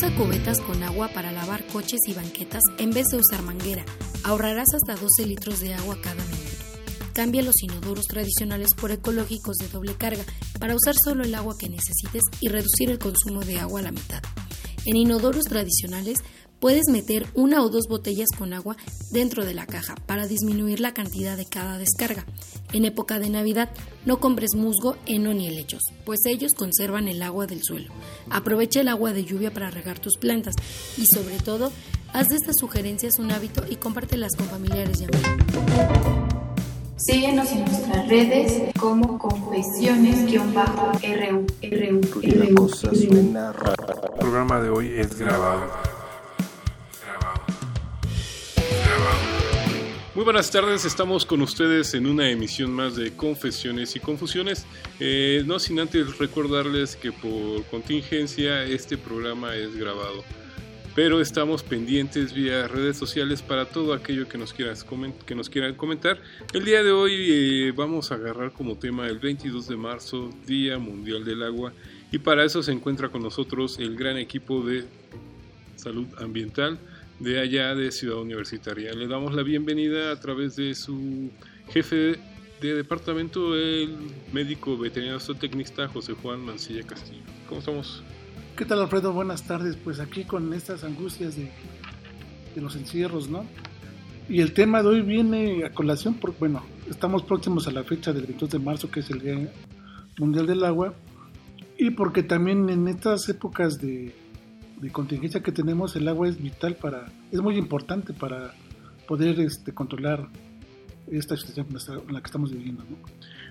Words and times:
Usa 0.00 0.16
cubetas 0.16 0.60
con 0.60 0.82
agua 0.82 1.10
para 1.12 1.30
lavar 1.30 1.62
coches 1.66 2.00
y 2.06 2.14
banquetas 2.14 2.62
en 2.78 2.90
vez 2.90 3.08
de 3.08 3.18
usar 3.18 3.42
manguera. 3.42 3.84
Ahorrarás 4.24 4.68
hasta 4.74 4.94
12 4.94 5.26
litros 5.26 5.60
de 5.60 5.74
agua 5.74 5.98
cada 6.02 6.24
minuto. 6.24 6.64
Cambia 7.12 7.42
los 7.42 7.62
inodoros 7.62 8.06
tradicionales 8.06 8.70
por 8.74 8.92
ecológicos 8.92 9.58
de 9.58 9.68
doble 9.68 9.92
carga 9.96 10.24
para 10.58 10.74
usar 10.74 10.94
solo 11.04 11.22
el 11.22 11.34
agua 11.34 11.54
que 11.58 11.68
necesites 11.68 12.22
y 12.40 12.48
reducir 12.48 12.88
el 12.88 12.98
consumo 12.98 13.42
de 13.42 13.60
agua 13.60 13.80
a 13.80 13.82
la 13.82 13.92
mitad. 13.92 14.22
En 14.86 14.96
inodoros 14.96 15.44
tradicionales 15.44 16.20
puedes 16.60 16.88
meter 16.88 17.26
una 17.34 17.62
o 17.62 17.70
dos 17.70 17.88
botellas 17.88 18.28
con 18.36 18.52
agua 18.52 18.76
dentro 19.10 19.44
de 19.44 19.54
la 19.54 19.66
caja 19.66 19.94
para 20.06 20.26
disminuir 20.26 20.78
la 20.80 20.92
cantidad 20.92 21.36
de 21.36 21.46
cada 21.46 21.78
descarga. 21.78 22.24
En 22.72 22.84
época 22.84 23.18
de 23.18 23.30
Navidad, 23.30 23.70
no 24.04 24.20
compres 24.20 24.54
musgo, 24.54 24.96
heno 25.06 25.34
ni 25.34 25.48
helechos, 25.48 25.82
pues 26.04 26.20
ellos 26.26 26.52
conservan 26.54 27.08
el 27.08 27.22
agua 27.22 27.46
del 27.46 27.62
suelo. 27.64 27.90
Aprovecha 28.28 28.82
el 28.82 28.88
agua 28.88 29.12
de 29.12 29.24
lluvia 29.24 29.52
para 29.52 29.70
regar 29.70 29.98
tus 29.98 30.18
plantas 30.18 30.54
y 30.96 31.04
sobre 31.14 31.38
todo, 31.38 31.72
haz 32.12 32.28
de 32.28 32.36
estas 32.36 32.56
sugerencias 32.60 33.14
un 33.18 33.32
hábito 33.32 33.64
y 33.68 33.76
compártelas 33.76 34.36
con 34.36 34.46
familiares 34.46 35.00
y 35.00 35.04
amigos. 35.04 36.30
Síguenos 36.96 37.50
en 37.52 37.64
nuestras 37.64 38.08
redes 38.08 38.74
como 38.78 39.18
confesiones-ru. 39.18 40.42
El 41.00 42.00
programa 44.18 44.60
de 44.60 44.68
hoy 44.68 44.92
es 44.98 45.18
grabado. 45.18 45.99
Muy 50.12 50.24
buenas 50.24 50.50
tardes, 50.50 50.84
estamos 50.84 51.24
con 51.24 51.40
ustedes 51.40 51.94
en 51.94 52.04
una 52.04 52.28
emisión 52.28 52.72
más 52.72 52.96
de 52.96 53.12
Confesiones 53.12 53.94
y 53.94 54.00
Confusiones. 54.00 54.66
Eh, 54.98 55.44
no 55.46 55.60
sin 55.60 55.78
antes 55.78 56.18
recordarles 56.18 56.96
que 56.96 57.12
por 57.12 57.64
contingencia 57.66 58.64
este 58.64 58.98
programa 58.98 59.54
es 59.54 59.76
grabado, 59.76 60.24
pero 60.96 61.20
estamos 61.20 61.62
pendientes 61.62 62.32
vía 62.32 62.66
redes 62.66 62.96
sociales 62.96 63.40
para 63.40 63.66
todo 63.66 63.94
aquello 63.94 64.26
que 64.28 64.36
nos, 64.36 64.52
quieras 64.52 64.84
que 65.26 65.34
nos 65.36 65.48
quieran 65.48 65.76
comentar. 65.76 66.20
El 66.52 66.64
día 66.64 66.82
de 66.82 66.90
hoy 66.90 67.12
eh, 67.68 67.72
vamos 67.76 68.10
a 68.10 68.16
agarrar 68.16 68.50
como 68.50 68.76
tema 68.78 69.06
el 69.06 69.20
22 69.20 69.68
de 69.68 69.76
marzo, 69.76 70.30
Día 70.44 70.76
Mundial 70.78 71.24
del 71.24 71.44
Agua, 71.44 71.72
y 72.10 72.18
para 72.18 72.44
eso 72.44 72.64
se 72.64 72.72
encuentra 72.72 73.10
con 73.10 73.22
nosotros 73.22 73.78
el 73.78 73.94
gran 73.94 74.16
equipo 74.16 74.60
de 74.60 74.86
salud 75.76 76.08
ambiental 76.18 76.80
de 77.20 77.38
allá 77.38 77.74
de 77.74 77.92
Ciudad 77.92 78.18
Universitaria. 78.18 78.92
Le 78.94 79.06
damos 79.06 79.34
la 79.34 79.42
bienvenida 79.42 80.10
a 80.10 80.18
través 80.18 80.56
de 80.56 80.74
su 80.74 81.30
jefe 81.68 82.18
de 82.60 82.74
departamento, 82.74 83.54
el 83.54 83.94
médico 84.32 84.76
veterinario 84.76 85.20
zootecnista 85.20 85.86
José 85.88 86.14
Juan 86.14 86.40
Mancilla 86.40 86.82
Castillo. 86.82 87.22
¿Cómo 87.46 87.60
estamos? 87.60 88.02
¿Qué 88.56 88.64
tal 88.64 88.80
Alfredo? 88.80 89.12
Buenas 89.12 89.46
tardes. 89.46 89.76
Pues 89.76 90.00
aquí 90.00 90.24
con 90.24 90.52
estas 90.54 90.82
angustias 90.82 91.36
de, 91.36 91.50
de 92.54 92.60
los 92.60 92.74
encierros, 92.74 93.28
¿no? 93.28 93.46
Y 94.28 94.40
el 94.40 94.54
tema 94.54 94.82
de 94.82 94.88
hoy 94.88 95.02
viene 95.02 95.64
a 95.64 95.72
colación 95.72 96.14
porque, 96.14 96.38
bueno, 96.38 96.64
estamos 96.88 97.22
próximos 97.22 97.66
a 97.68 97.70
la 97.70 97.84
fecha 97.84 98.12
del 98.12 98.22
22 98.22 98.50
de 98.50 98.58
marzo, 98.58 98.90
que 98.90 99.00
es 99.00 99.10
el 99.10 99.20
Día 99.20 99.52
Mundial 100.18 100.46
del 100.46 100.64
Agua, 100.64 100.94
y 101.76 101.90
porque 101.90 102.22
también 102.22 102.70
en 102.70 102.88
estas 102.88 103.28
épocas 103.28 103.78
de, 103.78 104.14
de 104.80 104.90
contingencia 104.90 105.42
que 105.42 105.52
tenemos, 105.52 105.94
el 105.96 106.08
agua 106.08 106.28
es 106.28 106.42
vital 106.42 106.76
para, 106.76 107.06
es 107.30 107.40
muy 107.40 107.56
importante 107.56 108.12
para 108.12 108.54
poder 109.06 109.38
este, 109.40 109.72
controlar 109.72 110.28
esta 111.10 111.36
situación 111.36 111.66
en 111.68 112.14
la 112.14 112.20
que 112.20 112.26
estamos 112.26 112.52
viviendo. 112.52 112.84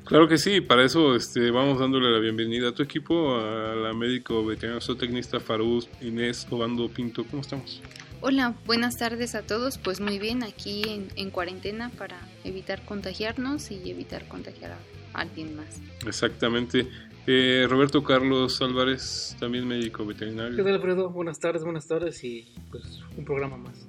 Claro 0.05 0.27
que 0.27 0.37
sí, 0.37 0.61
para 0.61 0.83
eso 0.83 1.15
este, 1.15 1.51
vamos 1.51 1.79
dándole 1.79 2.09
la 2.11 2.19
bienvenida 2.19 2.69
a 2.69 2.71
tu 2.73 2.81
equipo, 2.81 3.35
a 3.35 3.75
la 3.75 3.93
médico 3.93 4.45
veterinario 4.45 4.81
zootecnista 4.81 5.39
Farús 5.39 5.89
Inés 6.01 6.47
Obando 6.49 6.87
Pinto. 6.89 7.23
¿Cómo 7.25 7.41
estamos? 7.41 7.81
Hola, 8.21 8.55
buenas 8.65 8.97
tardes 8.97 9.35
a 9.35 9.43
todos. 9.43 9.77
Pues 9.77 10.01
muy 10.01 10.19
bien, 10.19 10.43
aquí 10.43 10.83
en, 10.87 11.07
en 11.15 11.29
cuarentena 11.29 11.89
para 11.97 12.19
evitar 12.43 12.83
contagiarnos 12.85 13.71
y 13.71 13.89
evitar 13.89 14.27
contagiar 14.27 14.71
a 15.13 15.19
alguien 15.19 15.55
más. 15.55 15.81
Exactamente. 16.05 16.87
Eh, 17.31 17.67
Roberto 17.69 18.03
Carlos 18.03 18.59
Álvarez, 18.59 19.37
también 19.39 19.67
médico 19.67 20.03
veterinario. 20.03 20.57
¿Qué 20.57 20.63
tal, 20.63 20.73
Alfredo? 20.73 21.11
Buenas 21.11 21.39
tardes, 21.39 21.63
buenas 21.63 21.87
tardes 21.87 22.23
y 22.23 22.51
pues 22.71 23.03
un 23.15 23.23
programa 23.23 23.55
más. 23.55 23.87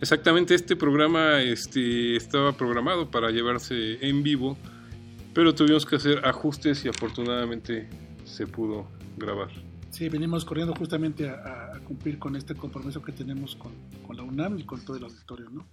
Exactamente, 0.00 0.56
este 0.56 0.74
programa 0.74 1.40
este, 1.42 2.16
estaba 2.16 2.50
programado 2.50 3.08
para 3.08 3.30
llevarse 3.30 4.04
en 4.04 4.24
vivo, 4.24 4.58
pero 5.32 5.54
tuvimos 5.54 5.86
que 5.86 5.94
hacer 5.94 6.26
ajustes 6.26 6.84
y 6.84 6.88
afortunadamente 6.88 7.88
se 8.24 8.48
pudo 8.48 8.88
grabar. 9.16 9.50
Sí, 9.90 10.08
venimos 10.08 10.44
corriendo 10.44 10.74
justamente 10.74 11.28
a, 11.28 11.76
a 11.76 11.78
cumplir 11.84 12.18
con 12.18 12.34
este 12.34 12.56
compromiso 12.56 13.00
que 13.00 13.12
tenemos 13.12 13.54
con, 13.54 13.70
con, 14.04 14.16
la 14.16 14.24
UNAM 14.24 14.58
y 14.58 14.64
con 14.64 14.84
todo 14.84 14.96
el 14.96 15.04
auditorio, 15.04 15.50
¿no? 15.50 15.68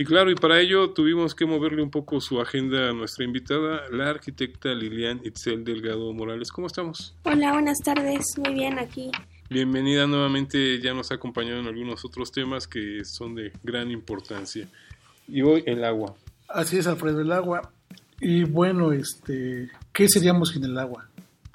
Y 0.00 0.04
claro, 0.04 0.30
y 0.30 0.36
para 0.36 0.60
ello 0.60 0.90
tuvimos 0.90 1.34
que 1.34 1.44
moverle 1.44 1.82
un 1.82 1.90
poco 1.90 2.20
su 2.20 2.40
agenda 2.40 2.90
a 2.90 2.92
nuestra 2.92 3.24
invitada, 3.24 3.82
la 3.90 4.08
arquitecta 4.08 4.72
Lilian 4.72 5.20
Itzel 5.24 5.64
Delgado 5.64 6.12
Morales. 6.12 6.52
¿Cómo 6.52 6.68
estamos? 6.68 7.16
Hola, 7.24 7.52
buenas 7.52 7.78
tardes. 7.78 8.24
Muy 8.38 8.54
bien 8.54 8.78
aquí. 8.78 9.10
Bienvenida 9.50 10.06
nuevamente, 10.06 10.80
ya 10.80 10.94
nos 10.94 11.10
ha 11.10 11.16
acompañado 11.16 11.58
en 11.58 11.66
algunos 11.66 12.04
otros 12.04 12.30
temas 12.30 12.68
que 12.68 13.04
son 13.04 13.34
de 13.34 13.50
gran 13.64 13.90
importancia. 13.90 14.68
Y 15.26 15.42
hoy 15.42 15.64
el 15.66 15.82
agua. 15.82 16.14
Así 16.46 16.78
es, 16.78 16.86
Alfredo, 16.86 17.20
el 17.20 17.32
agua. 17.32 17.72
Y 18.20 18.44
bueno, 18.44 18.92
este, 18.92 19.68
¿qué 19.92 20.08
seríamos 20.08 20.50
sin 20.50 20.62
el 20.62 20.78
agua? 20.78 21.08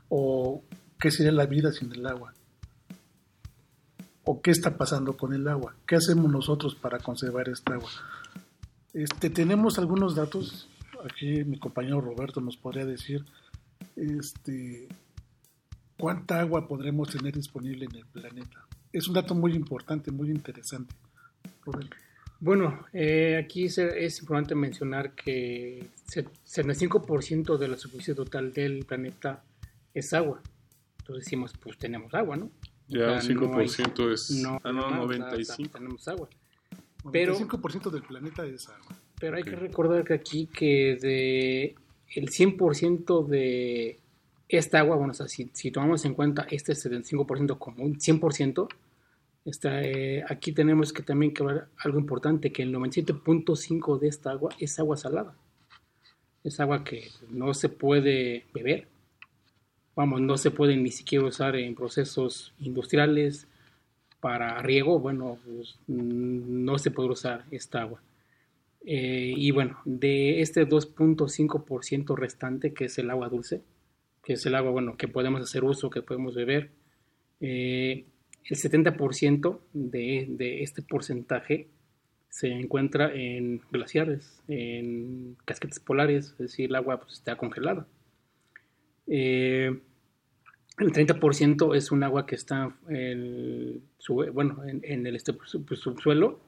¿O 0.10 0.62
qué 1.00 1.12
sería 1.12 1.32
la 1.32 1.46
vida 1.46 1.72
sin 1.72 1.94
el 1.94 2.06
agua? 2.06 2.34
¿O 4.26 4.42
qué 4.42 4.52
está 4.52 4.76
pasando 4.76 5.16
con 5.16 5.34
el 5.34 5.48
agua? 5.48 5.76
¿Qué 5.88 5.96
hacemos 5.96 6.30
nosotros 6.30 6.76
para 6.76 7.00
conservar 7.00 7.48
esta 7.48 7.76
agua? 7.76 7.90
Este, 8.94 9.30
tenemos 9.30 9.80
algunos 9.80 10.16
datos, 10.16 10.70
aquí 11.04 11.44
mi 11.44 11.58
compañero 11.58 12.00
Roberto 12.00 12.42
nos 12.42 12.58
podría 12.58 12.86
decir 12.86 13.26
este, 13.96 14.88
cuánta 15.98 16.40
agua 16.40 16.68
podremos 16.68 17.10
tener 17.10 17.34
disponible 17.34 17.86
en 17.86 17.96
el 17.96 18.06
planeta. 18.06 18.66
Es 18.92 19.08
un 19.08 19.16
dato 19.16 19.34
muy 19.34 19.54
importante, 19.54 20.12
muy 20.12 20.30
interesante. 20.30 20.94
Roberto. 21.66 21.98
Bueno, 22.40 22.86
eh, 22.92 23.42
aquí 23.44 23.66
es 23.66 24.20
importante 24.20 24.54
mencionar 24.54 25.14
que 25.14 25.80
el 25.80 26.26
75% 26.46 27.58
de 27.58 27.68
la 27.70 27.78
superficie 27.78 28.14
total 28.14 28.54
del 28.54 28.86
planeta 28.86 29.42
es 29.94 30.14
agua. 30.14 30.42
Entonces 31.00 31.26
decimos, 31.26 31.54
pues 31.60 31.78
tenemos 31.78 32.14
agua, 32.14 32.36
¿no? 32.36 32.52
Ya, 32.88 33.14
o 33.14 33.22
sea, 33.22 33.34
5% 33.34 33.50
no 33.50 33.58
hay, 34.08 34.14
es... 34.14 34.32
No, 34.32 34.60
ah, 34.64 34.72
no, 34.72 34.90
no 34.90 34.98
95. 34.98 35.78
tenemos 35.78 36.08
agua. 36.08 36.30
Pero, 37.12 37.38
el 37.38 37.48
5% 37.48 37.90
del 37.90 38.04
planeta 38.04 38.46
es 38.46 38.70
agua. 38.70 38.98
Pero 39.20 39.38
hay 39.38 39.44
que 39.44 39.56
recordar 39.56 40.04
que 40.04 40.14
aquí 40.14 40.48
que 40.48 40.98
de 41.02 41.76
el 42.16 42.30
100% 42.30 43.28
de 43.28 44.00
esta 44.48 44.80
agua, 44.80 44.96
bueno, 44.96 45.12
o 45.12 45.14
sea, 45.14 45.28
si, 45.28 45.50
si, 45.54 45.72
tomamos 45.72 46.06
en 46.06 46.14
cuenta 46.14 46.46
este 46.50 46.74
75% 46.74 47.58
como 47.58 47.84
un 47.84 47.96
100%, 47.96 48.68
está, 49.46 49.84
eh, 49.84 50.24
aquí 50.30 50.52
tenemos 50.52 50.94
que 50.94 51.04
también 51.04 51.34
que 51.34 51.44
ver 51.44 51.66
algo 51.78 52.00
importante, 52.00 52.52
que 52.52 52.64
el 52.64 52.74
97.5% 52.74 54.00
de 54.00 54.08
esta 54.08 54.32
agua 54.32 54.54
es 54.60 54.80
agua 54.80 54.98
salada. 54.98 55.36
Es 56.44 56.60
agua 56.60 56.84
que 56.84 57.10
no 57.30 57.54
se 57.54 57.70
puede 57.70 58.46
beber, 58.54 58.88
vamos, 59.96 60.22
no 60.22 60.38
se 60.38 60.52
puede 60.52 60.76
ni 60.78 60.92
siquiera 60.92 61.26
usar 61.26 61.56
en 61.56 61.74
procesos 61.74 62.54
industriales, 62.60 63.48
para 64.24 64.58
riego, 64.62 65.02
bueno, 65.02 65.38
pues, 65.44 65.78
no 65.88 66.78
se 66.78 66.92
puede 66.92 67.10
usar 67.10 67.44
esta 67.52 67.82
agua. 67.82 68.02
Eh, 68.86 69.34
y 69.36 69.52
bueno, 69.52 69.82
de 69.84 70.40
este 70.40 70.66
2.5% 70.66 72.16
restante, 72.16 72.74
que 72.74 72.86
es 72.86 72.98
el 72.98 73.10
agua 73.10 73.28
dulce, 73.28 73.64
que 74.24 74.34
es 74.34 74.46
el 74.46 74.56
agua, 74.56 74.72
bueno, 74.72 74.96
que 74.96 75.10
podemos 75.10 75.42
hacer 75.42 75.66
uso, 75.66 75.90
que 75.90 76.02
podemos 76.02 76.36
beber, 76.36 76.70
eh, 77.42 78.06
el 78.46 78.58
70% 78.58 79.60
de, 79.74 80.28
de, 80.30 80.64
este 80.64 80.82
porcentaje 80.84 81.68
se 82.30 82.48
encuentra 82.48 83.14
en 83.14 83.60
glaciares, 83.74 84.42
en 84.48 85.36
casquetes 85.44 85.82
polares, 85.82 86.28
es 86.32 86.38
decir, 86.38 86.70
el 86.70 86.76
agua 86.76 87.02
pues, 87.02 87.16
está 87.16 87.36
congelada. 87.36 87.88
Eh, 89.08 89.82
el 90.80 90.92
30% 90.92 91.76
es 91.76 91.92
un 91.92 92.04
agua 92.04 92.26
que 92.26 92.36
está 92.36 92.76
en, 92.90 93.84
bueno, 94.34 94.64
en, 94.66 95.06
el 95.06 95.16
este, 95.16 95.36
subsuelo 95.46 96.40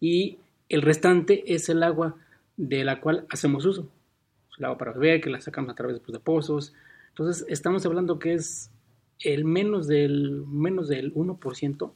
y 0.00 0.38
el 0.68 0.82
restante 0.82 1.52
es 1.52 1.68
el 1.68 1.82
agua 1.82 2.16
de 2.56 2.84
la 2.84 3.00
cual 3.00 3.26
hacemos 3.28 3.64
uso. 3.66 3.90
El 4.58 4.64
agua 4.66 4.78
para 4.78 4.92
beber, 4.92 5.20
que 5.20 5.30
la 5.30 5.40
sacamos 5.40 5.70
a 5.72 5.74
través 5.74 5.98
pues, 6.00 6.12
de 6.12 6.20
pozos. 6.20 6.74
Entonces, 7.08 7.44
estamos 7.48 7.84
hablando 7.84 8.18
que 8.18 8.34
es 8.34 8.70
el 9.20 9.44
menos 9.44 9.86
del, 9.86 10.44
menos 10.46 10.88
del 10.88 11.12
1% 11.12 11.92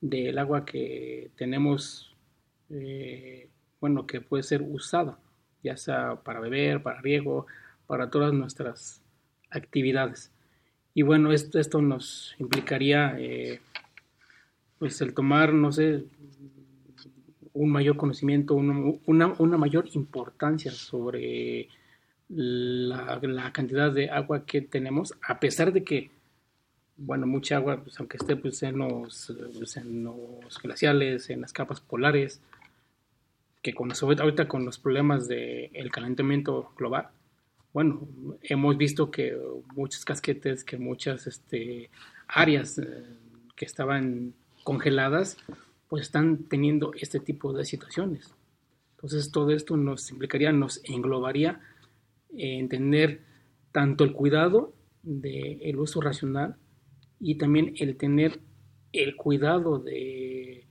del 0.00 0.38
agua 0.38 0.64
que 0.64 1.30
tenemos, 1.36 2.14
eh, 2.70 3.48
bueno, 3.80 4.06
que 4.06 4.20
puede 4.20 4.42
ser 4.42 4.62
usada, 4.62 5.18
ya 5.62 5.76
sea 5.76 6.16
para 6.22 6.40
beber, 6.40 6.82
para 6.82 7.00
riego, 7.00 7.46
para 7.86 8.10
todas 8.10 8.32
nuestras 8.32 9.02
actividades. 9.50 10.30
Y 11.00 11.02
bueno, 11.02 11.32
esto, 11.32 11.58
esto 11.58 11.80
nos 11.80 12.34
implicaría, 12.38 13.16
eh, 13.18 13.62
pues, 14.78 15.00
el 15.00 15.14
tomar, 15.14 15.54
no 15.54 15.72
sé, 15.72 16.04
un 17.54 17.70
mayor 17.70 17.96
conocimiento, 17.96 18.54
una, 18.54 19.32
una 19.38 19.56
mayor 19.56 19.88
importancia 19.94 20.70
sobre 20.72 21.68
la, 22.28 23.18
cantidad 23.50 23.90
de 23.90 24.10
agua 24.10 24.44
que 24.44 24.60
tenemos, 24.60 25.14
a 25.26 25.40
pesar 25.40 25.72
de 25.72 25.84
que 25.84 26.10
bueno, 26.98 27.26
mucha 27.26 27.56
agua, 27.56 27.82
pues, 27.82 27.98
aunque 27.98 28.18
esté 28.18 28.36
pues, 28.36 28.62
en, 28.62 28.76
los, 28.76 29.34
pues, 29.56 29.78
en 29.78 30.04
los 30.04 30.60
glaciales, 30.62 31.30
en 31.30 31.40
las 31.40 31.54
capas 31.54 31.80
polares, 31.80 32.42
que 33.62 33.72
con 33.72 33.90
ahorita 33.90 34.48
con 34.48 34.66
los 34.66 34.78
problemas 34.78 35.28
del 35.28 35.90
calentamiento 35.90 36.74
global, 36.76 37.08
bueno, 37.72 38.08
hemos 38.42 38.76
visto 38.76 39.10
que 39.10 39.36
muchos 39.74 40.04
casquetes, 40.04 40.64
que 40.64 40.76
muchas 40.76 41.26
este, 41.26 41.90
áreas 42.26 42.78
eh, 42.78 43.04
que 43.56 43.64
estaban 43.64 44.34
congeladas, 44.64 45.36
pues 45.88 46.02
están 46.02 46.44
teniendo 46.44 46.92
este 46.94 47.20
tipo 47.20 47.52
de 47.52 47.64
situaciones. 47.64 48.34
Entonces 48.96 49.30
todo 49.30 49.50
esto 49.50 49.76
nos 49.76 50.10
implicaría, 50.10 50.52
nos 50.52 50.80
englobaría 50.84 51.60
en 52.36 52.68
tener 52.68 53.22
tanto 53.72 54.04
el 54.04 54.12
cuidado 54.12 54.74
del 55.02 55.78
uso 55.78 56.00
racional 56.00 56.56
y 57.18 57.36
también 57.36 57.74
el 57.78 57.96
tener 57.96 58.40
el 58.92 59.16
cuidado 59.16 59.78
de 59.78 60.66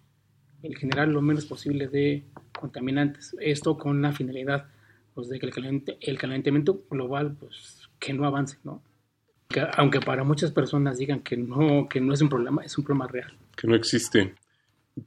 el 0.61 0.77
generar 0.77 1.07
lo 1.07 1.21
menos 1.21 1.45
posible 1.45 1.87
de 1.87 2.25
contaminantes. 2.59 3.35
Esto 3.39 3.77
con 3.77 4.01
la 4.01 4.11
finalidad 4.11 4.67
pues, 5.19 5.27
de 5.27 5.37
que 5.37 5.45
el, 5.99 6.17
calentamiento 6.17 6.81
global 6.89 7.35
pues, 7.37 7.89
que 7.99 8.13
no 8.13 8.25
avance, 8.25 8.57
¿no? 8.63 8.81
Que, 9.49 9.67
aunque 9.73 9.99
para 9.99 10.23
muchas 10.23 10.51
personas 10.51 10.97
digan 10.97 11.19
que 11.19 11.35
no, 11.35 11.89
que 11.89 11.99
no 11.99 12.13
es 12.13 12.21
un 12.21 12.29
problema, 12.29 12.63
es 12.63 12.77
un 12.77 12.85
problema 12.85 13.07
real. 13.07 13.33
Que 13.57 13.67
no 13.67 13.75
existe. 13.75 14.33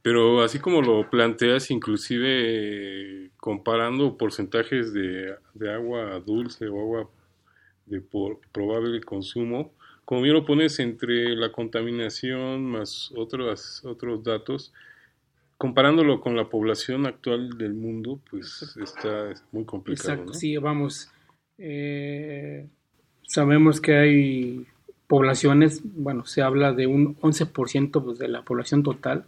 Pero 0.03 0.43
así 0.43 0.59
como 0.59 0.83
lo 0.83 1.09
planteas, 1.09 1.71
inclusive 1.71 3.31
comparando 3.37 4.15
porcentajes 4.15 4.93
de, 4.93 5.35
de 5.55 5.73
agua 5.73 6.19
dulce 6.19 6.67
o 6.67 6.79
agua 6.79 7.09
de 7.87 7.99
por 7.99 8.39
probable 8.51 9.01
consumo, 9.01 9.73
como 10.05 10.21
bien 10.21 10.35
lo 10.35 10.45
pones 10.45 10.79
entre 10.79 11.35
la 11.35 11.51
contaminación 11.51 12.65
más 12.65 13.11
otros, 13.15 13.83
otros 13.83 14.23
datos, 14.23 14.73
comparándolo 15.63 16.19
con 16.19 16.35
la 16.35 16.49
población 16.49 17.05
actual 17.05 17.57
del 17.57 17.73
mundo, 17.73 18.19
pues 18.29 18.75
está 18.83 19.29
muy 19.53 19.63
complicado. 19.63 20.11
Exacto, 20.11 20.33
sí, 20.33 20.57
vamos. 20.57 21.09
Eh, 21.57 22.67
sabemos 23.25 23.79
que 23.79 23.95
hay 23.95 24.67
poblaciones, 25.07 25.79
bueno, 25.81 26.25
se 26.25 26.41
habla 26.41 26.73
de 26.73 26.85
un 26.85 27.15
11% 27.15 28.03
pues, 28.03 28.19
de 28.19 28.27
la 28.27 28.41
población 28.41 28.83
total 28.83 29.23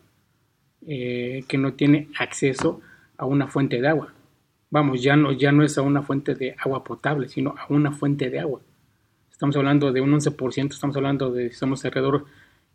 eh, 0.85 1.45
que 1.47 1.57
no 1.57 1.71
tiene 1.71 2.09
acceso 2.19 2.81
a 3.15 3.25
una 3.25 3.47
fuente 3.47 3.79
de 3.79 3.87
agua. 3.87 4.13
Vamos, 4.69 5.01
ya 5.01 5.15
no, 5.15 5.31
ya 5.31 5.53
no 5.53 5.63
es 5.63 5.77
a 5.77 5.83
una 5.83 6.01
fuente 6.01 6.35
de 6.35 6.53
agua 6.59 6.83
potable, 6.83 7.29
sino 7.29 7.55
a 7.57 7.65
una 7.69 7.93
fuente 7.93 8.29
de 8.29 8.41
agua. 8.41 8.59
Estamos 9.31 9.55
hablando 9.55 9.93
de 9.93 10.01
un 10.01 10.11
11%, 10.11 10.73
estamos 10.73 10.97
hablando 10.97 11.31
de, 11.31 11.53
somos 11.53 11.85
alrededor, 11.85 12.25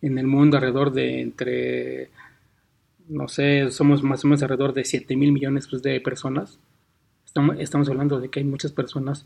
en 0.01 0.17
el 0.17 0.27
mundo, 0.27 0.57
alrededor 0.57 0.93
de 0.93 1.21
entre, 1.21 2.09
no 3.11 3.29
sé, 3.29 3.71
somos 3.71 4.03
más 4.03 4.25
o 4.25 4.29
menos 4.29 4.43
alrededor 4.43 4.73
de 4.73 4.85
7 4.85 5.17
mil 5.17 5.33
millones 5.33 5.67
pues, 5.69 5.83
de 5.83 6.01
personas. 6.01 6.59
Estamos, 7.27 7.57
estamos 7.59 7.89
hablando 7.89 8.21
de 8.21 8.29
que 8.29 8.41
hay 8.41 8.47
muchas 8.47 8.73
personas 8.73 9.25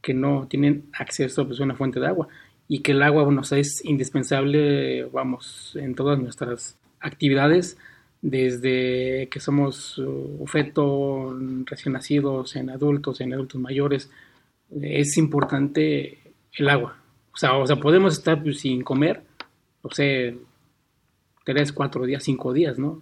que 0.00 0.14
no 0.14 0.46
tienen 0.48 0.88
acceso 0.92 1.46
pues, 1.46 1.60
a 1.60 1.64
una 1.64 1.74
fuente 1.74 1.98
de 1.98 2.06
agua 2.06 2.28
y 2.68 2.80
que 2.80 2.92
el 2.92 3.02
agua 3.02 3.24
bueno, 3.24 3.42
es 3.50 3.84
indispensable, 3.84 5.04
vamos, 5.06 5.76
en 5.76 5.94
todas 5.94 6.18
nuestras 6.18 6.78
actividades, 7.00 7.76
desde 8.22 9.28
que 9.28 9.40
somos 9.40 9.98
uh, 9.98 10.44
feto, 10.46 11.36
recién 11.66 11.92
nacidos, 11.92 12.56
en 12.56 12.70
adultos, 12.70 13.20
en 13.20 13.34
adultos 13.34 13.60
mayores. 13.60 14.10
Es 14.80 15.16
importante 15.16 16.32
el 16.52 16.68
agua. 16.68 16.96
O 17.32 17.36
sea, 17.36 17.56
o 17.56 17.66
sea 17.66 17.76
podemos 17.76 18.14
estar 18.14 18.42
pues, 18.42 18.60
sin 18.60 18.82
comer, 18.82 19.22
o 19.82 19.90
sea, 19.92 20.32
tres, 21.44 21.72
cuatro 21.72 22.04
días, 22.06 22.24
cinco 22.24 22.52
días, 22.52 22.78
¿no? 22.78 22.98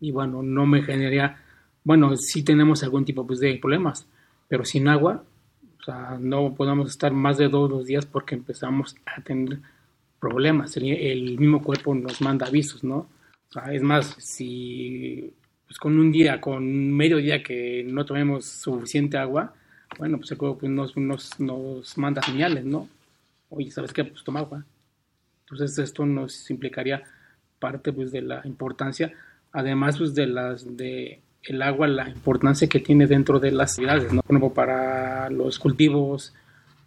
Y 0.00 0.10
bueno, 0.10 0.42
no 0.42 0.66
me 0.66 0.82
generaría, 0.82 1.38
bueno, 1.84 2.16
sí 2.16 2.42
tenemos 2.42 2.82
algún 2.82 3.04
tipo 3.04 3.26
pues, 3.26 3.40
de 3.40 3.56
problemas, 3.56 4.06
pero 4.48 4.64
sin 4.64 4.88
agua, 4.88 5.24
o 5.80 5.82
sea, 5.82 6.18
no 6.20 6.54
podemos 6.54 6.90
estar 6.90 7.12
más 7.12 7.38
de 7.38 7.48
dos, 7.48 7.70
dos 7.70 7.86
días 7.86 8.06
porque 8.06 8.34
empezamos 8.34 8.96
a 9.06 9.20
tener 9.22 9.58
problemas. 10.20 10.76
El, 10.76 11.38
mismo 11.38 11.62
cuerpo 11.62 11.94
nos 11.94 12.20
manda 12.20 12.46
avisos, 12.46 12.82
¿no? 12.84 13.08
O 13.48 13.52
sea, 13.52 13.72
es 13.72 13.82
más, 13.82 14.16
si 14.18 15.32
pues 15.66 15.78
con 15.78 15.98
un 15.98 16.12
día, 16.12 16.40
con 16.40 16.92
medio 16.92 17.16
día 17.16 17.42
que 17.42 17.84
no 17.86 18.04
tomemos 18.04 18.44
suficiente 18.44 19.16
agua, 19.18 19.54
bueno, 19.98 20.18
pues 20.18 20.30
el 20.30 20.38
cuerpo 20.38 20.58
pues, 20.58 20.72
nos, 20.72 20.96
nos, 20.96 21.40
nos 21.40 21.98
manda 21.98 22.22
señales, 22.22 22.64
¿no? 22.64 22.88
oye, 23.50 23.70
¿sabes 23.70 23.92
qué? 23.92 24.04
Pues 24.04 24.24
toma 24.24 24.40
agua. 24.40 24.64
Entonces 25.44 25.78
esto 25.78 26.04
nos 26.04 26.50
implicaría 26.50 27.02
parte 27.58 27.92
pues 27.92 28.12
de 28.12 28.22
la 28.22 28.42
importancia, 28.44 29.12
además 29.56 29.96
pues 29.96 30.14
de 30.14 30.26
las 30.26 30.76
de 30.76 31.20
el 31.42 31.62
agua, 31.62 31.88
la 31.88 32.08
importancia 32.08 32.68
que 32.68 32.80
tiene 32.80 33.06
dentro 33.06 33.40
de 33.40 33.52
las 33.52 33.74
ciudades, 33.74 34.12
¿no? 34.12 34.20
Por 34.20 34.52
para 34.52 35.30
los 35.30 35.58
cultivos, 35.58 36.34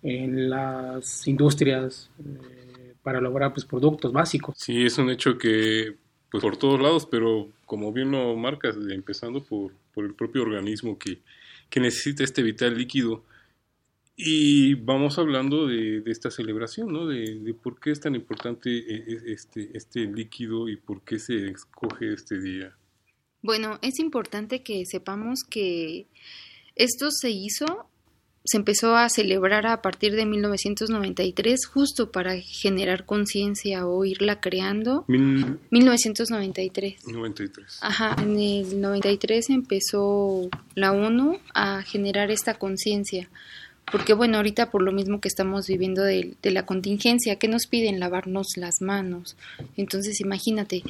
en 0.04 0.50
las 0.50 1.28
industrias, 1.28 2.12
eh, 2.20 2.94
para 3.02 3.22
lograr 3.22 3.54
pues 3.54 3.66
productos 3.66 4.12
básicos. 4.12 4.56
Sí, 4.58 4.86
es 4.86 4.98
un 4.98 5.10
hecho 5.10 5.38
que 5.38 5.96
pues 6.30 6.44
por 6.44 6.58
todos 6.58 6.80
lados, 6.80 7.08
pero 7.10 7.48
como 7.66 7.92
bien 7.92 8.12
lo 8.12 8.36
marcas, 8.36 8.78
empezando 8.92 9.44
por, 9.44 9.72
por 9.96 10.06
el 10.06 10.14
propio 10.14 10.44
organismo 10.44 11.00
que, 11.00 11.20
que 11.70 11.80
necesita 11.80 12.24
este 12.24 12.44
vital 12.44 12.78
líquido, 12.78 13.24
y 14.22 14.74
vamos 14.74 15.18
hablando 15.18 15.68
de, 15.68 16.04
esta 16.08 16.30
celebración, 16.30 16.92
¿no? 16.92 17.08
De, 17.08 17.54
por 17.54 17.80
qué 17.80 17.92
es 17.92 18.02
tan 18.02 18.16
importante 18.16 18.70
eh, 18.70 19.22
este, 19.28 19.70
este 19.74 20.02
líquido 20.02 20.68
y 20.68 20.76
por 20.76 21.04
qué 21.04 21.20
se 21.20 21.48
escoge 21.48 22.14
este 22.14 22.42
día. 22.42 22.76
Bueno, 23.42 23.80
es 23.82 23.98
importante 24.00 24.62
que 24.62 24.84
sepamos 24.86 25.44
que 25.50 26.08
esto 26.76 27.12
se 27.12 27.30
hizo, 27.30 27.88
se 28.44 28.58
empezó 28.58 28.98
a 28.98 29.08
celebrar 29.08 29.66
a 29.68 29.82
partir 29.82 30.14
de 30.16 30.26
1993, 30.26 31.66
justo 31.66 32.12
para 32.12 32.36
generar 32.42 33.06
conciencia 33.06 33.88
o 33.88 34.04
irla 34.04 34.42
creando. 34.42 35.06
1993. 35.08 37.08
93. 37.08 37.80
Ajá, 37.82 38.18
en 38.22 38.38
el 38.38 38.82
93 38.82 39.50
empezó 39.50 40.50
la 40.76 40.92
ONU 40.92 41.40
a 41.54 41.84
generar 41.84 42.32
esta 42.32 42.56
conciencia 42.56 43.30
porque 43.92 44.14
bueno, 44.14 44.38
ahorita 44.38 44.70
por 44.72 44.82
lo 44.82 44.92
mismo 44.92 45.20
que 45.20 45.28
estamos 45.28 45.68
viviendo 45.68 46.04
de, 46.04 46.36
la 46.44 46.66
contingencia, 46.66 47.38
¿qué 47.38 47.48
nos 47.48 47.68
piden? 47.68 48.00
Lavarnos 48.00 48.48
las 48.56 48.82
manos. 48.82 49.36
Entonces 49.78 50.20
imagínate, 50.22 50.84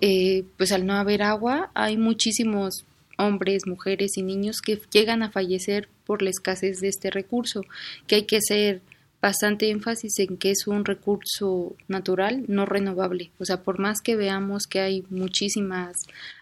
eh, 0.00 0.44
pues 0.56 0.72
al 0.72 0.86
no 0.86 0.94
haber 0.94 1.22
agua, 1.22 1.70
hay 1.74 1.96
muchísimos 1.96 2.84
hombres, 3.18 3.66
mujeres 3.66 4.16
y 4.16 4.22
niños 4.22 4.60
que 4.60 4.80
llegan 4.90 5.22
a 5.22 5.30
fallecer 5.30 5.88
por 6.04 6.22
la 6.22 6.30
escasez 6.30 6.80
de 6.80 6.88
este 6.88 7.10
recurso. 7.10 7.62
¿Qué 8.06 8.16
hay 8.16 8.22
que 8.24 8.36
hacer 8.36 8.82
bastante 9.20 9.70
énfasis 9.70 10.18
en 10.20 10.36
que 10.36 10.50
es 10.50 10.66
un 10.66 10.84
recurso 10.84 11.74
natural 11.88 12.44
no 12.46 12.66
renovable. 12.66 13.30
O 13.40 13.44
sea, 13.44 13.62
por 13.62 13.80
más 13.80 14.00
que 14.00 14.14
veamos 14.14 14.66
que 14.68 14.80
hay 14.80 15.04
muchísimas 15.10 15.96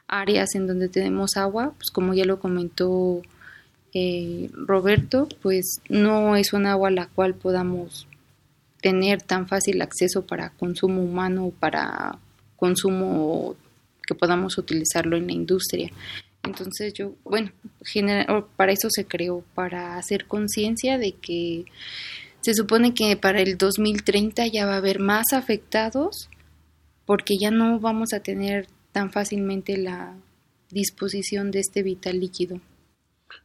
áreas 0.07 0.55
en 0.55 0.67
donde 0.67 0.89
tenemos 0.89 1.37
agua, 1.37 1.73
pues 1.79 1.91
como 1.91 2.13
ya 2.15 2.25
lo 2.25 2.41
comentó 2.41 3.23
eh, 3.95 4.51
Roberto, 4.53 5.29
pues 5.41 5.81
no 5.89 6.37
es 6.37 6.53
un 6.53 6.67
agua 6.67 6.89
a 6.89 6.93
la 6.93 7.07
cual 7.07 7.35
podamos 7.35 8.09
tener 8.81 9.23
tan 9.23 9.49
fácil 9.49 9.81
acceso 9.81 10.27
para 10.27 10.51
consumo 10.51 11.03
humano 11.03 11.47
o 11.47 11.51
para 11.53 12.19
consumo 12.57 13.57
que 14.07 14.15
podamos 14.15 14.59
utilizarlo 14.59 15.17
en 15.17 15.29
la 15.29 15.33
industria. 15.33 15.91
Entonces 16.43 16.93
yo, 16.93 17.15
bueno, 17.25 17.53
para 18.57 18.73
eso 18.73 18.89
se 18.91 19.07
creó, 19.07 19.43
para 19.55 19.97
hacer 19.97 20.27
conciencia 20.27 20.99
de 20.99 21.13
que 21.13 21.65
se 22.43 22.53
supone 22.53 22.93
que 22.93 23.17
para 23.17 23.41
el 23.41 23.57
2030 23.57 24.47
ya 24.49 24.67
va 24.67 24.75
a 24.75 24.79
haber 24.79 24.99
más 24.99 25.33
afectados 25.33 26.29
porque 27.07 27.37
ya 27.41 27.51
no 27.51 27.81
vamos 27.81 28.13
a 28.13 28.21
tener 28.21 28.67
tan 28.93 29.11
fácilmente 29.11 29.77
la 29.79 30.15
disposición 30.71 31.51
de 31.51 31.61
este 31.61 31.83
vital 31.83 32.21
líquido. 32.21 32.61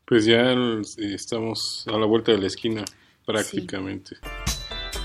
Pues 0.09 0.25
ya 0.25 0.55
estamos 0.97 1.85
a 1.87 1.91
la 1.91 2.07
vuelta 2.07 2.31
de 2.31 2.39
la 2.39 2.47
esquina 2.47 2.83
prácticamente. 3.27 4.17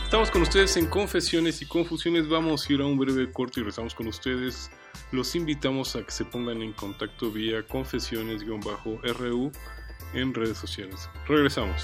Estamos 0.03 0.31
con 0.31 0.41
ustedes 0.41 0.79
en 0.79 0.87
Confesiones 0.87 1.61
y 1.61 1.67
Confusiones. 1.67 2.27
Vamos 2.27 2.67
a 2.67 2.73
ir 2.73 2.81
a 2.81 2.87
un 2.87 2.97
breve 2.97 3.31
corte 3.31 3.61
y 3.61 3.65
regresamos 3.65 3.95
con 3.95 4.07
ustedes. 4.07 4.71
Los 5.13 5.37
invitamos 5.37 5.95
a 5.95 6.07
que 6.07 6.11
se 6.11 6.25
pongan 6.25 6.63
en 6.63 6.73
contacto 6.73 7.31
vía 7.31 7.67
confesiones-ru 7.67 9.53
en 10.15 10.33
redes 10.33 10.57
sociales. 10.57 11.11
Regresamos. 11.29 11.83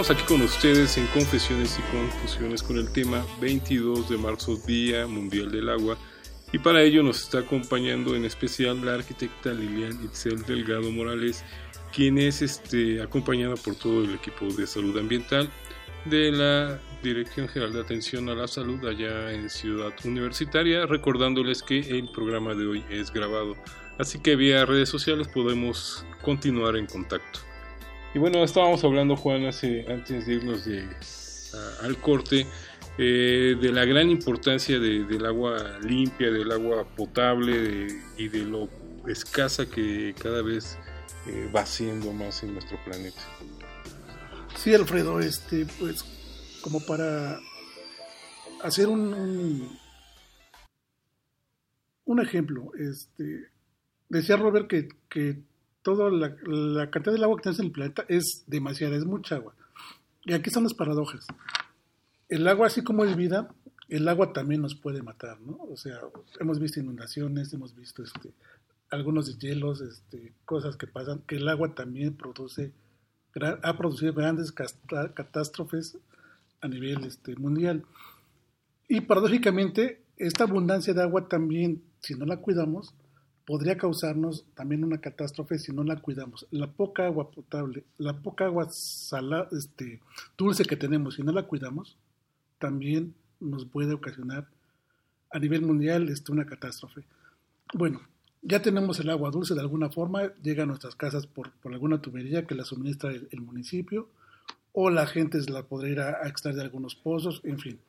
Continuamos 0.00 0.22
aquí 0.22 0.34
con 0.34 0.42
ustedes 0.46 0.96
en 0.96 1.06
Confesiones 1.08 1.78
y 1.78 1.82
Confusiones 1.94 2.62
con 2.62 2.78
el 2.78 2.90
tema 2.90 3.22
22 3.38 4.08
de 4.08 4.16
marzo, 4.16 4.56
Día 4.66 5.06
Mundial 5.06 5.50
del 5.50 5.68
Agua. 5.68 5.98
Y 6.54 6.58
para 6.58 6.82
ello 6.82 7.02
nos 7.02 7.24
está 7.24 7.40
acompañando 7.40 8.16
en 8.16 8.24
especial 8.24 8.82
la 8.82 8.94
arquitecta 8.94 9.52
Lilian 9.52 10.02
Itzel 10.02 10.42
Delgado 10.44 10.90
Morales, 10.90 11.44
quien 11.92 12.16
es 12.16 12.40
este, 12.40 13.02
acompañada 13.02 13.56
por 13.56 13.74
todo 13.74 14.02
el 14.02 14.14
equipo 14.14 14.46
de 14.46 14.66
salud 14.66 14.96
ambiental 14.96 15.50
de 16.06 16.32
la 16.32 16.80
Dirección 17.02 17.46
General 17.46 17.74
de 17.74 17.80
Atención 17.82 18.30
a 18.30 18.34
la 18.34 18.48
Salud 18.48 18.82
allá 18.86 19.30
en 19.32 19.50
Ciudad 19.50 19.92
Universitaria, 20.02 20.86
recordándoles 20.86 21.62
que 21.62 21.78
el 21.78 22.08
programa 22.10 22.54
de 22.54 22.66
hoy 22.66 22.84
es 22.88 23.12
grabado. 23.12 23.54
Así 23.98 24.18
que 24.18 24.34
vía 24.34 24.64
redes 24.64 24.88
sociales 24.88 25.28
podemos 25.28 26.06
continuar 26.22 26.76
en 26.76 26.86
contacto. 26.86 27.50
Y 28.12 28.18
bueno, 28.18 28.42
estábamos 28.42 28.82
hablando, 28.82 29.16
Juan, 29.16 29.46
hace, 29.46 29.86
antes 29.88 30.26
de 30.26 30.34
irnos 30.34 30.64
de, 30.64 30.84
al 31.82 31.96
corte, 31.98 32.44
eh, 32.98 33.56
de 33.60 33.72
la 33.72 33.84
gran 33.84 34.10
importancia 34.10 34.80
del 34.80 35.24
agua 35.24 35.78
limpia, 35.80 36.30
del 36.30 36.50
agua 36.50 36.84
potable 36.96 37.86
y 38.18 38.28
de 38.28 38.38
lo 38.40 38.68
escasa 39.06 39.64
que 39.64 40.12
cada 40.20 40.42
vez 40.42 40.76
eh, 41.28 41.48
va 41.54 41.64
siendo 41.64 42.12
más 42.12 42.42
en 42.42 42.54
nuestro 42.54 42.78
planeta. 42.84 43.20
Sí, 44.56 44.74
Alfredo, 44.74 45.20
este, 45.20 45.66
pues 45.78 46.04
como 46.62 46.80
para 46.80 47.38
hacer 48.64 48.88
un, 48.88 49.78
un, 52.04 52.20
ejemplo. 52.20 52.72
Este, 52.76 53.50
decía 54.08 54.36
Robert 54.36 54.68
que 54.68 55.44
toda 55.82 56.10
la, 56.10 56.90
cantidad 56.90 57.12
del 57.12 57.24
agua 57.24 57.36
que 57.36 57.42
tenemos 57.42 57.60
en 57.60 57.66
el 57.66 57.72
planeta 57.72 58.04
es 58.08 58.44
demasiada, 58.46 58.96
es 58.96 59.04
mucha 59.04 59.36
agua. 59.36 59.54
Y 60.24 60.32
aquí 60.32 60.48
están 60.48 60.64
las 60.64 60.74
paradojas. 60.74 61.26
El 62.28 62.46
agua, 62.46 62.66
así 62.66 62.82
como 62.82 63.04
es 63.04 63.16
vida, 63.16 63.48
el 63.88 64.06
agua 64.08 64.32
también 64.32 64.62
nos 64.62 64.74
puede 64.74 65.02
matar, 65.02 65.40
¿no? 65.40 65.58
O 65.68 65.76
sea, 65.76 65.98
hemos 66.38 66.60
visto 66.60 66.80
inundaciones, 66.80 67.52
hemos 67.52 67.74
visto 67.74 68.02
este, 68.02 68.32
algunos 68.90 69.38
hielos, 69.38 69.80
este, 69.80 70.32
cosas 70.44 70.76
que 70.76 70.86
pasan, 70.86 71.20
que 71.26 71.36
el 71.36 71.48
agua 71.48 71.74
también 71.74 72.14
produce, 72.14 72.72
ha 73.62 73.76
producido 73.76 74.12
grandes 74.12 74.52
catástrofes 74.52 75.98
a 76.60 76.68
nivel 76.68 77.04
este, 77.04 77.34
mundial. 77.36 77.84
Y 78.88 79.00
paradójicamente, 79.00 80.02
esta 80.16 80.44
abundancia 80.44 80.92
de 80.92 81.02
agua 81.02 81.28
también, 81.28 81.82
si 82.00 82.14
no 82.14 82.26
la 82.26 82.36
cuidamos, 82.36 82.94
podría 83.50 83.76
causarnos 83.76 84.44
también 84.54 84.84
una 84.84 85.00
catástrofe 85.00 85.58
si 85.58 85.72
no 85.72 85.82
la 85.82 85.96
cuidamos. 85.96 86.46
La 86.52 86.68
poca 86.68 87.06
agua 87.06 87.32
potable, 87.32 87.82
la 87.98 88.12
poca 88.16 88.44
agua 88.44 88.68
salada, 88.70 89.48
este, 89.50 89.98
dulce 90.38 90.64
que 90.64 90.76
tenemos, 90.76 91.16
si 91.16 91.24
no 91.24 91.32
la 91.32 91.42
cuidamos, 91.42 91.96
también 92.60 93.12
nos 93.40 93.64
puede 93.64 93.92
ocasionar 93.92 94.46
a 95.32 95.40
nivel 95.40 95.62
mundial 95.62 96.08
este, 96.10 96.30
una 96.30 96.46
catástrofe. 96.46 97.02
Bueno, 97.74 98.00
ya 98.40 98.62
tenemos 98.62 99.00
el 99.00 99.10
agua 99.10 99.32
dulce 99.32 99.54
de 99.54 99.62
alguna 99.62 99.90
forma, 99.90 100.32
llega 100.44 100.62
a 100.62 100.66
nuestras 100.66 100.94
casas 100.94 101.26
por, 101.26 101.50
alguna 101.64 102.00
tubería 102.00 102.46
que 102.46 102.54
la 102.54 102.64
suministra 102.64 103.10
el, 103.10 103.40
municipio, 103.40 104.06
o 104.72 104.90
la 104.90 105.08
gente 105.08 105.40
la 105.50 105.64
podrá 105.64 105.88
ir 105.88 105.98
a, 105.98 106.28
extraer 106.28 106.54
de 106.54 106.62
algunos 106.62 106.94
pozos, 106.94 107.40
en 107.42 107.58
fin. 107.58 107.80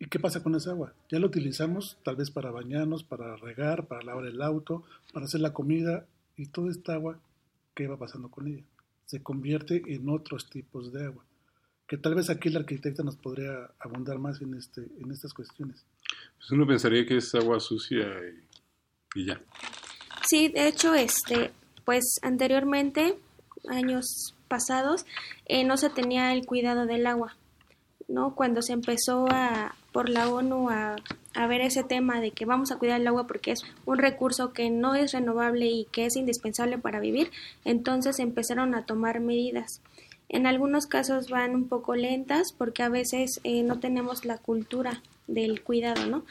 ¿Y 0.00 0.06
qué 0.06 0.18
pasa 0.18 0.42
con 0.42 0.56
esa 0.56 0.70
agua? 0.70 0.92
Ya 1.10 1.20
la 1.20 1.26
utilizamos 1.26 1.96
tal 2.02 2.16
vez 2.16 2.30
para 2.32 2.50
bañarnos, 2.50 3.04
para 3.04 3.36
regar, 3.36 3.86
para 3.86 4.02
lavar 4.02 4.26
el 4.26 4.42
auto, 4.42 4.82
para 5.12 5.26
hacer 5.26 5.40
la 5.40 5.52
comida, 5.52 6.06
y 6.36 6.46
toda 6.46 6.70
esta 6.70 6.94
agua, 6.94 7.20
¿qué 7.74 7.86
va 7.86 7.96
pasando 7.96 8.28
con 8.30 8.48
ella? 8.48 8.64
Se 9.06 9.22
convierte 9.22 9.82
en 9.86 10.08
otros 10.08 10.48
tipos 10.50 10.92
de 10.92 11.04
agua 11.04 11.22
que 11.90 11.96
tal 11.96 12.14
vez 12.14 12.30
aquí 12.30 12.50
la 12.50 12.60
arquitecta 12.60 13.02
nos 13.02 13.16
podría 13.16 13.68
abundar 13.80 14.20
más 14.20 14.40
en, 14.40 14.54
este, 14.54 14.86
en 15.00 15.10
estas 15.10 15.34
cuestiones. 15.34 15.84
Pues 16.38 16.48
uno 16.52 16.64
pensaría 16.64 17.04
que 17.04 17.16
es 17.16 17.34
agua 17.34 17.58
sucia 17.58 18.06
y, 18.28 19.20
y 19.20 19.26
ya. 19.26 19.42
Sí, 20.22 20.46
de 20.48 20.68
hecho, 20.68 20.94
este, 20.94 21.50
pues 21.84 22.04
anteriormente, 22.22 23.18
años 23.68 24.36
pasados, 24.46 25.04
eh, 25.46 25.64
no 25.64 25.76
se 25.76 25.90
tenía 25.90 26.32
el 26.32 26.46
cuidado 26.46 26.86
del 26.86 27.08
agua, 27.08 27.36
¿no? 28.10 28.34
Cuando 28.34 28.60
se 28.60 28.72
empezó 28.72 29.26
a, 29.30 29.74
por 29.92 30.08
la 30.08 30.28
ONU 30.28 30.68
a, 30.68 30.96
a 31.34 31.46
ver 31.46 31.60
ese 31.60 31.84
tema 31.84 32.20
de 32.20 32.32
que 32.32 32.44
vamos 32.44 32.72
a 32.72 32.78
cuidar 32.78 33.00
el 33.00 33.06
agua 33.06 33.26
porque 33.26 33.52
es 33.52 33.62
un 33.86 33.98
recurso 33.98 34.52
que 34.52 34.68
no 34.70 34.94
es 34.94 35.12
renovable 35.12 35.66
y 35.66 35.86
que 35.92 36.06
es 36.06 36.16
indispensable 36.16 36.76
para 36.78 37.00
vivir, 37.00 37.30
entonces 37.64 38.18
empezaron 38.18 38.74
a 38.74 38.84
tomar 38.84 39.20
medidas. 39.20 39.80
En 40.28 40.46
algunos 40.46 40.86
casos 40.86 41.28
van 41.28 41.54
un 41.54 41.68
poco 41.68 41.96
lentas 41.96 42.52
porque 42.56 42.82
a 42.82 42.88
veces 42.88 43.40
eh, 43.44 43.62
no 43.62 43.80
tenemos 43.80 44.24
la 44.24 44.38
cultura 44.38 45.02
del 45.26 45.62
cuidado, 45.62 46.06
¿no? 46.06 46.24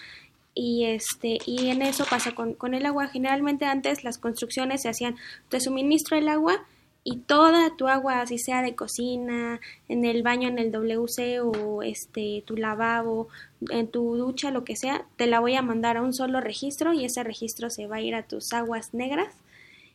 Y, 0.55 0.85
este, 0.85 1.37
y 1.45 1.69
en 1.69 1.81
eso 1.81 2.05
pasa 2.09 2.33
con, 2.33 2.53
con 2.53 2.73
el 2.73 2.85
agua. 2.85 3.07
Generalmente 3.07 3.65
antes 3.65 4.03
las 4.03 4.17
construcciones 4.17 4.81
se 4.81 4.89
hacían, 4.89 5.15
te 5.49 5.59
suministro 5.59 6.17
el 6.17 6.27
agua 6.27 6.65
y 7.03 7.17
toda 7.17 7.75
tu 7.75 7.87
agua, 7.87 8.21
así 8.21 8.37
sea 8.37 8.61
de 8.61 8.75
cocina, 8.75 9.59
en 9.87 10.05
el 10.05 10.21
baño, 10.23 10.47
en 10.47 10.59
el 10.59 10.71
WC 10.71 11.39
o 11.41 11.81
este, 11.81 12.43
tu 12.45 12.57
lavabo, 12.57 13.29
en 13.69 13.87
tu 13.87 14.15
ducha, 14.15 14.51
lo 14.51 14.63
que 14.63 14.75
sea, 14.75 15.05
te 15.15 15.27
la 15.27 15.39
voy 15.39 15.55
a 15.55 15.61
mandar 15.61 15.97
a 15.97 16.01
un 16.01 16.13
solo 16.13 16.41
registro 16.41 16.93
y 16.93 17.05
ese 17.05 17.23
registro 17.23 17.69
se 17.69 17.87
va 17.87 17.97
a 17.97 18.01
ir 18.01 18.15
a 18.15 18.23
tus 18.23 18.53
aguas 18.53 18.93
negras 18.93 19.33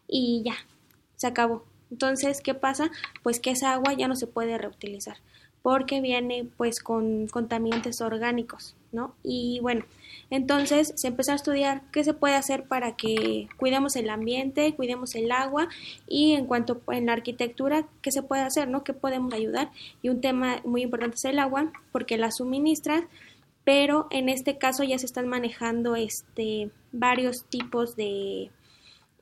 y 0.09 0.43
ya, 0.45 0.57
se 1.17 1.27
acabó. 1.27 1.65
Entonces, 1.91 2.41
¿qué 2.41 2.55
pasa? 2.55 2.91
Pues 3.23 3.39
que 3.39 3.51
esa 3.51 3.73
agua 3.73 3.93
ya 3.93 4.09
no 4.09 4.17
se 4.17 4.27
puede 4.27 4.59
reutilizar 4.59 5.19
porque 5.65 6.03
viene 6.03 6.47
pues 6.59 6.81
con 6.81 7.27
contaminantes 7.27 8.03
orgánicos, 8.03 8.77
¿no? 8.93 9.15
Y 9.23 9.61
bueno, 9.63 9.87
entonces 10.31 10.93
se 10.97 11.09
empezó 11.09 11.33
a 11.33 11.37
estudiar 11.37 11.83
qué 11.93 12.05
se 12.05 12.15
puede 12.15 12.35
hacer 12.35 12.65
para 12.65 12.97
que 12.97 13.49
cuidemos 13.57 13.97
el 13.97 14.11
ambiente, 14.11 14.75
cuidemos 14.75 15.15
el 15.15 15.31
agua 15.33 15.69
y 16.07 16.33
en 16.33 16.47
cuanto 16.47 16.81
en 16.89 17.07
la 17.07 17.13
arquitectura, 17.13 17.87
qué 18.03 18.11
se 18.11 18.23
puede 18.23 18.43
hacer, 18.43 18.69
¿no? 18.69 18.85
¿Qué 18.85 18.93
podemos 18.93 19.33
ayudar? 19.33 19.71
Y 20.03 20.09
un 20.09 20.21
tema 20.21 20.61
muy 20.65 20.83
importante 20.83 21.17
es 21.17 21.25
el 21.25 21.39
agua 21.39 21.73
porque 21.93 22.19
la 22.19 22.31
suministras, 22.31 23.05
pero 23.65 24.07
en 24.11 24.29
este 24.29 24.59
caso 24.59 24.85
ya 24.85 24.99
se 24.99 25.07
están 25.07 25.29
manejando 25.29 25.97
este 25.97 26.71
varios 26.93 27.45
tipos 27.45 27.97
de 27.97 28.51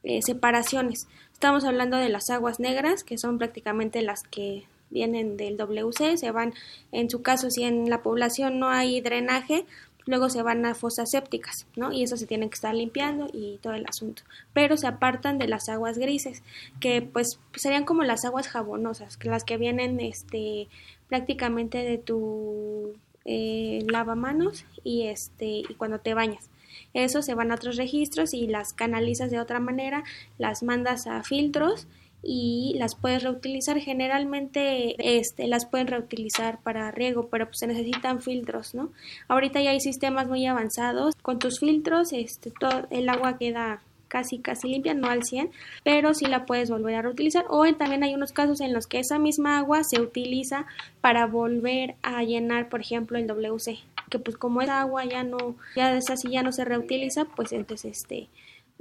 eh, 0.02 0.22
separaciones. 0.22 1.06
Estamos 1.32 1.64
hablando 1.64 1.96
de 1.96 2.08
las 2.08 2.30
aguas 2.30 2.60
negras, 2.60 3.04
que 3.04 3.18
son 3.18 3.38
prácticamente 3.38 4.02
las 4.02 4.22
que 4.22 4.66
vienen 4.90 5.36
del 5.36 5.56
WC, 5.56 6.18
se 6.18 6.30
van, 6.30 6.54
en 6.92 7.10
su 7.10 7.22
caso, 7.22 7.50
si 7.50 7.64
en 7.64 7.88
la 7.88 8.02
población 8.02 8.58
no 8.58 8.68
hay 8.68 9.00
drenaje, 9.00 9.64
luego 10.06 10.30
se 10.30 10.42
van 10.42 10.64
a 10.66 10.74
fosas 10.74 11.10
sépticas, 11.10 11.66
¿no? 11.76 11.92
Y 11.92 12.02
eso 12.02 12.16
se 12.16 12.26
tienen 12.26 12.50
que 12.50 12.54
estar 12.54 12.74
limpiando 12.74 13.28
y 13.32 13.58
todo 13.62 13.74
el 13.74 13.86
asunto. 13.86 14.22
Pero 14.52 14.76
se 14.76 14.86
apartan 14.86 15.38
de 15.38 15.48
las 15.48 15.68
aguas 15.68 15.98
grises, 15.98 16.42
que 16.80 17.02
pues 17.02 17.38
serían 17.54 17.84
como 17.84 18.04
las 18.04 18.24
aguas 18.24 18.48
jabonosas, 18.48 19.16
que 19.16 19.28
las 19.28 19.44
que 19.44 19.56
vienen 19.56 20.00
este 20.00 20.68
prácticamente 21.08 21.78
de 21.78 21.98
tu 21.98 22.94
eh, 23.24 23.84
lavamanos 23.88 24.64
y 24.82 25.06
este 25.06 25.46
y 25.46 25.74
cuando 25.76 25.98
te 26.00 26.14
bañas. 26.14 26.50
Eso 26.94 27.22
se 27.22 27.34
van 27.34 27.52
a 27.52 27.54
otros 27.54 27.76
registros 27.76 28.34
y 28.34 28.46
las 28.46 28.72
canalizas 28.72 29.30
de 29.30 29.40
otra 29.40 29.60
manera, 29.60 30.04
las 30.38 30.62
mandas 30.62 31.06
a 31.06 31.22
filtros 31.22 31.86
y 32.22 32.74
las 32.78 32.94
puedes 32.94 33.22
reutilizar. 33.22 33.78
Generalmente 33.78 34.94
este, 34.98 35.46
las 35.46 35.66
pueden 35.66 35.88
reutilizar 35.88 36.60
para 36.62 36.90
riego, 36.90 37.28
pero 37.28 37.46
pues 37.46 37.58
se 37.58 37.66
necesitan 37.66 38.22
filtros, 38.22 38.74
¿no? 38.74 38.90
Ahorita 39.28 39.60
ya 39.60 39.70
hay 39.70 39.80
sistemas 39.80 40.28
muy 40.28 40.46
avanzados. 40.46 41.14
Con 41.22 41.38
tus 41.38 41.60
filtros 41.60 42.12
este, 42.12 42.50
todo 42.50 42.86
el 42.90 43.08
agua 43.08 43.38
queda 43.38 43.80
casi 44.12 44.38
casi 44.40 44.68
limpia, 44.68 44.92
no 44.92 45.08
al 45.08 45.24
100, 45.24 45.50
pero 45.84 46.12
sí 46.12 46.26
la 46.26 46.44
puedes 46.44 46.68
volver 46.68 46.96
a 46.96 47.02
reutilizar 47.02 47.46
o 47.48 47.64
también 47.72 48.02
hay 48.02 48.14
unos 48.14 48.32
casos 48.32 48.60
en 48.60 48.74
los 48.74 48.86
que 48.86 48.98
esa 48.98 49.18
misma 49.18 49.56
agua 49.56 49.84
se 49.84 50.02
utiliza 50.02 50.66
para 51.00 51.24
volver 51.24 51.94
a 52.02 52.22
llenar, 52.22 52.68
por 52.68 52.82
ejemplo, 52.82 53.16
el 53.16 53.26
WC, 53.26 53.78
que 54.10 54.18
pues 54.18 54.36
como 54.36 54.60
esa 54.60 54.82
agua 54.82 55.06
ya 55.06 55.24
no 55.24 55.56
ya 55.74 55.96
es 55.96 56.04
ya 56.28 56.42
no 56.42 56.52
se 56.52 56.66
reutiliza, 56.66 57.24
pues 57.24 57.52
entonces 57.52 58.02
este 58.02 58.28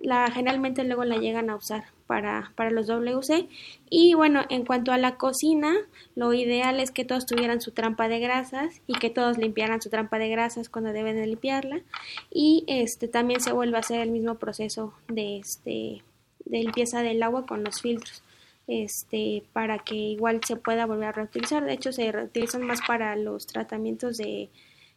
la 0.03 0.29
generalmente 0.31 0.83
luego 0.83 1.05
la 1.05 1.17
llegan 1.17 1.49
a 1.49 1.55
usar 1.55 1.85
para, 2.07 2.51
para 2.55 2.71
los 2.71 2.87
WC. 2.87 3.47
Y 3.89 4.13
bueno, 4.15 4.41
en 4.49 4.65
cuanto 4.65 4.91
a 4.91 4.97
la 4.97 5.17
cocina, 5.17 5.73
lo 6.15 6.33
ideal 6.33 6.79
es 6.79 6.91
que 6.91 7.05
todos 7.05 7.25
tuvieran 7.25 7.61
su 7.61 7.71
trampa 7.71 8.07
de 8.07 8.19
grasas 8.19 8.81
y 8.87 8.93
que 8.93 9.09
todos 9.09 9.37
limpiaran 9.37 9.81
su 9.81 9.89
trampa 9.89 10.19
de 10.19 10.29
grasas 10.29 10.69
cuando 10.69 10.91
deben 10.91 11.15
de 11.15 11.27
limpiarla. 11.27 11.81
Y 12.29 12.63
este 12.67 13.07
también 13.07 13.41
se 13.41 13.53
vuelve 13.53 13.77
a 13.77 13.81
hacer 13.81 14.01
el 14.01 14.11
mismo 14.11 14.35
proceso 14.35 14.93
de 15.07 15.37
este 15.37 16.03
de 16.45 16.59
limpieza 16.59 17.01
del 17.01 17.23
agua 17.23 17.45
con 17.45 17.63
los 17.63 17.81
filtros. 17.81 18.23
Este, 18.67 19.43
para 19.53 19.79
que 19.79 19.95
igual 19.95 20.41
se 20.45 20.55
pueda 20.55 20.85
volver 20.85 21.09
a 21.09 21.11
reutilizar. 21.11 21.65
De 21.65 21.73
hecho, 21.73 21.91
se 21.91 22.11
reutilizan 22.11 22.63
más 22.63 22.79
para 22.85 23.15
los 23.15 23.47
tratamientos 23.47 24.17
de 24.17 24.49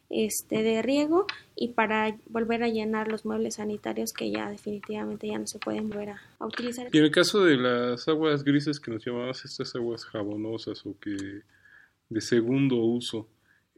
este, 0.09 0.61
de 0.63 0.81
riego 0.81 1.25
y 1.55 1.69
para 1.69 2.17
volver 2.27 2.63
a 2.63 2.67
llenar 2.67 3.11
los 3.11 3.25
muebles 3.25 3.55
sanitarios 3.55 4.13
que 4.13 4.31
ya 4.31 4.49
definitivamente 4.49 5.27
ya 5.27 5.39
no 5.39 5.47
se 5.47 5.59
pueden 5.59 5.89
volver 5.89 6.09
a, 6.09 6.45
utilizar. 6.45 6.89
Y 6.91 6.97
en 6.97 7.05
el 7.05 7.11
caso 7.11 7.43
de 7.43 7.57
las 7.57 8.07
aguas 8.07 8.43
grises 8.43 8.79
que 8.79 8.91
nos 8.91 9.03
llamabas, 9.03 9.43
estas 9.45 9.75
aguas 9.75 10.05
jabonosas 10.05 10.85
o 10.85 10.95
que 10.99 11.41
de 12.09 12.21
segundo 12.21 12.77
uso, 12.77 13.29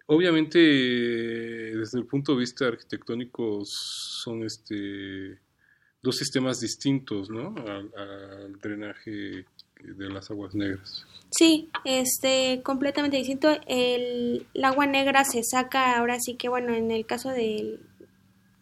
obviamente 0.08 0.60
desde 0.60 2.00
el 2.00 2.06
punto 2.06 2.34
de 2.34 2.40
vista 2.40 2.68
arquitectónico 2.68 3.62
son 3.64 4.44
este 4.44 5.40
dos 6.02 6.16
sistemas 6.18 6.60
distintos, 6.60 7.30
¿no? 7.30 7.56
Al 7.66 8.60
drenaje 8.62 9.46
de 9.82 10.10
las 10.10 10.30
aguas 10.32 10.56
negras. 10.56 11.06
Sí, 11.30 11.70
este, 11.84 12.62
completamente 12.64 13.18
distinto. 13.18 13.50
El, 13.68 14.48
agua 14.64 14.86
negra 14.86 15.24
se 15.26 15.44
saca 15.44 15.98
ahora 15.98 16.20
sí 16.20 16.36
que, 16.36 16.50
bueno, 16.50 16.74
en 16.74 16.92
el 16.92 17.06
caso 17.06 17.30
del, 17.30 17.82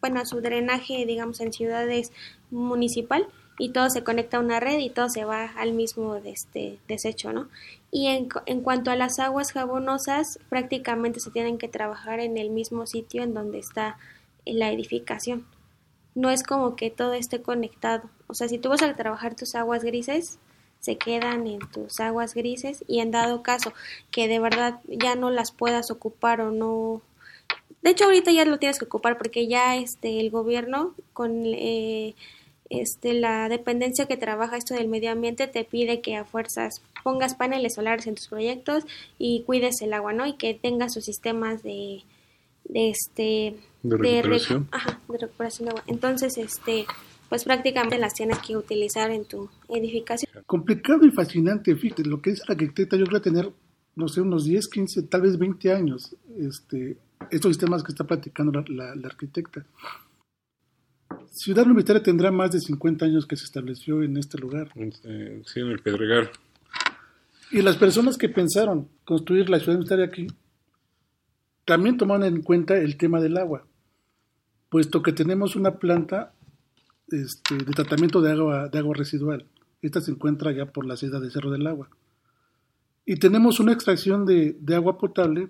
bueno, 0.01 0.25
su 0.25 0.41
drenaje, 0.41 1.06
digamos, 1.06 1.39
en 1.41 1.54
ciudades 1.54 2.12
municipal 2.49 3.28
y 3.58 3.69
todo 3.69 3.89
se 3.89 4.04
conecta 4.04 4.38
a 4.38 4.41
una 4.41 4.60
red 4.60 4.80
y 4.80 4.89
todo 4.89 5.10
se 5.10 5.23
va 5.23 5.45
al 5.45 5.73
mismo 5.73 6.15
este 6.15 6.80
desecho, 6.88 7.32
¿no? 7.32 7.49
Y 7.91 8.08
en, 8.08 8.28
en 8.45 8.62
cuanto 8.62 8.91
a 8.91 8.95
las 8.95 9.19
aguas 9.19 9.54
jabonosas, 9.54 10.39
prácticamente 10.49 11.19
se 11.19 11.32
tienen 11.32 11.58
que 11.58 11.69
trabajar 11.69 12.19
en 12.19 12.38
el 12.38 12.49
mismo 12.49 12.86
sitio 12.86 13.23
en 13.23 13.34
donde 13.34 13.60
está 13.60 13.97
la 14.45 14.71
edificación. 14.71 15.45
No 16.15 16.30
es 16.30 16.43
como 16.43 16.75
que 16.75 16.89
todo 16.89 17.13
esté 17.13 17.41
conectado. 17.41 18.10
O 18.28 18.34
sea, 18.34 18.47
si 18.47 18.58
tú 18.58 18.69
vas 18.69 18.82
a 18.82 18.95
trabajar 18.95 19.36
tus 19.36 19.56
aguas 19.56 19.84
grises, 19.84 20.39
se 20.85 20.97
quedan 20.97 21.47
en 21.47 21.59
tus 21.71 21.99
aguas 21.99 22.35
grises 22.35 22.83
y 22.87 22.99
en 22.99 23.11
dado 23.11 23.41
caso 23.41 23.73
que 24.11 24.27
de 24.27 24.39
verdad 24.39 24.79
ya 24.87 25.15
no 25.15 25.31
las 25.31 25.51
puedas 25.51 25.89
ocupar 25.91 26.41
o 26.41 26.51
no 26.51 27.01
De 27.81 27.91
hecho, 27.91 28.05
ahorita 28.05 28.31
ya 28.31 28.45
lo 28.45 28.59
tienes 28.59 28.79
que 28.79 28.85
ocupar 28.85 29.17
porque 29.17 29.47
ya 29.47 29.75
este 29.75 30.19
el 30.19 30.29
gobierno 30.29 30.93
con 31.13 31.43
eh, 31.45 32.15
este 32.69 33.13
la 33.13 33.49
dependencia 33.49 34.05
que 34.05 34.17
trabaja 34.17 34.57
esto 34.57 34.73
del 34.73 34.87
medio 34.87 35.11
ambiente 35.11 35.47
te 35.47 35.63
pide 35.63 36.01
que 36.01 36.15
a 36.15 36.25
fuerzas 36.25 36.81
pongas 37.03 37.35
paneles 37.35 37.75
solares 37.75 38.07
en 38.07 38.15
tus 38.15 38.27
proyectos 38.27 38.85
y 39.19 39.43
cuides 39.43 39.81
el 39.81 39.93
agua, 39.93 40.13
¿no? 40.13 40.25
Y 40.25 40.33
que 40.33 40.53
tengas 40.53 40.93
sus 40.93 41.05
sistemas 41.05 41.61
de, 41.61 42.03
de 42.63 42.89
este 42.89 43.55
de 43.83 43.97
recuperación. 43.97 44.67
ajá, 44.71 44.99
de 45.07 45.17
recuperación 45.17 45.65
de 45.65 45.69
agua. 45.71 45.83
Entonces, 45.87 46.37
este 46.37 46.85
pues 47.29 47.43
prácticamente 47.43 47.97
las 47.97 48.13
tienes 48.13 48.39
que 48.39 48.55
utilizar 48.55 49.11
en 49.11 49.25
tu 49.25 49.49
edificación. 49.69 50.43
Complicado 50.45 51.06
y 51.06 51.12
fascinante, 51.12 51.75
fíjate, 51.75 52.04
lo 52.06 52.21
que 52.21 52.32
es 52.32 52.41
la 52.47 52.54
arquitecta, 52.54 52.97
yo 52.97 53.06
creo 53.06 53.21
tener, 53.21 53.51
no 53.95 54.08
sé, 54.08 54.21
unos 54.21 54.45
10, 54.45 54.67
15, 54.67 55.04
tal 55.04 55.21
vez 55.21 55.38
20 55.38 55.71
años, 55.71 56.15
este, 56.38 56.97
estos 57.32 57.49
sistemas 57.49 57.84
que 57.84 57.91
está 57.91 58.04
platicando 58.04 58.63
la, 58.67 58.95
la, 58.95 59.08
arquitecta. 59.08 59.65
Ciudad 61.32 61.65
Universitaria 61.65 62.04
tendrá 62.04 62.32
más 62.32 62.51
de 62.51 62.60
50 62.60 63.06
años 63.06 63.25
que 63.25 63.36
se 63.36 63.45
estableció 63.45 64.04
en 64.04 64.17
este 64.17 64.38
lugar. 64.38 64.71
Sí, 64.73 65.60
en 65.60 65.67
el 65.67 65.80
Pedregal. 65.80 66.30
Y 67.51 67.62
las 67.62 67.78
personas 67.78 68.17
que 68.17 68.30
pensaron 68.30 68.88
construir 69.04 69.49
la 69.49 69.60
ciudad 69.60 69.75
universitaria 69.75 70.06
aquí 70.06 70.28
también 71.65 71.97
tomaron 71.97 72.23
en 72.25 72.41
cuenta 72.41 72.78
el 72.78 72.95
tema 72.97 73.19
del 73.19 73.38
agua, 73.38 73.65
puesto 74.69 75.01
que 75.01 75.12
tenemos 75.12 75.56
una 75.56 75.80
planta 75.80 76.34
este, 77.10 77.56
de 77.56 77.73
tratamiento 77.73 78.21
de 78.21 78.32
agua, 78.32 78.69
de 78.69 78.80
agua 78.80 78.95
residual. 78.95 79.45
Esta 79.85 80.01
se 80.01 80.09
encuentra 80.09 80.51
ya 80.51 80.65
por 80.65 80.87
la 80.87 80.97
ciudad 80.97 81.21
de 81.21 81.29
Cerro 81.29 81.51
del 81.51 81.67
Agua. 81.67 81.89
Y 83.05 83.17
tenemos 83.17 83.59
una 83.59 83.71
extracción 83.71 84.25
de, 84.25 84.57
de 84.59 84.75
agua 84.75 84.97
potable 84.97 85.49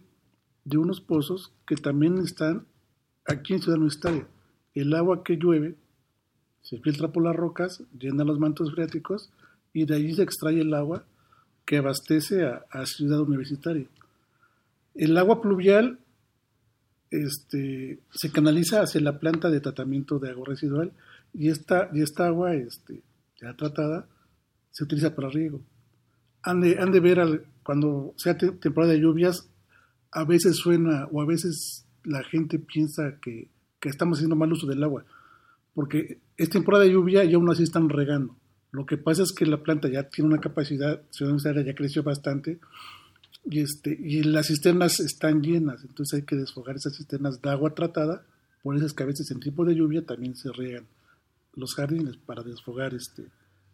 de 0.65 0.77
unos 0.77 0.99
pozos 0.99 1.53
que 1.65 1.77
también 1.77 2.17
están 2.17 2.65
aquí 3.25 3.53
en 3.53 3.61
Ciudad 3.61 3.77
Universitaria. 3.77 4.27
El 4.73 4.93
agua 4.93 5.23
que 5.23 5.37
llueve 5.37 5.75
se 6.63 6.79
filtra 6.79 7.13
por 7.13 7.23
las 7.23 7.33
rocas, 7.33 7.81
llena 7.97 8.25
los 8.25 8.37
mantos 8.37 8.73
freáticos 8.73 9.31
y 9.71 9.85
de 9.85 9.95
allí 9.95 10.13
se 10.13 10.23
extrae 10.23 10.59
el 10.59 10.73
agua 10.73 11.05
que 11.63 11.77
abastece 11.77 12.43
a, 12.43 12.65
a 12.71 12.85
Ciudad 12.85 13.21
Universitaria. 13.21 13.87
El 14.95 15.17
agua 15.17 15.41
pluvial 15.41 15.99
este, 17.09 17.99
se 18.11 18.31
canaliza 18.33 18.81
hacia 18.81 18.99
la 18.99 19.17
planta 19.17 19.49
de 19.49 19.61
tratamiento 19.61 20.19
de 20.19 20.31
agua 20.31 20.47
residual 20.47 20.91
y 21.33 21.47
esta, 21.47 21.89
y 21.93 22.01
esta 22.01 22.27
agua 22.27 22.53
este, 22.53 23.01
ya 23.39 23.55
tratada 23.55 24.09
se 24.75 24.83
utiliza 24.83 25.15
para 25.15 25.29
riego. 25.29 25.61
Han 26.43 26.59
de, 26.59 26.77
han 26.79 26.91
de 26.91 26.99
ver 26.99 27.45
cuando 27.63 28.13
sea 28.17 28.37
temporada 28.37 28.91
de 28.91 28.99
lluvias, 28.99 29.47
a 30.11 30.25
veces 30.25 30.57
suena 30.57 31.07
o 31.13 31.21
a 31.21 31.25
veces 31.25 31.85
la 32.03 32.23
gente 32.23 32.59
piensa 32.59 33.17
que, 33.21 33.47
que, 33.79 33.87
estamos 33.87 34.17
haciendo 34.17 34.35
mal 34.35 34.51
uso 34.51 34.67
del 34.67 34.83
agua, 34.83 35.05
porque 35.73 36.19
es 36.35 36.49
temporada 36.49 36.83
de 36.83 36.91
lluvia 36.91 37.23
y 37.23 37.33
aún 37.33 37.49
así 37.49 37.63
están 37.63 37.87
regando. 37.87 38.35
Lo 38.71 38.85
que 38.85 38.97
pasa 38.97 39.23
es 39.23 39.31
que 39.31 39.45
la 39.45 39.63
planta 39.63 39.87
ya 39.87 40.09
tiene 40.09 40.31
una 40.31 40.41
capacidad, 40.41 41.01
ya 41.09 41.75
creció 41.75 42.03
bastante 42.03 42.59
y, 43.45 43.61
este, 43.61 43.97
y 43.97 44.23
las 44.23 44.47
cisternas 44.47 44.99
están 44.99 45.41
llenas, 45.41 45.85
entonces 45.85 46.19
hay 46.19 46.25
que 46.25 46.35
desfogar 46.35 46.75
esas 46.75 46.97
cisternas 46.97 47.41
de 47.41 47.49
agua 47.49 47.73
tratada, 47.73 48.25
por 48.61 48.75
eso 48.75 48.85
es 48.85 48.93
que 48.93 49.03
a 49.03 49.07
veces 49.07 49.31
en 49.31 49.39
tiempo 49.39 49.63
de 49.63 49.75
lluvia 49.75 50.05
también 50.05 50.35
se 50.35 50.51
riegan 50.51 50.85
los 51.53 51.75
jardines 51.75 52.17
para 52.17 52.43
desfogar 52.43 52.93
este, 52.93 53.23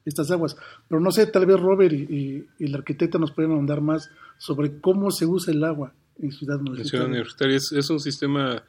estas 0.06 0.32
aguas. 0.32 0.56
Pero 0.88 1.02
no 1.02 1.12
sé, 1.12 1.28
tal 1.28 1.46
vez 1.46 1.60
Robert 1.60 1.94
y, 1.94 2.48
y, 2.60 2.66
el 2.66 2.76
arquitecto 2.76 3.20
nos 3.20 3.32
pueden 3.32 3.56
mandar 3.56 3.82
más 3.82 4.10
sobre 4.38 4.80
cómo 4.80 5.12
se 5.12 5.26
usa 5.26 5.54
el 5.54 5.64
agua 5.64 5.94
en 6.20 6.32
Ciudad 6.32 6.60
Universitaria. 6.60 6.90
Ciudad 6.90 7.08
Universitaria 7.08 7.58
es, 7.58 7.72
es, 7.72 7.90
un 7.90 8.00
sistema, 8.00 8.64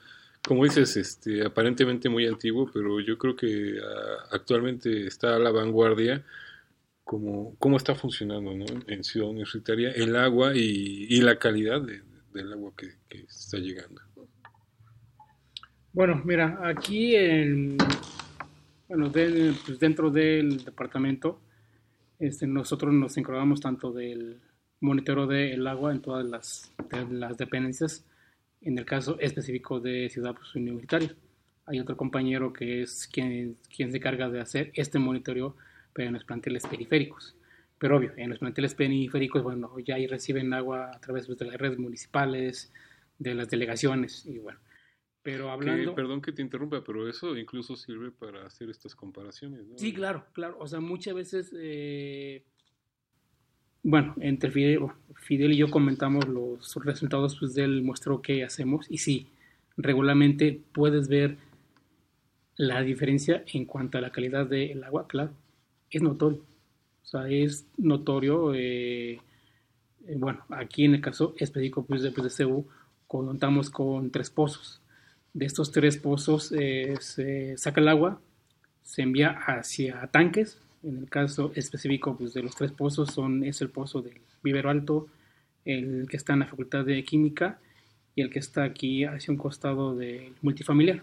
como 0.46 0.64
dices, 0.64 0.96
este, 0.96 1.44
aparentemente 1.44 2.08
muy 2.08 2.26
antiguo, 2.26 2.70
pero 2.72 3.00
yo 3.00 3.18
creo 3.18 3.36
que 3.36 3.74
uh, 3.74 4.34
actualmente 4.34 5.06
está 5.06 5.36
a 5.36 5.38
la 5.38 5.50
vanguardia 5.50 6.24
cómo, 7.04 7.56
cómo 7.58 7.76
está 7.76 7.94
funcionando 7.94 8.54
¿no? 8.54 8.66
en 8.86 9.04
Ciudad 9.04 9.28
Universitaria 9.28 9.90
el 9.92 10.16
agua 10.16 10.52
y, 10.54 11.06
y 11.08 11.20
la 11.20 11.38
calidad 11.38 11.80
de, 11.82 12.02
del 12.32 12.52
agua 12.52 12.72
que, 12.76 12.88
que 13.08 13.22
está 13.22 13.58
llegando. 13.58 14.00
Bueno, 15.92 16.22
mira, 16.24 16.58
aquí 16.62 17.14
en, 17.14 17.76
bueno, 18.92 19.10
pues 19.10 19.78
dentro 19.78 20.10
del 20.10 20.64
departamento, 20.64 21.40
este, 22.18 22.46
nosotros 22.46 22.92
nos 22.92 23.16
encargamos 23.16 23.60
tanto 23.60 23.90
del 23.90 24.38
monitoreo 24.80 25.26
del 25.26 25.66
agua 25.66 25.92
en 25.92 26.02
todas 26.02 26.26
las, 26.26 26.70
las 27.10 27.38
dependencias, 27.38 28.04
en 28.60 28.76
el 28.76 28.84
caso 28.84 29.18
específico 29.18 29.80
de 29.80 30.10
Ciudad 30.10 30.34
pues, 30.34 30.54
Universitaria. 30.54 31.14
Hay 31.64 31.80
otro 31.80 31.96
compañero 31.96 32.52
que 32.52 32.82
es 32.82 33.08
quien, 33.10 33.56
quien 33.74 33.92
se 33.92 33.96
encarga 33.96 34.28
de 34.28 34.40
hacer 34.40 34.72
este 34.74 34.98
monitoreo, 34.98 35.56
pero 35.94 36.08
en 36.08 36.14
los 36.14 36.24
planteles 36.24 36.66
periféricos. 36.66 37.34
Pero 37.78 37.96
obvio, 37.96 38.12
en 38.18 38.28
los 38.28 38.40
planteles 38.40 38.74
periféricos, 38.74 39.42
bueno, 39.42 39.78
ya 39.78 39.94
ahí 39.94 40.06
reciben 40.06 40.52
agua 40.52 40.90
a 40.94 41.00
través 41.00 41.26
pues, 41.26 41.38
de 41.38 41.46
las 41.46 41.56
redes 41.56 41.78
municipales, 41.78 42.70
de 43.18 43.34
las 43.34 43.48
delegaciones, 43.48 44.26
y 44.26 44.38
bueno, 44.38 44.58
pero 45.22 45.50
hablando... 45.50 45.94
perdón 45.94 46.20
que 46.20 46.32
te 46.32 46.42
interrumpa, 46.42 46.82
pero 46.84 47.08
eso 47.08 47.36
incluso 47.36 47.76
sirve 47.76 48.10
para 48.10 48.44
hacer 48.44 48.70
estas 48.70 48.94
comparaciones, 48.94 49.66
¿no? 49.66 49.78
Sí, 49.78 49.92
claro, 49.92 50.24
claro. 50.32 50.56
O 50.58 50.66
sea, 50.66 50.80
muchas 50.80 51.14
veces, 51.14 51.54
eh, 51.56 52.42
bueno, 53.84 54.14
entre 54.20 54.50
Fidel, 54.50 54.80
Fidel, 55.14 55.52
y 55.52 55.58
yo 55.58 55.70
comentamos 55.70 56.26
los 56.26 56.74
resultados 56.84 57.36
pues, 57.38 57.54
del 57.54 57.82
muestreo 57.82 58.20
que 58.20 58.42
hacemos 58.42 58.86
y 58.90 58.98
sí, 58.98 59.28
regularmente 59.76 60.60
puedes 60.72 61.08
ver 61.08 61.38
la 62.56 62.82
diferencia 62.82 63.44
en 63.52 63.64
cuanto 63.64 63.98
a 63.98 64.00
la 64.00 64.10
calidad 64.10 64.46
del 64.46 64.82
agua, 64.82 65.06
claro, 65.06 65.32
es 65.90 66.02
notorio. 66.02 66.44
O 67.02 67.06
sea, 67.06 67.28
es 67.28 67.66
notorio, 67.76 68.54
eh, 68.54 69.20
eh, 70.06 70.16
bueno, 70.16 70.44
aquí 70.50 70.84
en 70.84 70.94
el 70.94 71.00
caso 71.00 71.34
específico 71.38 71.84
pues, 71.84 72.02
de, 72.02 72.10
pues, 72.10 72.24
de 72.24 72.30
CEU, 72.30 72.66
contamos 73.06 73.70
con 73.70 74.10
tres 74.10 74.30
pozos 74.30 74.81
de 75.34 75.46
estos 75.46 75.72
tres 75.72 75.96
pozos 75.96 76.52
eh, 76.52 76.96
se 77.00 77.56
saca 77.56 77.80
el 77.80 77.88
agua, 77.88 78.20
se 78.82 79.02
envía 79.02 79.30
hacia 79.30 80.06
tanques. 80.08 80.58
En 80.82 80.98
el 80.98 81.08
caso 81.08 81.52
específico 81.54 82.16
pues, 82.16 82.34
de 82.34 82.42
los 82.42 82.56
tres 82.56 82.72
pozos 82.72 83.12
son, 83.12 83.44
es 83.44 83.60
el 83.60 83.70
pozo 83.70 84.02
del 84.02 84.20
Vivero 84.42 84.68
Alto, 84.68 85.08
el 85.64 86.06
que 86.08 86.16
está 86.16 86.32
en 86.32 86.40
la 86.40 86.46
Facultad 86.46 86.84
de 86.84 87.04
Química 87.04 87.58
y 88.14 88.22
el 88.22 88.30
que 88.30 88.40
está 88.40 88.64
aquí 88.64 89.04
hacia 89.04 89.32
un 89.32 89.38
costado 89.38 89.94
del 89.96 90.32
multifamiliar. 90.42 91.02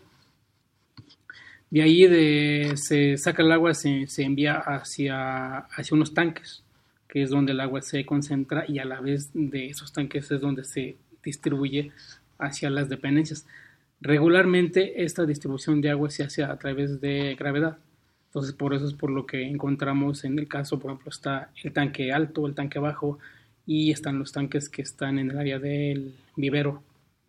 De 1.69 1.81
ahí 1.81 2.07
de, 2.07 2.73
se 2.75 3.17
saca 3.17 3.43
el 3.43 3.51
agua, 3.51 3.73
se, 3.73 4.07
se 4.07 4.23
envía 4.23 4.55
hacia, 4.57 5.59
hacia 5.59 5.95
unos 5.95 6.13
tanques, 6.13 6.63
que 7.07 7.21
es 7.21 7.29
donde 7.29 7.53
el 7.53 7.59
agua 7.59 7.81
se 7.81 8.05
concentra 8.05 8.65
y 8.67 8.79
a 8.79 8.85
la 8.85 8.99
vez 8.99 9.29
de 9.33 9.67
esos 9.67 9.93
tanques 9.93 10.29
es 10.31 10.41
donde 10.41 10.63
se 10.63 10.97
distribuye 11.23 11.91
hacia 12.37 12.69
las 12.69 12.89
dependencias. 12.89 13.45
Regularmente 14.01 15.03
esta 15.03 15.25
distribución 15.25 15.81
de 15.81 15.89
agua 15.89 16.09
se 16.09 16.23
hace 16.23 16.43
a 16.43 16.55
través 16.57 17.01
de 17.01 17.35
gravedad. 17.35 17.77
Entonces 18.27 18.53
por 18.53 18.73
eso 18.73 18.85
es 18.85 18.93
por 18.93 19.09
lo 19.09 19.25
que 19.25 19.41
encontramos 19.41 20.23
en 20.23 20.37
el 20.39 20.47
caso, 20.47 20.79
por 20.79 20.91
ejemplo, 20.91 21.09
está 21.09 21.51
el 21.63 21.73
tanque 21.73 22.13
alto, 22.13 22.45
el 22.45 22.53
tanque 22.53 22.79
bajo 22.79 23.19
y 23.65 23.91
están 23.91 24.19
los 24.19 24.31
tanques 24.31 24.69
que 24.69 24.81
están 24.81 25.19
en 25.19 25.31
el 25.31 25.37
área 25.37 25.59
del 25.59 26.15
vivero, 26.35 26.83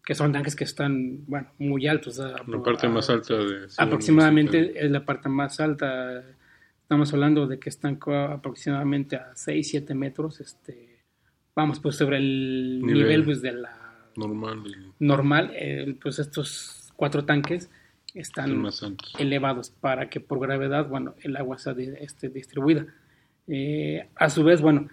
que 0.05 0.15
son 0.15 0.33
tanques 0.33 0.55
que 0.55 0.65
están, 0.65 1.25
bueno, 1.27 1.49
muy 1.59 1.87
altos. 1.87 2.19
La 2.19 2.63
parte 2.63 2.89
más 2.89 3.11
alta 3.11 3.35
de... 3.35 3.67
Aproximadamente 3.79 4.73
es 4.85 4.91
la 4.91 5.05
parte 5.05 5.29
más 5.29 5.59
alta. 5.59 6.23
Estamos 6.83 7.13
hablando 7.13 7.47
de 7.47 7.59
que 7.59 7.69
están 7.69 7.99
aproximadamente 8.07 9.17
a 9.17 9.33
6, 9.35 9.69
7 9.71 9.95
metros, 9.95 10.41
este, 10.41 11.01
vamos, 11.55 11.81
pues 11.81 11.97
sobre 11.97 12.19
el 12.19 12.81
nivel, 12.83 13.03
nivel 13.03 13.25
pues, 13.25 13.43
de 13.43 13.53
la 13.53 13.80
normal. 14.17 14.63
Normal, 14.99 15.53
eh, 15.55 15.97
pues 16.03 16.19
estos 16.19 16.93
cuatro 16.97 17.25
tanques 17.25 17.71
están 18.15 18.65
elevados 19.19 19.71
para 19.71 20.11
que 20.11 20.21
por 20.21 20.41
gravedad, 20.41 20.89
bueno, 20.89 21.15
el 21.23 21.37
agua 21.37 21.59
sea 21.59 21.75
este, 22.01 22.29
distribuida. 22.29 22.87
Eh, 23.47 24.09
a 24.17 24.31
su 24.31 24.45
vez, 24.45 24.61
bueno, 24.61 24.89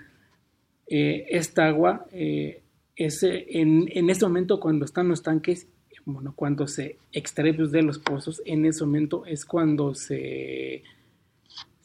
eh, 0.88 1.26
esta 1.30 1.68
agua, 1.68 2.06
es, 2.12 3.24
en, 3.24 3.90
en 3.92 4.10
este 4.10 4.26
momento 4.26 4.60
cuando 4.60 4.86
están 4.86 5.08
los 5.08 5.22
tanques, 5.22 5.68
bueno, 6.06 6.34
cuando 6.36 6.68
se 6.68 6.98
extrae 7.12 7.54
pues, 7.54 7.72
de 7.72 7.82
los 7.82 8.00
pozos, 8.00 8.42
en 8.46 8.66
ese 8.66 8.86
momento 8.86 9.26
es 9.26 9.46
cuando 9.46 9.94
se 9.94 10.84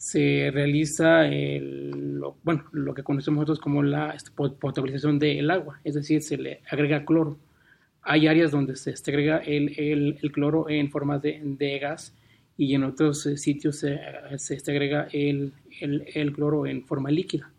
se 0.03 0.51
realiza 0.53 1.25
el, 1.27 2.19
lo, 2.19 2.35
bueno, 2.43 2.65
lo 2.73 2.93
que 2.93 3.03
conocemos 3.03 3.37
nosotros 3.37 3.61
como 3.61 3.81
la 3.81 4.09
este, 4.09 4.31
potabilización 4.31 5.17
del 5.17 5.49
agua, 5.49 5.79
es 5.85 5.93
decir, 5.93 6.21
se 6.21 6.35
le 6.35 6.59
agrega 6.69 7.05
cloro. 7.05 7.39
Hay 8.01 8.27
áreas 8.27 8.51
donde 8.51 8.75
se 8.75 8.93
agrega 9.07 9.37
el, 9.37 9.73
el, 9.79 10.19
el 10.21 10.31
cloro 10.33 10.69
en 10.69 10.91
forma 10.91 11.19
de, 11.19 11.39
de, 11.41 11.79
gas 11.79 12.13
y 12.57 12.75
en 12.75 12.83
otros 12.83 13.25
eh, 13.27 13.37
sitios 13.37 13.77
se, 13.77 13.97
se 14.37 14.71
agrega 14.71 15.07
el, 15.13 15.53
el, 15.79 16.33
cloro 16.33 16.65
en 16.67 16.83
forma 16.83 17.09
líquida. 17.09 17.49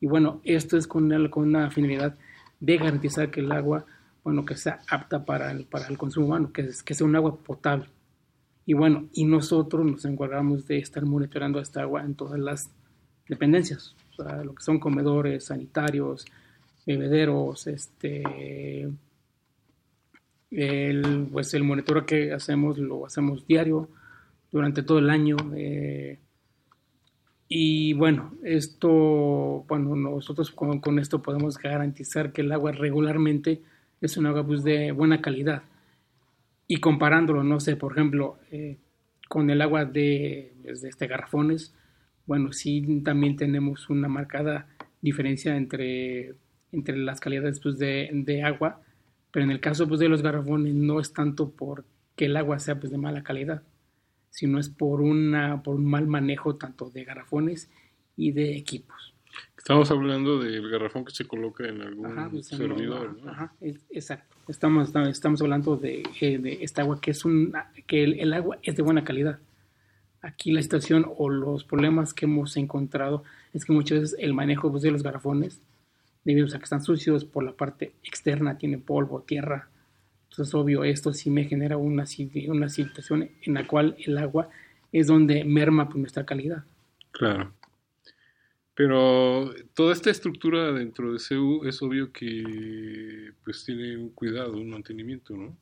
Y 0.00 0.06
bueno, 0.06 0.40
esto 0.42 0.78
es 0.78 0.86
con, 0.86 1.28
con 1.28 1.48
una 1.48 1.70
finalidad 1.70 2.16
de 2.60 2.78
garantizar 2.78 3.30
que 3.30 3.40
el 3.40 3.52
agua 3.52 3.84
bueno, 4.24 4.46
que 4.46 4.56
sea 4.56 4.80
apta 4.88 5.22
para 5.26 5.50
el, 5.50 5.66
para 5.66 5.86
el 5.88 5.98
consumo 5.98 6.28
humano, 6.28 6.50
que, 6.50 6.70
que 6.82 6.94
sea 6.94 7.06
un 7.06 7.14
agua 7.14 7.36
potable. 7.36 7.88
Y 8.66 8.74
bueno, 8.74 9.08
y 9.12 9.24
nosotros 9.24 9.84
nos 9.84 10.04
encargamos 10.04 10.66
de 10.66 10.78
estar 10.78 11.04
monitoreando 11.04 11.60
esta 11.60 11.82
agua 11.82 12.02
en 12.04 12.14
todas 12.14 12.38
las 12.38 12.70
dependencias, 13.28 13.94
o 14.10 14.22
sea, 14.22 14.44
lo 14.44 14.54
que 14.54 14.62
son 14.62 14.78
comedores, 14.78 15.44
sanitarios, 15.46 16.26
bebederos, 16.86 17.66
este, 17.66 18.88
el, 20.50 21.28
pues 21.32 21.54
el 21.54 21.64
monitoreo 21.64 22.06
que 22.06 22.32
hacemos 22.32 22.78
lo 22.78 23.06
hacemos 23.06 23.46
diario 23.46 23.88
durante 24.50 24.82
todo 24.82 24.98
el 24.98 25.10
año. 25.10 25.36
Eh, 25.54 26.18
y 27.48 27.94
bueno, 27.94 28.34
esto, 28.44 29.64
bueno, 29.68 29.96
nosotros 29.96 30.50
con, 30.50 30.98
esto 30.98 31.22
podemos 31.22 31.58
garantizar 31.58 32.32
que 32.32 32.42
el 32.42 32.52
agua 32.52 32.72
regularmente 32.72 33.62
es 34.00 34.16
un 34.16 34.26
agua 34.26 34.46
pues, 34.46 34.62
de 34.62 34.92
buena 34.92 35.20
calidad. 35.20 35.62
Y 36.70 36.76
comparándolo, 36.76 37.42
no 37.42 37.58
sé, 37.58 37.74
por 37.74 37.90
ejemplo, 37.90 38.38
eh, 38.52 38.78
con 39.28 39.50
el 39.50 39.60
agua 39.60 39.86
de, 39.86 40.54
pues, 40.62 40.80
de 40.80 40.88
este 40.88 41.08
garrafones, 41.08 41.74
bueno, 42.26 42.52
sí 42.52 43.02
también 43.04 43.34
tenemos 43.34 43.90
una 43.90 44.06
marcada 44.06 44.68
diferencia 45.02 45.56
entre, 45.56 46.36
entre 46.70 46.96
las 46.96 47.18
calidades 47.18 47.58
pues, 47.58 47.76
de, 47.76 48.08
de 48.12 48.44
agua, 48.44 48.82
pero 49.32 49.44
en 49.44 49.50
el 49.50 49.58
caso 49.58 49.88
pues, 49.88 49.98
de 49.98 50.08
los 50.08 50.22
garrafones 50.22 50.72
no 50.76 51.00
es 51.00 51.12
tanto 51.12 51.50
porque 51.50 52.26
el 52.26 52.36
agua 52.36 52.60
sea 52.60 52.78
pues, 52.78 52.92
de 52.92 52.98
mala 52.98 53.24
calidad, 53.24 53.64
sino 54.30 54.60
es 54.60 54.68
por, 54.68 55.00
una, 55.00 55.64
por 55.64 55.74
un 55.74 55.86
mal 55.86 56.06
manejo 56.06 56.54
tanto 56.54 56.88
de 56.88 57.02
garrafones 57.02 57.68
y 58.16 58.30
de 58.30 58.56
equipos. 58.56 59.09
Estamos 59.56 59.90
hablando 59.90 60.38
del 60.38 60.68
garrafón 60.70 61.04
que 61.04 61.12
se 61.12 61.26
coloca 61.26 61.66
en 61.66 61.82
algún 61.82 62.30
pues, 62.30 62.46
servidor. 62.46 63.18
Ajá, 63.26 63.52
exacto. 63.60 64.36
Estamos, 64.48 64.94
estamos 65.08 65.42
hablando 65.42 65.76
de, 65.76 66.02
eh, 66.20 66.38
de, 66.38 66.58
esta 66.62 66.82
agua 66.82 67.00
que 67.00 67.12
es 67.12 67.24
un 67.24 67.52
que 67.86 68.04
el, 68.04 68.32
agua 68.32 68.58
es 68.62 68.76
de 68.76 68.82
buena 68.82 69.04
calidad. 69.04 69.38
Aquí 70.22 70.50
la 70.50 70.62
situación 70.62 71.06
o 71.16 71.28
los 71.28 71.64
problemas 71.64 72.12
que 72.12 72.26
hemos 72.26 72.56
encontrado 72.56 73.22
es 73.52 73.64
que 73.64 73.72
muchas 73.72 74.00
veces 74.00 74.16
el 74.18 74.34
manejo 74.34 74.70
pues, 74.70 74.82
de 74.82 74.90
los 74.90 75.02
garrafones, 75.02 75.60
debido 76.24 76.46
a 76.46 76.58
que 76.58 76.64
están 76.64 76.82
sucios 76.82 77.24
por 77.24 77.44
la 77.44 77.52
parte 77.52 77.92
externa, 78.02 78.58
tiene 78.58 78.78
polvo, 78.78 79.22
tierra, 79.22 79.68
entonces, 80.30 80.54
obvio, 80.54 80.84
esto 80.84 81.12
sí 81.12 81.28
me 81.28 81.44
genera 81.44 81.76
una, 81.76 82.04
una 82.48 82.68
situación 82.68 83.30
en 83.42 83.54
la 83.54 83.66
cual 83.66 83.96
el 83.98 84.16
agua 84.16 84.48
es 84.92 85.08
donde 85.08 85.44
merma 85.44 85.86
pues, 85.86 85.98
nuestra 85.98 86.24
calidad. 86.24 86.62
Claro. 87.10 87.52
Pero 88.80 89.52
toda 89.74 89.92
esta 89.92 90.08
estructura 90.08 90.72
dentro 90.72 91.12
de 91.12 91.18
CEU 91.18 91.66
es 91.66 91.82
obvio 91.82 92.10
que 92.14 93.30
pues 93.44 93.62
tiene 93.66 93.94
un 93.98 94.08
cuidado, 94.08 94.54
un 94.54 94.70
mantenimiento, 94.70 95.36
¿no? 95.36 95.54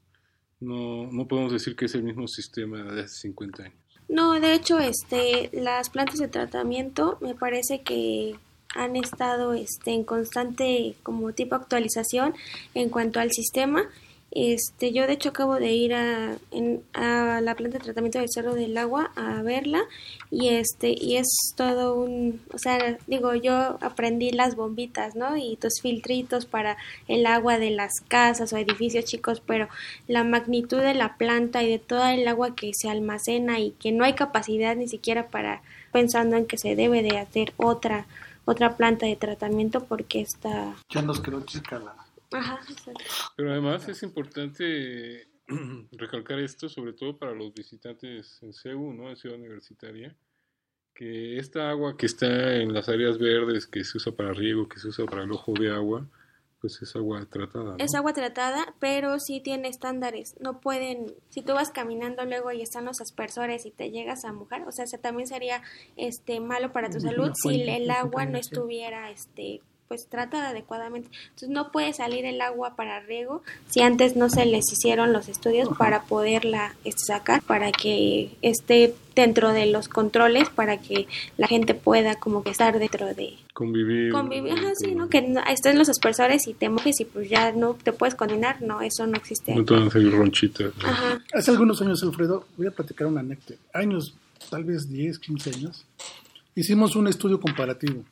No, 0.60 1.10
no 1.10 1.26
podemos 1.26 1.50
decir 1.50 1.74
que 1.74 1.86
es 1.86 1.96
el 1.96 2.04
mismo 2.04 2.28
sistema 2.28 2.80
de 2.80 3.02
hace 3.02 3.22
50 3.22 3.64
años. 3.64 3.76
No, 4.08 4.38
de 4.38 4.54
hecho, 4.54 4.78
este, 4.78 5.50
las 5.52 5.90
plantas 5.90 6.20
de 6.20 6.28
tratamiento 6.28 7.18
me 7.20 7.34
parece 7.34 7.82
que 7.82 8.36
han 8.76 8.94
estado 8.94 9.52
este, 9.52 9.90
en 9.90 10.04
constante 10.04 10.94
como 11.02 11.32
tipo 11.32 11.56
actualización 11.56 12.34
en 12.74 12.88
cuanto 12.88 13.18
al 13.18 13.32
sistema 13.32 13.90
este, 14.30 14.92
yo 14.92 15.06
de 15.06 15.14
hecho 15.14 15.30
acabo 15.30 15.54
de 15.54 15.72
ir 15.72 15.94
a, 15.94 16.36
a 16.92 17.40
la 17.40 17.54
planta 17.54 17.78
de 17.78 17.84
tratamiento 17.84 18.18
del 18.18 18.28
Cerro 18.30 18.54
del 18.54 18.76
Agua 18.76 19.10
a 19.16 19.40
verla 19.42 19.82
y 20.30 20.50
este 20.50 20.90
y 20.90 21.16
es 21.16 21.26
todo 21.56 21.94
un, 21.94 22.40
o 22.52 22.58
sea, 22.58 22.98
digo, 23.06 23.34
yo 23.34 23.78
aprendí 23.80 24.30
las 24.30 24.54
bombitas, 24.54 25.14
¿no? 25.14 25.36
Y 25.36 25.56
tus 25.56 25.80
filtritos 25.80 26.44
para 26.44 26.76
el 27.06 27.24
agua 27.24 27.58
de 27.58 27.70
las 27.70 28.00
casas 28.06 28.52
o 28.52 28.58
edificios 28.58 29.06
chicos, 29.06 29.40
pero 29.44 29.68
la 30.06 30.24
magnitud 30.24 30.78
de 30.78 30.94
la 30.94 31.16
planta 31.16 31.62
y 31.62 31.70
de 31.70 31.78
toda 31.78 32.14
el 32.14 32.28
agua 32.28 32.54
que 32.54 32.72
se 32.74 32.90
almacena 32.90 33.60
y 33.60 33.70
que 33.72 33.92
no 33.92 34.04
hay 34.04 34.12
capacidad 34.12 34.76
ni 34.76 34.88
siquiera 34.88 35.28
para 35.28 35.62
pensando 35.90 36.36
en 36.36 36.46
que 36.46 36.58
se 36.58 36.76
debe 36.76 37.02
de 37.02 37.18
hacer 37.18 37.54
otra 37.56 38.06
otra 38.44 38.76
planta 38.76 39.06
de 39.06 39.16
tratamiento 39.16 39.84
porque 39.84 40.20
está 40.20 40.74
pero 43.36 43.52
además 43.52 43.88
es 43.88 44.02
importante 44.02 45.28
recalcar 45.92 46.38
esto, 46.38 46.68
sobre 46.68 46.92
todo 46.92 47.18
para 47.18 47.34
los 47.34 47.54
visitantes 47.54 48.38
en 48.42 48.52
CEU, 48.52 48.92
¿no? 48.92 49.10
En 49.10 49.16
Ciudad 49.16 49.38
Universitaria, 49.38 50.16
que 50.94 51.38
esta 51.38 51.70
agua 51.70 51.96
que 51.96 52.06
está 52.06 52.56
en 52.56 52.74
las 52.74 52.88
áreas 52.88 53.18
verdes, 53.18 53.66
que 53.66 53.84
se 53.84 53.98
usa 53.98 54.12
para 54.12 54.32
riego, 54.32 54.68
que 54.68 54.78
se 54.78 54.88
usa 54.88 55.06
para 55.06 55.24
el 55.24 55.32
ojo 55.32 55.52
de 55.54 55.70
agua, 55.70 56.08
pues 56.60 56.82
es 56.82 56.96
agua 56.96 57.24
tratada. 57.30 57.76
Es 57.78 57.94
agua 57.94 58.12
tratada, 58.12 58.74
pero 58.80 59.20
sí 59.20 59.40
tiene 59.40 59.68
estándares. 59.68 60.34
No 60.40 60.60
pueden, 60.60 61.06
si 61.28 61.42
tú 61.42 61.54
vas 61.54 61.70
caminando 61.70 62.24
luego 62.24 62.50
y 62.50 62.62
están 62.62 62.84
los 62.84 63.00
aspersores 63.00 63.64
y 63.64 63.70
te 63.70 63.90
llegas 63.90 64.24
a 64.24 64.32
mojar, 64.32 64.66
o 64.66 64.72
sea, 64.72 64.86
también 65.00 65.28
sería 65.28 65.62
este 65.96 66.40
malo 66.40 66.72
para 66.72 66.90
tu 66.90 67.00
salud 67.00 67.30
si 67.34 67.62
el 67.62 67.90
agua 67.90 68.26
no 68.26 68.38
estuviera 68.38 69.10
este 69.10 69.60
pues 69.88 70.06
trata 70.06 70.50
adecuadamente. 70.50 71.08
Entonces 71.30 71.48
no 71.48 71.72
puede 71.72 71.92
salir 71.92 72.26
el 72.26 72.40
agua 72.40 72.76
para 72.76 73.00
riego 73.00 73.42
si 73.68 73.80
antes 73.80 74.16
no 74.16 74.28
se 74.28 74.44
les 74.44 74.70
hicieron 74.70 75.12
los 75.12 75.28
estudios 75.28 75.68
para 75.78 76.02
poderla 76.02 76.74
este, 76.84 77.04
sacar, 77.06 77.42
para 77.42 77.72
que 77.72 78.36
esté 78.42 78.94
dentro 79.16 79.52
de 79.52 79.66
los 79.66 79.88
controles, 79.88 80.48
para 80.50 80.76
que 80.76 81.08
la 81.36 81.48
gente 81.48 81.74
pueda 81.74 82.16
como 82.16 82.44
que 82.44 82.50
estar 82.50 82.78
dentro 82.78 83.06
de... 83.14 83.34
Convivir. 83.52 84.12
Convivir, 84.12 84.52
ajá, 84.52 84.72
sí, 84.76 84.94
¿no? 84.94 85.08
Que 85.08 85.22
no, 85.22 85.40
estén 85.50 85.76
los 85.76 85.88
aspersores 85.88 86.46
y 86.46 86.54
te 86.54 86.68
mojes 86.68 87.00
y 87.00 87.04
pues 87.04 87.28
ya 87.28 87.50
no 87.50 87.74
te 87.74 87.92
puedes 87.92 88.14
coordinar, 88.14 88.62
no, 88.62 88.80
eso 88.80 89.06
no 89.06 89.16
existe. 89.16 89.54
No 89.54 89.64
te 89.64 89.74
van 89.74 89.84
a 89.84 89.86
hacer 89.86 90.08
ronchitas. 90.12 90.72
Ajá. 90.84 91.20
Hace 91.32 91.50
algunos 91.50 91.82
años, 91.82 92.02
Alfredo, 92.02 92.46
voy 92.56 92.68
a 92.68 92.70
platicar 92.70 93.08
una 93.08 93.20
anécdota. 93.20 93.54
Años, 93.72 94.14
tal 94.50 94.62
vez 94.62 94.88
10, 94.88 95.18
15 95.18 95.50
años, 95.56 95.84
hicimos 96.54 96.94
un 96.94 97.08
estudio 97.08 97.40
comparativo 97.40 98.04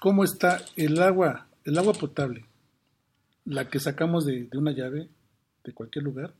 cómo 0.00 0.24
está 0.24 0.62
el 0.76 1.00
agua, 1.02 1.46
el 1.64 1.78
agua 1.78 1.92
potable, 1.92 2.46
la 3.44 3.68
que 3.68 3.80
sacamos 3.80 4.26
de, 4.26 4.48
una 4.54 4.72
llave 4.72 5.08
de 5.64 5.72
cualquier 5.72 6.04
lugar, 6.04 6.34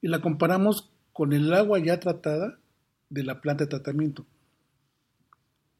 y 0.00 0.08
la 0.08 0.20
comparamos 0.20 0.90
con 1.12 1.32
el 1.32 1.52
agua 1.52 1.78
ya 1.78 2.00
tratada 2.00 2.58
de 3.08 3.24
la 3.24 3.40
planta 3.40 3.64
de 3.64 3.70
tratamiento. 3.70 4.26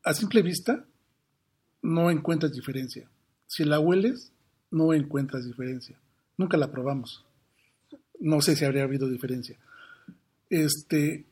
A 0.05 0.15
simple 0.15 0.43
vista, 0.43 0.85
no 1.83 2.11
encuentras 2.11 2.53
diferencia. 2.53 3.09
Si 3.47 3.65
la 3.65 3.81
hueles, 3.81 4.33
no 4.71 4.93
encuentras 4.93 5.47
diferencia. 5.47 5.99
Nunca 6.37 6.57
la 6.57 6.71
probamos. 6.71 7.25
No 8.19 8.41
sé 8.41 8.57
si 8.57 8.65
habría 8.65 8.85
habido 8.85 9.09
diferencia. 9.09 9.59
Este, 10.49 11.25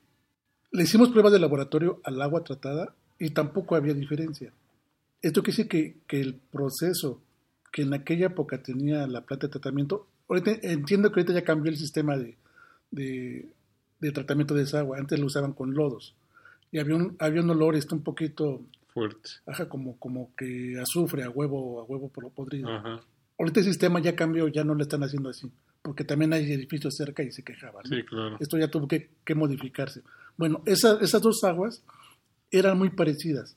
le 0.71 0.83
hicimos 0.83 1.11
pruebas 1.11 1.33
de 1.33 1.39
laboratorio 1.39 2.01
al 2.05 2.21
agua 2.23 2.45
tratada 2.45 2.95
y 3.19 3.31
tampoco 3.31 3.75
había 3.75 3.95
diferencia. 3.95 4.53
Esto 5.23 5.43
quiere 5.43 5.57
decir 5.57 5.69
que, 5.69 5.97
que 6.07 6.21
el 6.21 6.35
proceso 6.35 7.21
que 7.73 7.83
en 7.83 7.95
aquella 7.95 8.27
época 8.27 8.63
tenía 8.63 9.07
la 9.07 9.23
planta 9.23 9.47
de 9.47 9.53
tratamiento, 9.53 10.07
ahorita 10.29 10.53
entiendo 10.63 11.11
que 11.11 11.21
ahorita 11.21 11.35
ya 11.35 11.45
cambió 11.45 11.71
el 11.71 11.79
sistema 11.79 12.17
de, 12.17 12.37
de, 12.91 14.13
tratamiento 14.13 14.55
de 14.55 14.63
esa 14.63 14.81
agua. 14.81 14.99
Antes 14.99 15.19
lo 15.19 15.27
usaban 15.27 15.53
con 15.53 15.75
lodos 15.75 16.15
y 16.71 16.79
había 16.79 16.97
un, 16.97 17.17
había 17.19 17.43
un 17.43 17.51
olor 17.51 17.77
este 17.77 17.95
un 17.95 18.03
poquito 18.03 18.63
fuerte. 18.89 19.31
Ajá, 19.47 19.69
como, 19.69 19.99
como 19.99 20.35
que 20.37 20.79
azufre 20.81 21.25
a 21.25 21.31
huevo, 21.31 21.81
a 21.81 21.85
huevo 21.85 22.09
por 22.09 22.25
lo 22.25 22.31
podrido. 22.31 22.69
Ahorita 23.39 23.61
el 23.61 23.67
sistema 23.67 24.01
ya 24.01 24.17
cambió, 24.17 24.49
ya 24.49 24.65
no 24.65 24.75
lo 24.75 24.83
están 24.83 25.03
haciendo 25.05 25.29
así, 25.29 25.51
porque 25.83 26.05
también 26.05 26.33
hay 26.33 26.53
edificios 26.53 26.97
cerca 26.97 27.23
y 27.23 27.31
se 27.31 27.45
quejaban. 27.45 27.87
Sí, 27.87 28.03
claro. 28.03 28.37
Esto 28.41 28.59
ya 28.59 28.69
tuvo 28.69 28.89
que, 28.89 29.11
que 29.25 29.35
modificarse. 29.35 30.03
Bueno, 30.37 30.63
esas 30.67 31.23
dos 31.23 31.45
aguas 31.45 31.83
eran 32.51 32.79
muy 32.79 32.91
parecidas. 32.91 33.57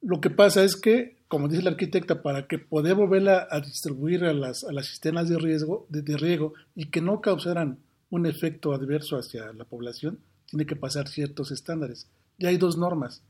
Lo 0.00 0.20
que 0.20 0.30
pasa 0.30 0.62
es 0.62 0.76
que, 0.76 1.18
como 1.26 1.48
dice 1.48 1.62
la 1.62 1.70
arquitecta, 1.70 2.22
para 2.22 2.46
que 2.46 2.58
poder 2.58 2.94
volverla 2.94 3.48
a 3.50 3.60
distribuir 3.60 4.24
a 4.24 4.32
las, 4.32 4.64
a 4.64 4.72
las 4.72 4.88
cisternas 4.88 5.28
de, 5.28 5.38
riesgo, 5.38 5.86
de, 5.88 6.16
riego 6.16 6.54
y 6.74 6.86
que 6.86 7.00
no 7.00 7.20
causaran 7.20 7.78
un 8.10 8.26
efecto 8.26 8.72
adverso 8.72 9.16
hacia 9.16 9.52
la 9.52 9.64
población, 9.64 10.20
tiene 10.46 10.66
que 10.66 10.76
pasar 10.76 11.08
ciertos 11.08 11.50
estándares. 11.50 12.08
Ya 12.38 12.48
hay 12.48 12.56
dos 12.56 12.78
normas. 12.78 13.22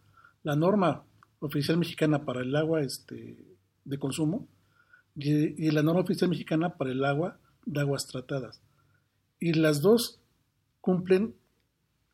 La 0.45 0.57
norma 0.57 1.05
oficial 1.41 1.79
mexicana 1.79 2.25
para 2.25 2.43
el 2.43 2.55
agua 2.55 2.83
este, 2.83 3.37
de 3.85 3.99
consumo 3.99 4.47
y, 5.17 5.67
y, 5.67 5.71
la 5.71 5.83
norma 5.83 6.03
oficial 6.03 6.31
mexicana 6.31 6.77
para 6.77 6.93
el 6.93 7.05
agua 7.05 7.39
de 7.65 7.81
aguas 7.81 8.07
tratadas. 8.07 8.61
Y 9.41 9.55
las 9.55 9.81
dos 9.81 10.21
cumplen 10.81 11.35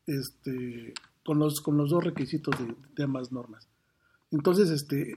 este, 0.06 0.94
con, 1.24 1.38
los, 1.38 1.60
con 1.60 1.76
los 1.76 1.90
dos 1.90 2.04
requisitos 2.04 2.54
de, 2.58 2.74
de 2.94 3.04
ambas 3.04 3.32
normas. 3.32 3.68
Entonces, 4.34 4.68
este, 4.70 5.16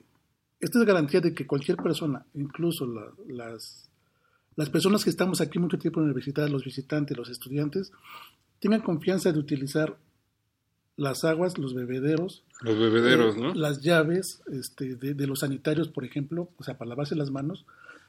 esta 0.60 0.80
es 0.80 0.86
garantía 0.86 1.22
de 1.22 1.34
que 1.34 1.48
cualquier 1.48 1.78
persona, 1.78 2.24
incluso 2.36 2.86
las, 3.28 3.90
las 4.56 4.70
personas 4.70 5.04
que 5.04 5.10
estamos 5.10 5.42
aquí 5.42 5.58
mucho 5.58 5.80
tiempo 5.80 6.00
en 6.00 6.06
la 6.06 6.12
universidad, 6.12 6.48
los 6.50 6.64
visitantes, 6.64 7.18
los 7.18 7.30
estudiantes, 7.30 7.92
tengan 8.60 8.82
confianza 8.82 9.32
de 9.32 9.40
utilizar 9.40 9.98
las 10.98 11.24
aguas, 11.24 11.58
los 11.58 11.74
bebederos, 11.74 12.44
los 12.62 12.78
bebederos, 12.78 13.38
¿no? 13.38 13.56
Las 13.56 13.82
llaves 13.82 14.42
este, 14.52 14.96
de, 14.96 15.28
los 15.28 15.40
sanitarios, 15.40 15.90
por 15.90 16.06
ejemplo, 16.06 16.50
o 16.58 16.64
sea, 16.64 16.78
para 16.78 16.90
lavarse 16.90 17.16
las 17.16 17.32
manos, 17.32 17.66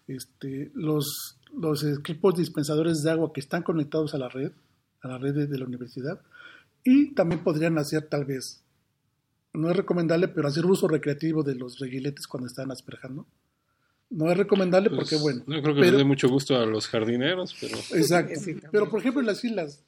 este, 0.09 0.71
los, 0.75 1.39
los 1.59 1.85
equipos 1.85 2.35
dispensadores 2.35 3.03
de 3.03 3.11
agua 3.11 3.33
que 3.33 3.41
están 3.41 3.63
conectados 3.63 4.15
a 4.15 4.19
la 4.19 4.29
red, 4.29 4.53
a 5.01 5.09
la 5.09 5.19
red 5.19 5.35
de, 5.35 5.47
de 5.47 5.59
la 5.59 5.65
universidad, 5.65 6.21
y 6.85 7.15
también 7.15 7.43
podrían 7.43 7.79
hacer 7.79 8.09
tal 8.09 8.27
vez, 8.27 8.63
no 9.53 9.71
es 9.71 9.77
recomendable, 9.77 10.29
pero 10.29 10.49
hacer 10.49 10.65
uso 10.67 10.89
recreativo 10.89 11.43
de 11.43 11.55
los 11.55 11.79
reguiletes 11.79 12.27
cuando 12.27 12.47
están 12.49 12.71
asperjando. 12.71 13.27
No 14.11 14.31
es 14.31 14.37
recomendable 14.39 14.89
Pues, 14.91 15.01
porque, 15.01 15.17
bueno. 15.17 15.43
No 15.47 15.61
creo 15.63 15.75
que 15.75 15.81
pero- 15.81 15.93
le 15.93 15.99
dé 15.99 16.05
mucho 16.05 16.29
gusto 16.29 16.57
a 16.57 16.65
los 16.67 16.87
jardineros, 16.89 17.55
pero. 17.61 17.77
Exacto. 17.95 18.41
Pero, 18.73 18.89
por 18.91 19.01
ejemplo, 19.01 19.21
en 19.21 19.27
las 19.27 19.45
islas, 19.45 19.83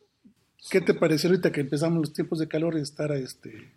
¿qué 0.70 0.80
te 0.80 0.92
parece 0.94 1.26
ahorita 1.28 1.50
que 1.52 1.60
empezamos 1.62 2.00
los 2.00 2.12
tiempos 2.12 2.38
de 2.38 2.48
calor 2.48 2.76
y 2.76 2.82
estar 2.82 3.12
este, 3.12 3.70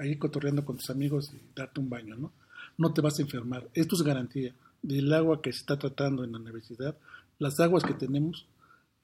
ahí 0.00 0.16
cotorreando 0.16 0.64
con 0.64 0.76
tus 0.78 0.88
amigos 0.90 1.30
y 1.34 1.40
darte 1.54 1.80
un 1.80 1.90
baño, 1.90 2.16
¿no? 2.16 2.32
No 2.78 2.94
te 2.94 3.02
vas 3.02 3.18
a 3.18 3.22
enfermar. 3.22 3.68
Esto 3.74 3.94
es 3.96 4.02
garantía 4.02 4.54
del 4.82 5.12
agua 5.12 5.42
que 5.42 5.52
se 5.52 5.58
está 5.60 5.78
tratando 5.78 6.24
en 6.24 6.32
la 6.32 6.38
universidad. 6.38 6.96
Las 7.38 7.60
aguas 7.60 7.84
que 7.84 7.92
tenemos 7.92 8.46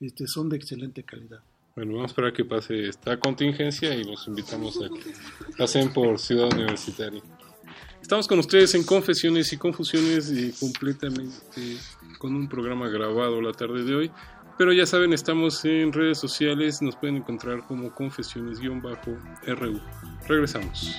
este, 0.01 0.27
son 0.27 0.49
de 0.49 0.57
excelente 0.57 1.03
calidad. 1.03 1.40
Bueno, 1.76 1.92
vamos 1.92 2.04
a 2.04 2.12
esperar 2.12 2.32
que 2.32 2.42
pase 2.42 2.88
esta 2.88 3.20
contingencia 3.20 3.94
y 3.94 4.02
los 4.02 4.26
invitamos 4.26 4.78
a 4.78 4.88
que 4.88 5.12
pasen 5.58 5.92
por 5.92 6.18
Ciudad 6.18 6.50
Universitaria. 6.54 7.20
Estamos 8.00 8.26
con 8.26 8.38
ustedes 8.38 8.74
en 8.74 8.82
Confesiones 8.82 9.52
y 9.52 9.58
Confusiones 9.58 10.32
y 10.32 10.52
completamente 10.52 11.36
con 12.18 12.34
un 12.34 12.48
programa 12.48 12.88
grabado 12.88 13.42
la 13.42 13.52
tarde 13.52 13.84
de 13.84 13.94
hoy. 13.94 14.10
Pero 14.56 14.72
ya 14.72 14.86
saben, 14.86 15.12
estamos 15.12 15.62
en 15.66 15.92
redes 15.92 16.18
sociales, 16.18 16.80
nos 16.80 16.96
pueden 16.96 17.16
encontrar 17.16 17.66
como 17.66 17.94
confesiones-ru. 17.94 18.80
Regresamos. 20.26 20.98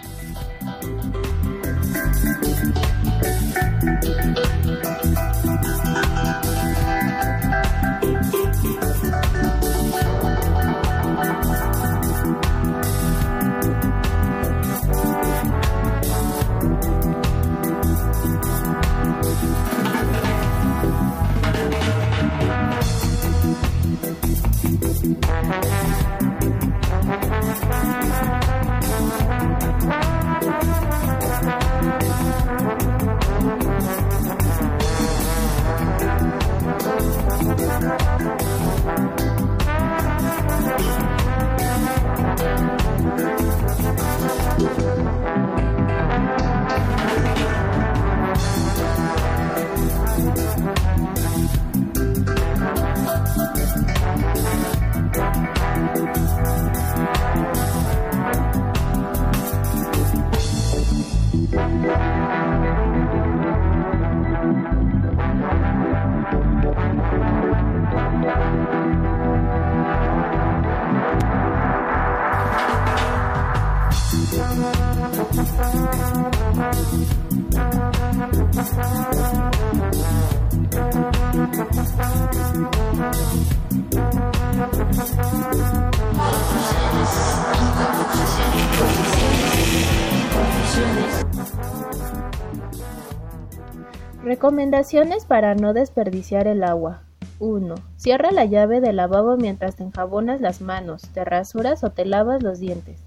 Recomendaciones 94.38 95.26
para 95.26 95.56
no 95.56 95.74
desperdiciar 95.74 96.46
el 96.46 96.64
agua. 96.64 97.02
1. 97.40 97.74
Cierra 97.96 98.30
la 98.30 98.46
llave 98.46 98.82
del 98.82 98.98
lavabo 98.98 99.36
mientras 99.36 99.76
te 99.76 99.82
enjabonas 99.82 100.42
las 100.42 100.62
manos, 100.62 101.02
te 101.12 101.26
rasuras 101.26 101.84
o 101.84 101.90
te 101.90 102.06
lavas 102.06 102.44
los 102.44 102.60
dientes. 102.60 103.02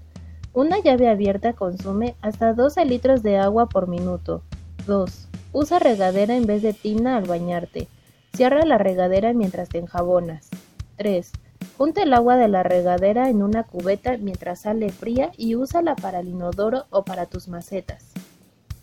Una 0.53 0.79
llave 0.79 1.07
abierta 1.07 1.53
consume 1.53 2.15
hasta 2.21 2.51
12 2.51 2.83
litros 2.83 3.23
de 3.23 3.37
agua 3.37 3.69
por 3.69 3.87
minuto. 3.87 4.43
2. 4.87 5.29
Usa 5.53 5.79
regadera 5.79 6.35
en 6.35 6.47
vez 6.47 6.63
de 6.63 6.73
tina 6.73 7.15
al 7.15 7.23
bañarte. 7.23 7.87
Cierra 8.33 8.65
la 8.65 8.77
regadera 8.77 9.31
mientras 9.31 9.69
te 9.69 9.77
enjabonas. 9.77 10.49
3. 10.97 11.31
Junta 11.77 12.03
el 12.03 12.13
agua 12.13 12.35
de 12.35 12.49
la 12.49 12.63
regadera 12.63 13.29
en 13.29 13.41
una 13.41 13.63
cubeta 13.63 14.17
mientras 14.17 14.59
sale 14.59 14.89
fría 14.89 15.31
y 15.37 15.55
úsala 15.55 15.95
para 15.95 16.19
el 16.19 16.27
inodoro 16.27 16.87
o 16.89 17.05
para 17.05 17.25
tus 17.25 17.47
macetas. 17.47 18.11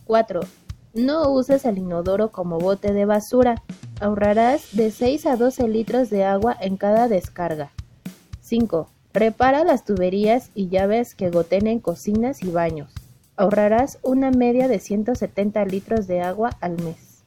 4. 0.07 0.41
No 0.95 1.31
uses 1.31 1.65
el 1.65 1.79
inodoro 1.79 2.31
como 2.31 2.59
bote 2.59 2.93
de 2.93 3.05
basura. 3.05 3.63
Ahorrarás 4.01 4.75
de 4.75 4.91
6 4.91 5.27
a 5.27 5.37
12 5.37 5.69
litros 5.69 6.11
de 6.11 6.25
agua 6.25 6.57
en 6.61 6.77
cada 6.77 7.09
descarga. 7.09 7.71
5. 8.41 8.89
Repara 9.13 9.65
las 9.65 9.85
tuberías 9.85 10.51
y 10.55 10.69
llaves 10.69 11.15
que 11.15 11.31
goten 11.31 11.67
en 11.67 11.81
cocinas 11.81 12.43
y 12.43 12.51
baños. 12.51 12.93
Ahorrarás 13.37 13.99
una 14.03 14.31
media 14.31 14.67
de 14.67 14.79
170 14.79 15.65
litros 15.67 16.07
de 16.07 16.23
agua 16.23 16.51
al 16.61 16.81
mes. 16.83 17.23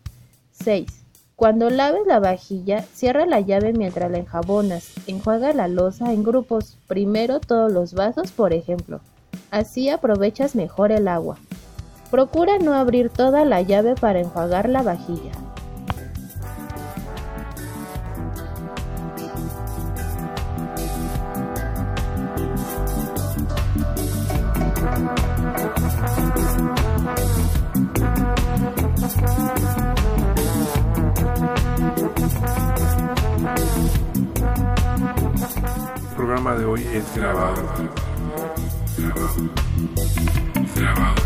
6. 0.52 0.88
Cuando 1.36 1.70
laves 1.70 2.06
la 2.06 2.20
vajilla, 2.20 2.84
cierra 2.94 3.26
la 3.26 3.40
llave 3.40 3.74
mientras 3.74 4.12
la 4.12 4.18
enjabonas. 4.18 4.92
Enjuaga 5.08 5.54
la 5.54 5.68
loza 5.68 6.14
en 6.14 6.24
grupos, 6.24 6.78
primero 6.88 7.40
todos 7.40 7.72
los 7.72 7.94
vasos, 7.94 8.32
por 8.32 8.54
ejemplo. 8.54 9.02
Así 9.50 9.90
aprovechas 9.90 10.56
mejor 10.56 10.92
el 10.92 11.08
agua. 11.08 11.38
Procura 12.12 12.60
no 12.60 12.74
abrir 12.74 13.10
toda 13.10 13.46
la 13.46 13.62
llave 13.62 13.96
para 13.96 14.20
enjuagar 14.20 14.68
la 14.68 14.84
vajilla. 14.84 15.32
El 35.96 36.16
programa 36.18 36.56
de 36.56 36.66
hoy 36.66 36.86
es 36.94 37.16
grabado. 37.16 37.64
Grabado. 38.98 40.11
Grabado. 40.82 41.22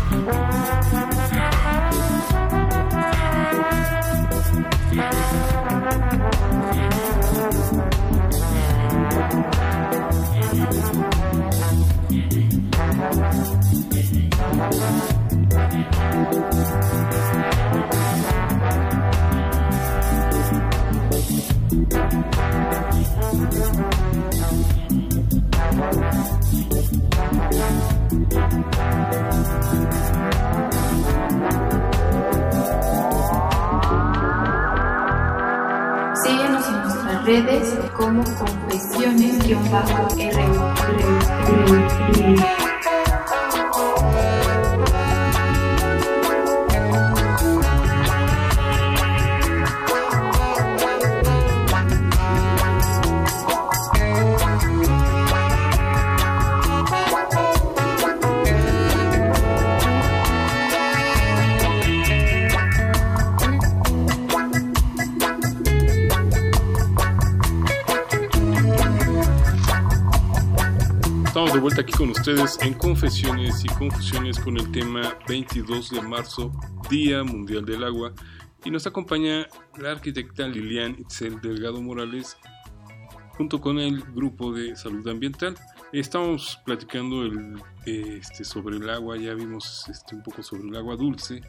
Síguenos 29.06 29.35
redes 37.26 37.74
como 37.96 38.22
confesiones-ru. 38.22 39.58
De 71.56 71.62
vuelta 71.62 71.80
aquí 71.80 71.92
con 71.94 72.10
ustedes 72.10 72.58
en 72.60 72.74
Confesiones 72.74 73.64
y 73.64 73.68
Confusiones 73.68 74.38
con 74.38 74.58
el 74.58 74.70
tema 74.72 75.16
22 75.26 75.88
de 75.88 76.02
marzo, 76.02 76.52
Día 76.90 77.24
Mundial 77.24 77.64
del 77.64 77.82
Agua. 77.82 78.12
Y 78.62 78.70
nos 78.70 78.86
acompaña 78.86 79.46
la 79.78 79.92
arquitecta 79.92 80.46
Lilian 80.46 80.96
Itzel 80.98 81.40
Delgado 81.40 81.80
Morales 81.80 82.36
junto 83.38 83.58
con 83.58 83.78
el 83.78 84.02
grupo 84.02 84.52
de 84.52 84.76
salud 84.76 85.08
ambiental. 85.08 85.54
Estamos 85.94 86.60
platicando 86.66 87.22
el, 87.22 87.58
este, 87.86 88.44
sobre 88.44 88.76
el 88.76 88.90
agua, 88.90 89.16
ya 89.16 89.32
vimos 89.32 89.88
este, 89.88 90.14
un 90.14 90.22
poco 90.22 90.42
sobre 90.42 90.68
el 90.68 90.76
agua 90.76 90.94
dulce. 90.94 91.40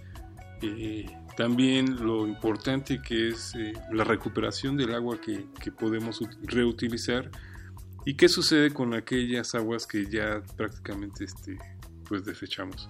Eh, 0.62 1.06
también 1.36 2.06
lo 2.06 2.26
importante 2.26 3.02
que 3.02 3.28
es 3.28 3.54
eh, 3.56 3.74
la 3.92 4.06
recuperación 4.06 4.78
del 4.78 4.96
agua 4.96 5.20
que, 5.20 5.48
que 5.60 5.70
podemos 5.70 6.22
reutilizar 6.44 7.30
¿Y 8.08 8.14
qué 8.14 8.30
sucede 8.30 8.74
con 8.74 8.94
aquellas 8.94 9.54
aguas 9.54 9.86
que 9.86 10.06
ya 10.06 10.42
prácticamente 10.56 11.26
este, 11.26 11.60
pues 12.08 12.24
desechamos? 12.24 12.90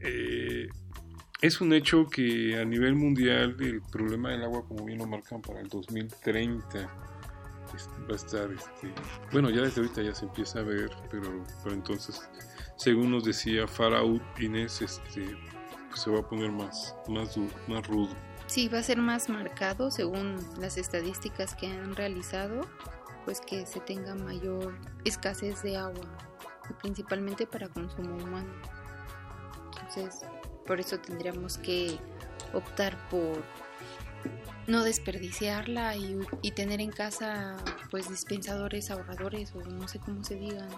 Eh, 0.00 0.66
es 1.40 1.60
un 1.60 1.72
hecho 1.72 2.08
que 2.08 2.58
a 2.58 2.64
nivel 2.64 2.96
mundial 2.96 3.54
el 3.60 3.80
problema 3.82 4.30
del 4.30 4.42
agua, 4.42 4.66
como 4.66 4.84
bien 4.84 4.98
lo 4.98 5.06
marcan 5.06 5.40
para 5.40 5.60
el 5.60 5.68
2030, 5.68 6.76
va 6.80 8.12
a 8.12 8.16
estar, 8.16 8.50
este, 8.50 8.92
bueno, 9.30 9.48
ya 9.48 9.60
desde 9.60 9.80
ahorita 9.80 10.02
ya 10.02 10.12
se 10.12 10.24
empieza 10.24 10.58
a 10.58 10.62
ver, 10.62 10.90
pero, 11.08 11.44
entonces, 11.66 12.20
según 12.76 13.12
nos 13.12 13.22
decía 13.22 13.68
Faraud 13.68 14.20
Inés, 14.40 14.82
este, 14.82 15.36
pues 15.88 16.00
se 16.00 16.10
va 16.10 16.18
a 16.18 16.28
poner 16.28 16.50
más, 16.50 16.96
más, 17.08 17.38
más 17.68 17.86
rudo. 17.86 18.10
Sí, 18.48 18.66
va 18.66 18.80
a 18.80 18.82
ser 18.82 18.98
más 18.98 19.28
marcado 19.28 19.92
según 19.92 20.36
las 20.58 20.78
estadísticas 20.78 21.54
que 21.54 21.68
han 21.68 21.94
realizado 21.94 22.66
pues 23.24 23.40
que 23.40 23.66
se 23.66 23.80
tenga 23.80 24.14
mayor 24.14 24.78
escasez 25.04 25.62
de 25.62 25.76
agua 25.76 26.18
principalmente 26.80 27.46
para 27.46 27.68
consumo 27.68 28.16
humano. 28.16 28.52
Entonces, 29.66 30.20
por 30.66 30.80
eso 30.80 30.98
tendríamos 30.98 31.58
que 31.58 31.98
optar 32.52 32.96
por 33.08 33.42
no 34.66 34.84
desperdiciarla 34.84 35.96
y, 35.96 36.18
tener 36.52 36.80
en 36.80 36.90
casa 36.90 37.56
pues 37.90 38.08
dispensadores 38.08 38.90
ahorradores 38.90 39.52
o 39.54 39.60
no 39.60 39.88
sé 39.88 39.98
cómo 39.98 40.22
se 40.22 40.36
digan. 40.36 40.68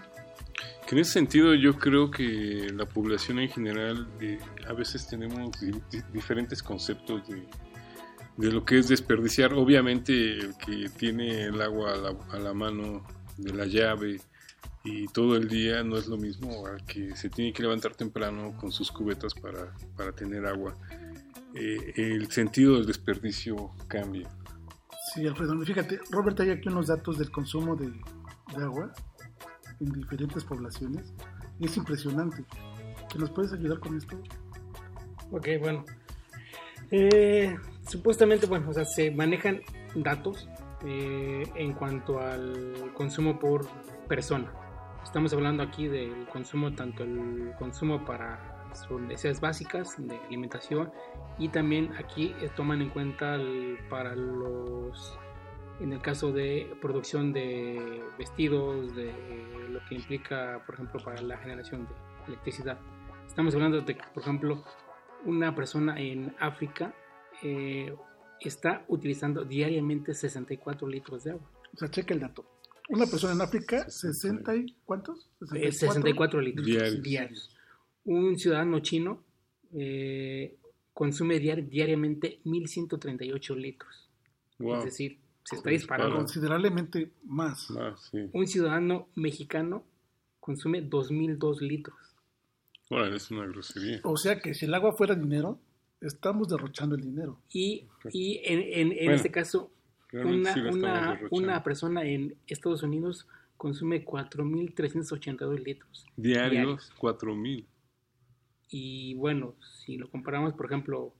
En 0.90 0.98
ese 0.98 1.12
sentido 1.12 1.54
yo 1.54 1.78
creo 1.78 2.10
que 2.10 2.68
la 2.72 2.86
población 2.86 3.40
en 3.40 3.48
general 3.48 4.08
eh, 4.20 4.38
a 4.68 4.72
veces 4.72 5.06
tenemos 5.08 5.50
diferentes 6.12 6.62
conceptos 6.62 7.26
de, 7.28 7.46
de 8.36 8.52
lo 8.52 8.64
que 8.64 8.78
es 8.78 8.88
desperdiciar. 8.88 9.54
Obviamente 9.54 10.38
el 10.38 10.56
que 10.56 10.88
tiene 10.88 11.44
el 11.44 11.60
agua 11.60 11.94
a 12.30 12.38
la, 12.38 12.54
mano 12.54 13.06
de 13.36 13.52
la 13.52 13.66
llave 13.66 14.20
y 14.84 15.06
todo 15.08 15.36
el 15.36 15.48
día 15.48 15.82
no 15.82 15.96
es 15.96 16.06
lo 16.06 16.16
mismo 16.16 16.66
al 16.66 16.84
que 16.84 17.16
se 17.16 17.30
tiene 17.30 17.52
que 17.52 17.62
levantar 17.62 17.94
temprano 17.94 18.56
con 18.58 18.70
sus 18.70 18.90
cubetas 18.90 19.34
para, 19.34 19.72
para 19.96 20.12
tener 20.12 20.46
agua. 20.46 20.76
Eh, 21.54 21.92
el 21.96 22.30
sentido 22.30 22.74
del 22.74 22.86
desperdicio 22.86 23.70
cambia. 23.88 24.28
Sí, 25.12 25.26
Alfredo, 25.26 25.58
fíjate, 25.60 26.00
Robert, 26.10 26.40
hay 26.40 26.50
aquí 26.50 26.68
unos 26.68 26.88
datos 26.88 27.18
del 27.18 27.30
consumo 27.30 27.76
de, 27.76 27.88
de 28.56 28.64
agua 28.64 28.92
en 29.80 29.92
diferentes 29.92 30.44
poblaciones 30.44 31.12
y 31.60 31.66
es 31.66 31.76
impresionante. 31.76 32.44
¿Te 33.12 33.18
nos 33.18 33.30
puedes 33.30 33.52
ayudar 33.52 33.78
con 33.78 33.96
esto? 33.96 34.20
Ok, 35.30 35.48
bueno. 35.60 35.84
Eh, 36.90 37.56
supuestamente, 37.86 38.46
bueno, 38.46 38.70
o 38.70 38.72
sea, 38.72 38.84
se 38.84 39.10
manejan 39.10 39.62
datos 39.94 40.48
eh, 40.84 41.44
en 41.54 41.72
cuanto 41.72 42.20
al 42.20 42.92
consumo 42.94 43.38
por 43.38 43.66
persona. 44.08 44.52
Estamos 45.02 45.32
hablando 45.32 45.62
aquí 45.62 45.86
del 45.86 46.26
consumo, 46.26 46.74
tanto 46.74 47.04
el 47.04 47.52
consumo 47.58 48.04
para 48.04 48.72
sus 48.74 49.00
necesidades 49.00 49.40
básicas 49.40 49.94
de 49.98 50.16
alimentación 50.26 50.90
y 51.38 51.48
también 51.48 51.92
aquí 51.96 52.34
eh, 52.40 52.50
toman 52.56 52.82
en 52.82 52.90
cuenta 52.90 53.38
para 53.88 54.16
los, 54.16 55.16
en 55.80 55.92
el 55.92 56.00
caso 56.00 56.32
de 56.32 56.74
producción 56.80 57.32
de 57.32 58.02
vestidos, 58.18 58.94
de 58.96 59.12
lo 59.70 59.84
que 59.88 59.96
implica, 59.96 60.62
por 60.66 60.74
ejemplo, 60.74 61.00
para 61.04 61.20
la 61.22 61.36
generación 61.38 61.86
de 61.86 62.32
electricidad. 62.32 62.78
Estamos 63.26 63.54
hablando 63.54 63.80
de, 63.80 63.94
por 63.94 64.22
ejemplo, 64.22 64.64
una 65.24 65.54
persona 65.54 65.98
en 65.98 66.34
África 66.38 66.94
eh, 67.44 67.94
está 68.40 68.84
utilizando 68.88 69.44
diariamente 69.44 70.14
64 70.14 70.88
litros 70.88 71.24
de 71.24 71.32
agua. 71.32 71.50
O 71.74 71.76
sea, 71.76 71.90
cheque 71.90 72.14
el 72.14 72.20
dato. 72.20 72.46
Una 72.88 73.06
persona 73.06 73.34
en 73.34 73.40
África, 73.42 73.88
60 73.88 74.56
y 74.56 74.76
¿cuántos? 74.84 75.30
64, 75.40 76.40
eh, 76.40 76.42
litros 76.42 77.02
diarios. 77.02 77.54
Un 78.04 78.38
ciudadano 78.38 78.80
chino 78.80 79.22
eh, 79.74 80.56
consume 80.92 81.38
diariamente 81.38 82.40
1138 82.44 83.56
litros. 83.56 84.10
Es 84.58 84.84
decir, 84.84 85.18
se 85.42 85.56
está 85.56 85.70
disparando. 85.70 86.16
Considerablemente 86.16 87.12
más. 87.24 87.68
Un 88.32 88.46
ciudadano 88.46 89.08
mexicano 89.14 89.84
consume 90.40 90.82
2002 90.82 91.62
litros. 91.62 91.96
Bueno, 92.90 93.16
es 93.16 93.30
una 93.30 93.46
grosería. 93.46 94.00
O 94.04 94.16
sea 94.16 94.40
que 94.40 94.54
si 94.54 94.66
el 94.66 94.74
agua 94.74 94.92
fuera 94.92 95.14
dinero, 95.14 95.58
estamos 96.06 96.48
derrochando 96.48 96.94
el 96.94 97.02
dinero. 97.02 97.40
Y, 97.52 97.88
y 98.10 98.40
en, 98.44 98.92
en, 98.92 99.10
este 99.10 99.30
caso, 99.30 99.72
una, 100.12 100.54
una, 100.70 101.20
una, 101.30 101.62
persona 101.62 102.04
en 102.04 102.36
Estados 102.46 102.82
Unidos 102.82 103.26
consume 103.56 104.04
4.382 104.04 105.64
litros. 105.64 106.06
Diarios, 106.16 106.92
4.000. 107.00 107.64
Y 108.68 109.14
bueno, 109.14 109.54
si 109.84 109.96
lo 109.96 110.10
comparamos, 110.10 110.54
por 110.54 110.66
ejemplo, 110.66 111.14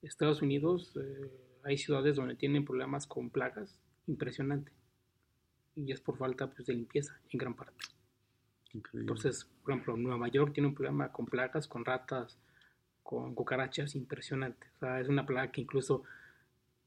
Estados 0.00 0.42
Unidos, 0.42 0.96
eh, 0.96 1.30
hay 1.64 1.78
ciudades 1.78 2.16
donde 2.16 2.34
tienen 2.34 2.64
problemas 2.64 3.06
con 3.06 3.30
plagas, 3.30 3.78
impresionante. 4.06 4.72
Y 5.76 5.92
es 5.92 6.00
por 6.00 6.18
falta 6.18 6.50
pues, 6.50 6.66
de 6.66 6.74
limpieza, 6.74 7.20
en 7.30 7.38
gran 7.38 7.54
parte. 7.54 7.84
Entonces, 8.94 9.50
por 9.62 9.72
ejemplo, 9.72 9.96
Nueva 9.96 10.28
York 10.28 10.54
tiene 10.54 10.68
un 10.68 10.74
problema 10.74 11.12
con 11.12 11.26
plagas, 11.26 11.68
con 11.68 11.84
ratas, 11.84 12.38
con 13.02 13.34
cucarachas 13.34 13.94
impresionante. 13.94 14.66
O 14.76 14.78
sea, 14.78 15.00
es 15.00 15.08
una 15.08 15.26
plaga 15.26 15.50
que 15.52 15.60
incluso 15.60 16.04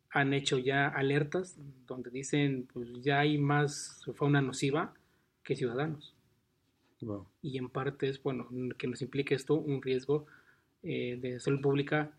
han 0.10 0.34
hecho 0.34 0.58
ya 0.58 0.88
alertas 0.88 1.58
donde 1.86 2.10
dicen 2.10 2.68
pues 2.72 2.90
ya 3.02 3.20
hay 3.20 3.38
más 3.38 4.02
fauna 4.16 4.42
nociva 4.42 4.94
que 5.44 5.56
ciudadanos. 5.56 6.16
Y 7.42 7.58
en 7.58 7.70
parte 7.70 8.10
es, 8.10 8.22
bueno, 8.24 8.48
que 8.78 8.88
nos 8.88 9.02
implique 9.02 9.36
esto 9.36 9.56
un 9.56 9.82
riesgo 9.82 10.26
eh, 10.82 11.18
de 11.22 11.40
salud 11.40 11.62
pública 11.62 12.12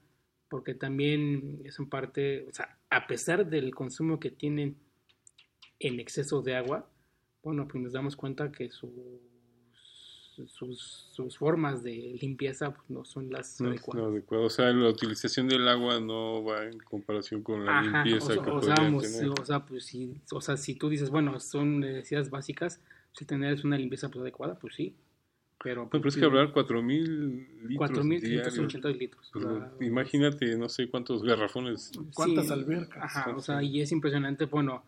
porque 0.49 0.75
también 0.75 1.61
es 1.65 1.79
en 1.79 1.89
parte, 1.89 2.47
o 2.49 2.53
sea, 2.53 2.79
a 2.91 3.07
pesar 3.07 3.47
del 3.47 3.75
consumo 3.75 4.21
que 4.21 4.31
tienen 4.31 4.77
en 5.81 5.99
exceso 5.99 6.41
de 6.43 6.55
agua, 6.55 6.89
bueno, 7.43 7.67
pues 7.67 7.83
nos 7.83 7.93
damos 7.93 8.17
cuenta 8.17 8.53
que 8.53 8.71
su 8.71 9.21
sus, 10.47 11.09
sus 11.13 11.39
formas 11.39 11.83
de 11.83 12.17
limpieza 12.21 12.73
pues, 12.73 12.91
no 12.91 13.05
son 13.05 13.31
las 13.31 13.61
adecuadas. 13.61 14.23
O 14.31 14.51
sea, 14.51 14.73
la 14.73 14.91
utilización 14.91 15.49
del 15.49 15.67
agua 15.67 15.99
no 16.01 16.45
va 16.45 16.65
en 16.65 16.79
comparación 16.79 17.43
con 17.43 17.65
la 17.65 17.83
limpieza 17.83 18.35
que 18.35 18.51
o 18.51 18.63
sea, 18.63 18.75
tener. 18.75 19.31
O 19.31 19.45
sea, 19.45 19.65
pues, 19.65 19.87
si, 19.87 20.15
o 20.31 20.41
sea, 20.41 20.57
si 20.57 20.75
tú 20.75 20.89
dices, 20.89 21.11
bueno, 21.11 21.41
son 21.41 21.81
necesidades 21.81 22.31
básicas, 22.31 22.81
si 23.13 23.25
tener 23.25 23.59
una 23.65 23.79
limpieza 23.79 24.09
pues, 24.09 24.23
adecuada, 24.23 24.59
pues 24.59 24.75
sí. 24.75 24.95
Pero, 25.63 25.89
pues, 25.89 26.01
pero 26.01 26.09
es 26.11 26.17
que 26.17 26.25
hablar 26.25 26.53
4.000 26.53 27.67
litros 27.67 27.91
4.582 27.91 28.99
litros. 28.99 29.31
Pues, 29.33 29.47
imagínate, 29.81 30.57
no 30.57 30.69
sé 30.69 30.89
cuántos 30.89 31.23
garrafones. 31.23 31.93
¿Cuántas 32.15 32.51
albercas? 32.51 33.03
Ajá, 33.03 33.35
o 33.35 33.41
sea, 33.41 33.63
y 33.63 33.81
es 33.81 33.91
impresionante, 33.91 34.45
bueno, 34.45 34.85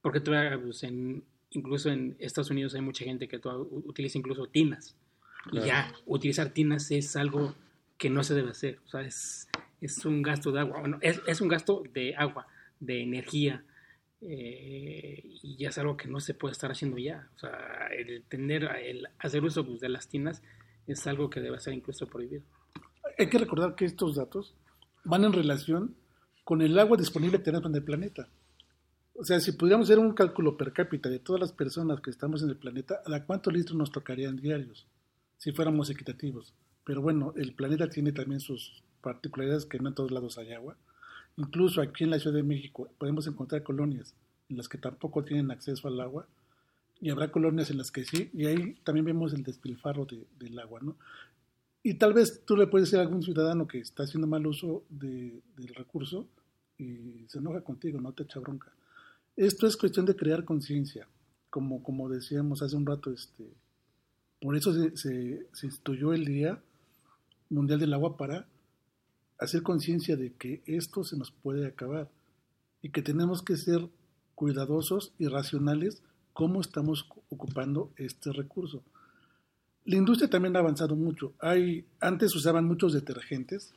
porque 0.00 0.20
todavía 0.20 0.60
pues, 0.62 0.84
en, 0.84 1.24
incluso 1.54 1.90
en 1.90 2.16
Estados 2.18 2.50
Unidos 2.50 2.74
hay 2.74 2.80
mucha 2.80 3.04
gente 3.04 3.28
que 3.28 3.40
utiliza 3.70 4.18
incluso 4.18 4.46
tinas. 4.46 4.96
Y 5.52 5.60
ya, 5.60 5.92
utilizar 6.06 6.50
tinas 6.50 6.90
es 6.90 7.16
algo 7.16 7.54
que 7.98 8.10
no 8.10 8.22
se 8.22 8.34
debe 8.34 8.50
hacer. 8.50 8.78
O 8.86 8.88
sea, 8.88 9.02
es, 9.02 9.48
es 9.80 10.04
un 10.04 10.22
gasto 10.22 10.52
de 10.52 10.60
agua. 10.60 10.80
Bueno, 10.80 10.98
es, 11.00 11.20
es 11.26 11.40
un 11.40 11.48
gasto 11.48 11.82
de 11.92 12.14
agua, 12.16 12.46
de 12.80 13.02
energía. 13.02 13.64
Eh, 14.20 15.20
y 15.42 15.56
ya 15.56 15.68
es 15.68 15.78
algo 15.78 15.96
que 15.96 16.08
no 16.08 16.18
se 16.20 16.34
puede 16.34 16.52
estar 16.52 16.70
haciendo 16.70 16.98
ya. 16.98 17.28
O 17.36 17.38
sea, 17.38 17.88
el 17.96 18.24
tener, 18.24 18.64
el 18.64 19.06
hacer 19.18 19.44
uso 19.44 19.66
pues, 19.66 19.80
de 19.80 19.90
las 19.90 20.08
tinas 20.08 20.42
es 20.86 21.06
algo 21.06 21.30
que 21.30 21.40
debe 21.40 21.60
ser 21.60 21.74
incluso 21.74 22.06
prohibido. 22.06 22.42
Hay 23.18 23.28
que 23.28 23.38
recordar 23.38 23.74
que 23.74 23.84
estos 23.84 24.16
datos 24.16 24.54
van 25.04 25.24
en 25.24 25.32
relación 25.32 25.94
con 26.42 26.62
el 26.62 26.78
agua 26.78 26.96
disponible 26.96 27.38
que 27.38 27.44
tenemos 27.44 27.66
en 27.66 27.76
el 27.76 27.84
planeta. 27.84 28.28
O 29.16 29.24
sea, 29.24 29.38
si 29.38 29.52
pudiéramos 29.52 29.88
hacer 29.88 30.00
un 30.00 30.12
cálculo 30.12 30.56
per 30.56 30.72
cápita 30.72 31.08
de 31.08 31.20
todas 31.20 31.40
las 31.40 31.52
personas 31.52 32.00
que 32.00 32.10
estamos 32.10 32.42
en 32.42 32.50
el 32.50 32.56
planeta, 32.56 33.00
¿a 33.06 33.24
cuántos 33.24 33.52
litros 33.52 33.76
nos 33.76 33.92
tocarían 33.92 34.36
diarios? 34.36 34.86
Si 35.38 35.52
fuéramos 35.52 35.88
equitativos. 35.88 36.52
Pero 36.84 37.00
bueno, 37.00 37.32
el 37.36 37.54
planeta 37.54 37.88
tiene 37.88 38.12
también 38.12 38.40
sus 38.40 38.82
particularidades 39.00 39.66
que 39.66 39.78
no 39.78 39.88
en 39.88 39.94
todos 39.94 40.10
lados 40.10 40.36
hay 40.38 40.52
agua. 40.52 40.76
Incluso 41.36 41.80
aquí 41.80 42.04
en 42.04 42.10
la 42.10 42.18
Ciudad 42.18 42.36
de 42.36 42.42
México 42.42 42.88
podemos 42.98 43.26
encontrar 43.26 43.62
colonias 43.62 44.14
en 44.48 44.56
las 44.56 44.68
que 44.68 44.78
tampoco 44.78 45.24
tienen 45.24 45.50
acceso 45.50 45.88
al 45.88 46.00
agua 46.00 46.26
y 47.00 47.10
habrá 47.10 47.30
colonias 47.30 47.70
en 47.70 47.78
las 47.78 47.90
que 47.90 48.04
sí, 48.04 48.30
y 48.32 48.46
ahí 48.46 48.74
también 48.84 49.04
vemos 49.04 49.32
el 49.34 49.42
despilfarro 49.42 50.06
de, 50.06 50.26
del 50.38 50.58
agua, 50.58 50.80
¿no? 50.80 50.96
Y 51.82 51.94
tal 51.94 52.14
vez 52.14 52.44
tú 52.46 52.56
le 52.56 52.66
puedes 52.66 52.88
decir 52.88 52.98
a 52.98 53.02
algún 53.02 53.22
ciudadano 53.22 53.66
que 53.66 53.78
está 53.78 54.04
haciendo 54.04 54.26
mal 54.26 54.46
uso 54.46 54.84
de, 54.88 55.42
del 55.56 55.74
recurso 55.74 56.26
y 56.78 57.26
se 57.28 57.38
enoja 57.38 57.60
contigo, 57.60 58.00
no 58.00 58.12
te 58.12 58.22
echa 58.22 58.40
bronca. 58.40 58.72
Esto 59.36 59.66
es 59.66 59.76
cuestión 59.76 60.06
de 60.06 60.14
crear 60.14 60.44
conciencia, 60.44 61.08
como, 61.50 61.82
como 61.82 62.08
decíamos 62.08 62.62
hace 62.62 62.76
un 62.76 62.86
rato, 62.86 63.12
este, 63.12 63.44
por 64.40 64.56
eso 64.56 64.72
se, 64.72 64.96
se, 64.96 65.66
instituyó 65.66 66.12
el 66.12 66.24
Día 66.24 66.62
Mundial 67.50 67.80
del 67.80 67.94
Agua 67.94 68.16
para 68.16 68.46
hacer 69.38 69.62
conciencia 69.62 70.16
de 70.16 70.32
que 70.34 70.62
esto 70.66 71.02
se 71.02 71.16
nos 71.16 71.32
puede 71.32 71.66
acabar 71.66 72.08
y 72.80 72.90
que 72.90 73.02
tenemos 73.02 73.42
que 73.42 73.56
ser 73.56 73.88
cuidadosos 74.34 75.12
y 75.18 75.26
racionales 75.26 76.02
cómo 76.32 76.60
estamos 76.60 77.08
ocupando 77.30 77.90
este 77.96 78.32
recurso. 78.32 78.82
La 79.84 79.96
industria 79.96 80.30
también 80.30 80.56
ha 80.56 80.60
avanzado 80.60 80.96
mucho. 80.96 81.32
Antes 82.00 82.34
usaban 82.34 82.66
muchos 82.66 82.92
detergentes, 82.92 83.72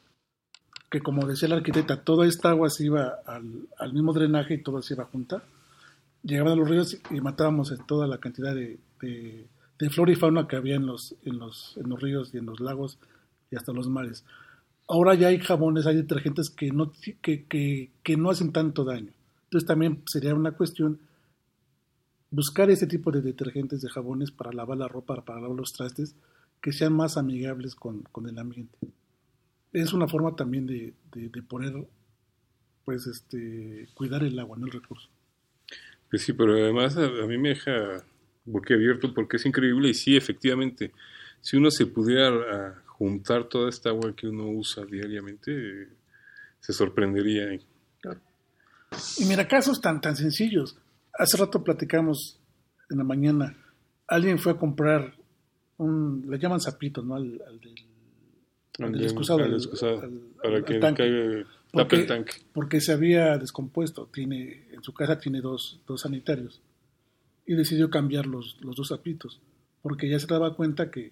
que 0.90 1.02
como 1.02 1.28
decía 1.28 1.50
la 1.50 1.58
arquitecta, 1.58 2.04
toda 2.04 2.26
esta 2.28 2.50
agua 2.50 2.70
se 2.70 2.86
iba 2.86 3.20
al, 3.26 3.68
al 3.78 3.94
mismo 3.94 4.14
drenaje 4.14 4.56
y 4.56 4.64
todo 4.64 4.82
se 4.82 4.94
iba 4.94 5.06
junta. 5.06 5.44
Llegaban 6.24 6.54
a 6.54 6.56
los 6.56 6.70
ríos 6.70 6.98
y 7.12 7.22
matábamos 7.22 7.74
toda 7.86 8.08
la 8.08 8.20
cantidad 8.20 8.56
de, 8.56 8.80
de, 9.02 9.46
de, 9.80 9.90
flora 9.90 10.12
y 10.12 10.16
fauna 10.16 10.48
que 10.48 10.56
había 10.56 10.76
en 10.76 10.86
los, 10.86 11.16
en, 11.24 11.40
los, 11.40 11.78
en 11.78 11.90
los 11.90 12.02
ríos 12.02 12.34
y 12.34 12.38
en 12.38 12.46
los 12.46 12.60
lagos 12.60 12.98
y 13.52 13.56
hasta 13.56 13.74
los 13.74 13.88
mares. 13.90 14.24
Ahora 14.88 15.16
ya 15.16 15.28
hay 15.28 15.40
jabones, 15.40 15.86
hay 15.86 15.98
detergentes 15.98 16.50
que 16.50 16.72
no, 16.72 16.94
que, 17.22 17.46
que, 17.46 17.92
que 18.04 18.18
no 18.18 18.30
hacen 18.30 18.54
tanto 18.54 18.86
daño. 18.86 19.12
Entonces 19.46 19.68
también 19.68 20.02
sería 20.06 20.34
una 20.34 20.52
cuestión 20.52 21.00
buscar 22.32 22.70
ese 22.70 22.88
tipo 22.88 23.12
de 23.12 23.22
detergentes, 23.22 23.82
de 23.82 23.90
jabones 23.90 24.32
para 24.32 24.52
lavar 24.52 24.78
la 24.78 24.88
ropa, 24.88 25.22
para 25.24 25.42
lavar 25.42 25.58
los 25.58 25.74
trastes, 25.74 26.16
que 26.62 26.72
sean 26.72 26.94
más 26.94 27.18
amigables 27.18 27.76
con, 27.76 28.04
con 28.04 28.28
el 28.28 28.40
ambiente. 28.40 28.78
Es 29.74 29.94
una 29.94 30.08
forma 30.08 30.36
también 30.36 30.66
de, 30.66 30.94
de, 31.14 31.30
de, 31.30 31.42
poner, 31.44 31.74
pues, 32.86 33.08
este, 33.08 33.88
cuidar 33.94 34.24
el 34.24 34.40
agua, 34.40 34.58
no 34.58 34.66
el 34.66 34.72
recurso. 34.72 35.10
Pues 36.10 36.22
sí, 36.22 36.34
pero 36.34 36.54
además 36.54 36.96
a, 36.98 37.06
a 37.06 37.28
mí 37.28 37.38
me 37.38 37.50
deja 37.50 38.04
boquiabierto 38.46 39.14
porque 39.14 39.38
es 39.38 39.46
increíble 39.46 39.90
y 39.90 39.94
sí, 39.94 40.16
efectivamente, 40.16 40.94
si 41.42 41.58
uno 41.58 41.70
se 41.70 41.86
pudiera 41.86 42.82
juntar 42.86 43.44
toda 43.46 43.70
esta 43.70 43.90
agua 43.90 44.16
que 44.16 44.28
uno 44.28 44.48
usa 44.48 44.86
diariamente, 44.86 45.90
se 46.60 46.74
sorprendería. 46.74 47.60
Claro. 48.00 48.22
Y 49.18 49.26
mira, 49.26 49.48
casos 49.48 49.82
tan, 49.82 50.00
tan 50.00 50.16
sencillos 50.16 50.78
hace 51.18 51.38
rato 51.38 51.64
platicamos 51.64 52.40
en 52.90 52.98
la 52.98 53.04
mañana, 53.04 53.58
alguien 54.08 54.40
fue 54.40 54.54
a 54.54 54.58
comprar 54.58 55.14
un, 55.78 56.26
le 56.30 56.40
llaman 56.40 56.62
zapito, 56.62 57.02
¿no? 57.02 57.16
Al, 57.16 57.42
al 57.48 57.60
del, 57.60 57.76
al 58.80 59.02
excusado, 59.02 59.44
al, 59.44 59.54
excusado 59.54 60.02
al, 60.02 60.20
para 60.42 60.64
que 60.64 60.80
tanque. 60.80 61.46
Porque, 61.72 61.96
el 61.98 62.08
tanque. 62.08 62.34
porque 62.54 62.82
se 62.82 62.94
había 62.94 63.38
descompuesto, 63.38 64.08
tiene, 64.12 64.68
en 64.72 64.82
su 64.84 64.94
casa 64.94 65.20
tiene 65.20 65.42
dos, 65.42 65.82
dos 65.86 66.02
sanitarios 66.02 66.62
y 67.46 67.56
decidió 67.56 67.90
cambiar 67.90 68.26
los, 68.26 68.58
los 68.62 68.76
dos 68.76 68.90
zapitos, 68.90 69.42
porque 69.82 70.10
ya 70.10 70.20
se 70.20 70.28
daba 70.28 70.56
cuenta 70.56 70.90
que 70.90 71.12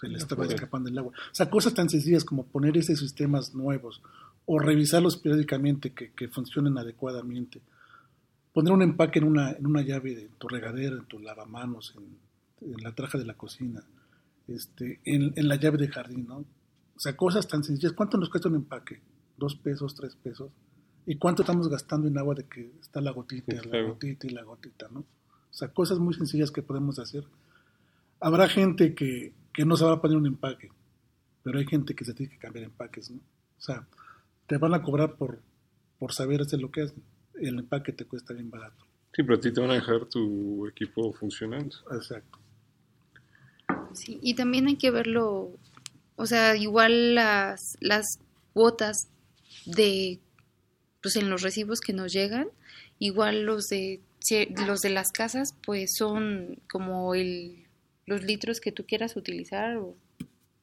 se 0.00 0.08
le 0.08 0.18
estaba 0.18 0.44
escapando 0.44 0.90
el 0.90 0.98
agua. 0.98 1.12
O 1.12 1.34
sea, 1.34 1.48
cosas 1.48 1.74
tan 1.74 1.88
sencillas 1.88 2.24
como 2.24 2.46
poner 2.46 2.76
esos 2.76 2.98
sistemas 2.98 3.54
nuevos 3.54 4.02
o 4.44 4.58
revisarlos 4.58 5.16
periódicamente 5.16 5.92
que, 5.92 6.12
que 6.12 6.28
funcionen 6.28 6.78
adecuadamente 6.78 7.60
poner 8.56 8.72
un 8.72 8.80
empaque 8.80 9.18
en 9.18 9.26
una, 9.26 9.50
en 9.52 9.66
una 9.66 9.82
llave 9.82 10.14
de 10.14 10.30
tu 10.38 10.48
regadera, 10.48 10.96
en 10.96 11.04
tu 11.04 11.18
lavamanos, 11.18 11.94
en, 11.94 12.72
en 12.72 12.82
la 12.82 12.94
traja 12.94 13.18
de 13.18 13.26
la 13.26 13.34
cocina, 13.34 13.84
este, 14.48 14.98
en, 15.04 15.34
en, 15.36 15.46
la 15.46 15.56
llave 15.56 15.76
de 15.76 15.88
jardín, 15.88 16.26
¿no? 16.26 16.42
O 16.96 17.00
sea, 17.00 17.16
cosas 17.16 17.46
tan 17.46 17.62
sencillas. 17.62 17.92
¿Cuánto 17.92 18.16
nos 18.16 18.30
cuesta 18.30 18.48
un 18.48 18.56
empaque? 18.56 19.00
¿Dos 19.36 19.54
pesos, 19.56 19.94
tres 19.94 20.16
pesos? 20.16 20.50
¿Y 21.04 21.16
cuánto 21.16 21.42
estamos 21.42 21.68
gastando 21.68 22.08
en 22.08 22.18
agua 22.18 22.34
de 22.34 22.44
que 22.44 22.72
está 22.80 23.00
la 23.00 23.12
gotita, 23.12 23.60
sí, 23.60 23.68
la 23.68 23.82
gotita 23.82 24.26
y 24.26 24.30
la 24.30 24.42
gotita, 24.42 24.88
¿no? 24.90 25.00
O 25.00 25.54
sea, 25.54 25.68
cosas 25.68 25.98
muy 25.98 26.14
sencillas 26.14 26.50
que 26.50 26.62
podemos 26.62 26.98
hacer. 26.98 27.24
Habrá 28.20 28.48
gente 28.48 28.94
que, 28.94 29.32
que 29.52 29.64
no 29.64 29.76
sabrá 29.76 30.00
poner 30.00 30.16
un 30.16 30.26
empaque, 30.26 30.70
pero 31.42 31.58
hay 31.58 31.66
gente 31.66 31.94
que 31.94 32.04
se 32.04 32.14
tiene 32.14 32.32
que 32.32 32.38
cambiar 32.38 32.64
empaques, 32.64 33.10
¿no? 33.10 33.18
O 33.18 33.60
sea, 33.60 33.86
te 34.46 34.56
van 34.58 34.74
a 34.74 34.82
cobrar 34.82 35.14
por, 35.14 35.40
por 35.98 36.12
saber 36.12 36.40
hacer 36.40 36.60
lo 36.60 36.70
que 36.70 36.82
hacen 36.82 37.02
el 37.40 37.58
empaque 37.58 37.92
te 37.92 38.04
cuesta 38.04 38.34
bien 38.34 38.50
barato. 38.50 38.84
Sí, 39.14 39.22
pero 39.22 39.34
a 39.34 39.40
ti 39.40 39.52
te 39.52 39.60
van 39.60 39.70
a 39.70 39.74
dejar 39.74 40.06
tu 40.06 40.66
equipo 40.66 41.12
funcionando. 41.12 41.74
Exacto. 41.92 42.38
Sí, 43.92 44.18
y 44.22 44.34
también 44.34 44.66
hay 44.66 44.76
que 44.76 44.90
verlo, 44.90 45.50
o 46.16 46.26
sea, 46.26 46.56
igual 46.56 47.14
las, 47.14 47.76
las 47.80 48.06
cuotas 48.52 49.08
de, 49.66 50.18
pues 51.02 51.16
en 51.16 51.30
los 51.30 51.42
recibos 51.42 51.80
que 51.80 51.92
nos 51.92 52.12
llegan, 52.12 52.48
igual 52.98 53.42
los 53.44 53.66
de, 53.66 54.00
los 54.66 54.80
de 54.80 54.90
las 54.90 55.12
casas, 55.12 55.54
pues 55.64 55.94
son 55.96 56.58
como 56.70 57.14
el, 57.14 57.66
los 58.06 58.22
litros 58.22 58.60
que 58.60 58.72
tú 58.72 58.84
quieras 58.86 59.16
utilizar 59.16 59.76
o 59.76 59.94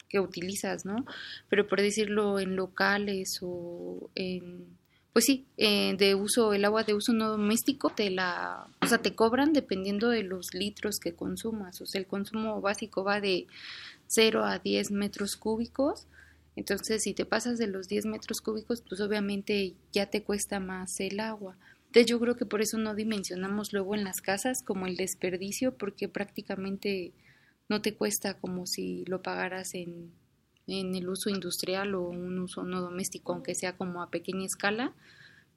que 0.10 0.20
utilizas, 0.20 0.86
¿no? 0.86 1.06
Pero 1.50 1.68
por 1.68 1.82
decirlo 1.82 2.40
en 2.40 2.56
locales 2.56 3.40
o 3.42 4.10
en 4.16 4.78
pues 5.14 5.26
sí, 5.26 5.46
eh, 5.58 5.96
de 5.96 6.16
uso, 6.16 6.54
el 6.54 6.66
agua 6.66 6.84
de 6.84 6.96
uso 6.96 7.14
no 7.14 7.30
doméstico, 7.30 7.92
te 7.92 8.10
la, 8.10 8.66
o 8.82 8.88
sea, 8.88 8.98
te 8.98 9.14
cobran 9.14 9.54
dependiendo 9.54 10.10
de 10.10 10.24
los 10.24 10.56
litros 10.56 10.98
que 11.00 11.14
consumas. 11.14 11.80
O 11.82 11.86
sea, 11.86 12.02
el 12.02 12.08
consumo 12.08 12.60
básico 12.62 13.04
va 13.04 13.22
de 13.22 13.46
0 14.08 14.46
a 14.46 14.60
10 14.60 14.92
metros 14.92 15.36
cúbicos. 15.36 16.08
Entonces, 16.56 17.04
si 17.04 17.14
te 17.14 17.26
pasas 17.26 17.58
de 17.58 17.68
los 17.68 17.88
10 17.88 18.06
metros 18.06 18.42
cúbicos, 18.42 18.84
pues 18.88 19.02
obviamente 19.02 19.76
ya 19.92 20.08
te 20.08 20.24
cuesta 20.24 20.60
más 20.60 21.00
el 21.00 21.20
agua. 21.20 21.58
Entonces, 21.88 22.06
yo 22.08 22.20
creo 22.20 22.36
que 22.36 22.46
por 22.46 22.62
eso 22.62 22.78
no 22.78 22.96
dimensionamos 22.96 23.74
luego 23.74 23.96
en 23.96 24.04
las 24.04 24.22
casas 24.22 24.64
como 24.64 24.86
el 24.88 24.98
desperdicio, 24.98 25.78
porque 25.78 26.08
prácticamente 26.08 27.14
no 27.70 27.82
te 27.82 27.96
cuesta 27.96 28.36
como 28.36 28.66
si 28.68 29.06
lo 29.06 29.22
pagaras 29.22 29.74
en 29.74 30.12
en 30.68 30.96
el 30.96 31.10
uso 31.10 31.30
industrial 31.30 31.96
o 31.96 32.04
un 32.04 32.40
uso 32.40 32.64
no 32.64 32.82
doméstico, 32.82 33.34
aunque 33.34 33.56
sea 33.56 33.76
como 33.76 34.02
a 34.02 34.10
pequeña 34.10 34.46
escala, 34.46 34.94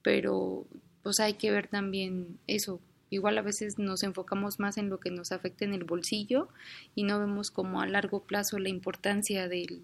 pero 0.03 0.67
pues 1.03 1.21
hay 1.21 1.35
que 1.35 1.51
ver 1.51 1.69
también 1.69 2.39
eso. 2.47 2.81
Igual 3.11 3.39
a 3.39 3.43
veces 3.43 3.79
nos 3.79 4.03
enfocamos 4.03 4.59
más 4.59 4.79
en 4.79 4.89
lo 4.89 4.99
que 4.99 5.11
nos 5.11 5.33
afecta 5.33 5.65
en 5.65 5.75
el 5.75 5.85
bolsillo 5.85 6.49
y 6.95 7.05
no 7.05 7.21
vemos 7.21 7.51
como 7.51 7.81
a 7.81 7.87
largo 7.87 8.21
plazo 8.21 8.59
la 8.59 8.69
importancia 8.69 9.49
del, 9.49 9.83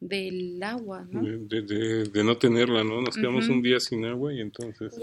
del 0.00 0.62
agua, 0.62 1.06
¿no? 1.10 1.22
De, 1.22 1.62
de, 1.62 2.04
de, 2.04 2.24
no 2.24 2.38
tenerla, 2.38 2.84
¿no? 2.84 3.00
Nos 3.02 3.16
quedamos 3.16 3.46
uh 3.46 3.50
-huh. 3.50 3.54
un 3.54 3.62
día 3.62 3.80
sin 3.80 4.04
agua 4.04 4.32
y 4.32 4.40
entonces 4.40 4.94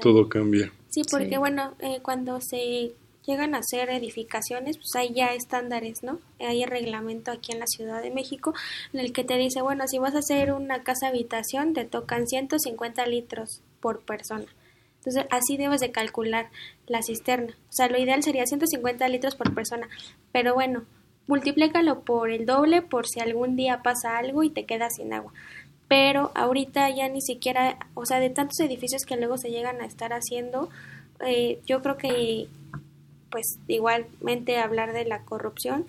todo 0.00 0.28
cambia. 0.28 0.72
Sí, 0.88 1.02
porque 1.10 1.30
sí. 1.30 1.36
bueno, 1.38 1.74
eh, 1.80 2.00
cuando 2.02 2.40
se 2.40 2.92
llegan 3.26 3.54
a 3.54 3.58
hacer 3.58 3.90
edificaciones, 3.90 4.76
pues 4.76 4.94
hay 4.94 5.14
ya 5.14 5.34
estándares, 5.34 6.02
¿no? 6.02 6.20
Hay 6.38 6.62
el 6.62 6.70
reglamento 6.70 7.30
aquí 7.30 7.52
en 7.52 7.60
la 7.60 7.66
Ciudad 7.66 8.02
de 8.02 8.10
México 8.10 8.54
en 8.92 9.00
el 9.00 9.12
que 9.12 9.24
te 9.24 9.36
dice, 9.36 9.62
bueno, 9.62 9.84
si 9.86 9.98
vas 9.98 10.14
a 10.14 10.18
hacer 10.18 10.52
una 10.52 10.82
casa 10.82 11.08
habitación, 11.08 11.72
te 11.72 11.84
tocan 11.84 12.26
150 12.26 13.06
litros 13.06 13.62
por 13.80 14.00
persona. 14.00 14.46
Entonces, 15.00 15.24
así 15.30 15.56
debes 15.56 15.80
de 15.80 15.92
calcular 15.92 16.50
la 16.86 17.02
cisterna. 17.02 17.56
O 17.70 17.72
sea, 17.72 17.88
lo 17.88 17.98
ideal 17.98 18.22
sería 18.22 18.44
150 18.44 19.08
litros 19.08 19.34
por 19.34 19.54
persona. 19.54 19.88
Pero 20.30 20.52
bueno, 20.54 20.84
multiplícalo 21.26 22.00
por 22.00 22.30
el 22.30 22.44
doble 22.44 22.82
por 22.82 23.06
si 23.06 23.20
algún 23.20 23.56
día 23.56 23.82
pasa 23.82 24.18
algo 24.18 24.42
y 24.42 24.50
te 24.50 24.66
quedas 24.66 24.96
sin 24.96 25.14
agua. 25.14 25.32
Pero 25.88 26.32
ahorita 26.34 26.90
ya 26.90 27.08
ni 27.08 27.22
siquiera, 27.22 27.78
o 27.94 28.04
sea, 28.04 28.20
de 28.20 28.30
tantos 28.30 28.60
edificios 28.60 29.04
que 29.06 29.16
luego 29.16 29.38
se 29.38 29.50
llegan 29.50 29.80
a 29.80 29.86
estar 29.86 30.12
haciendo, 30.12 30.68
eh, 31.24 31.60
yo 31.66 31.80
creo 31.82 31.96
que 31.96 32.48
pues 33.30 33.58
igualmente 33.68 34.58
hablar 34.58 34.92
de 34.92 35.04
la 35.04 35.24
corrupción 35.24 35.86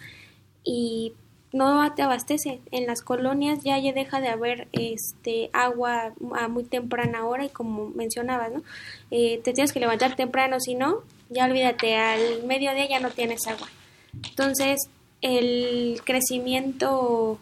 y 0.64 1.14
no 1.54 1.94
te 1.94 2.02
abastece. 2.02 2.62
En 2.72 2.88
las 2.88 3.02
colonias 3.02 3.64
ya, 3.64 3.78
ya 3.78 3.94
deja 3.94 4.22
de 4.22 4.30
haber 4.30 4.68
este 4.72 5.50
agua 5.54 6.14
a 6.34 6.48
muy 6.48 6.64
temprana 6.64 7.26
hora 7.26 7.46
y 7.46 7.50
como 7.50 7.90
mencionabas, 7.90 8.52
¿no? 8.52 8.64
Eh, 9.12 9.42
te 9.44 9.54
tienes 9.54 9.74
que 9.74 9.80
levantar 9.80 10.16
temprano, 10.16 10.60
si 10.60 10.76
no, 10.76 11.04
ya 11.30 11.46
olvídate, 11.46 11.96
al 11.96 12.44
mediodía 12.44 12.88
ya 12.88 13.00
no 13.00 13.10
tienes 13.10 13.48
agua. 13.48 13.68
Entonces, 14.14 14.90
el 15.22 16.02
crecimiento 16.04 17.40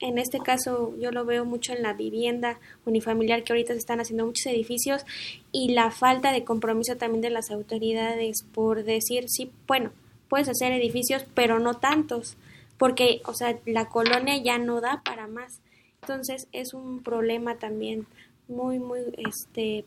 en 0.00 0.18
este 0.18 0.38
caso 0.40 0.94
yo 0.98 1.12
lo 1.12 1.24
veo 1.24 1.44
mucho 1.44 1.72
en 1.72 1.82
la 1.82 1.92
vivienda 1.92 2.58
unifamiliar 2.84 3.42
que 3.42 3.52
ahorita 3.52 3.72
se 3.72 3.78
están 3.78 4.00
haciendo 4.00 4.26
muchos 4.26 4.46
edificios 4.46 5.04
y 5.52 5.72
la 5.72 5.90
falta 5.90 6.32
de 6.32 6.44
compromiso 6.44 6.96
también 6.96 7.22
de 7.22 7.30
las 7.30 7.50
autoridades 7.50 8.42
por 8.52 8.84
decir, 8.84 9.26
sí, 9.28 9.50
bueno, 9.66 9.92
puedes 10.28 10.48
hacer 10.48 10.72
edificios, 10.72 11.24
pero 11.34 11.58
no 11.58 11.74
tantos, 11.74 12.36
porque, 12.78 13.20
o 13.26 13.34
sea, 13.34 13.58
la 13.66 13.88
colonia 13.88 14.36
ya 14.42 14.58
no 14.58 14.80
da 14.80 15.02
para 15.04 15.26
más. 15.26 15.60
Entonces 16.02 16.48
es 16.52 16.74
un 16.74 17.02
problema 17.02 17.56
también 17.56 18.06
muy, 18.48 18.78
muy, 18.78 19.00
este, 19.16 19.84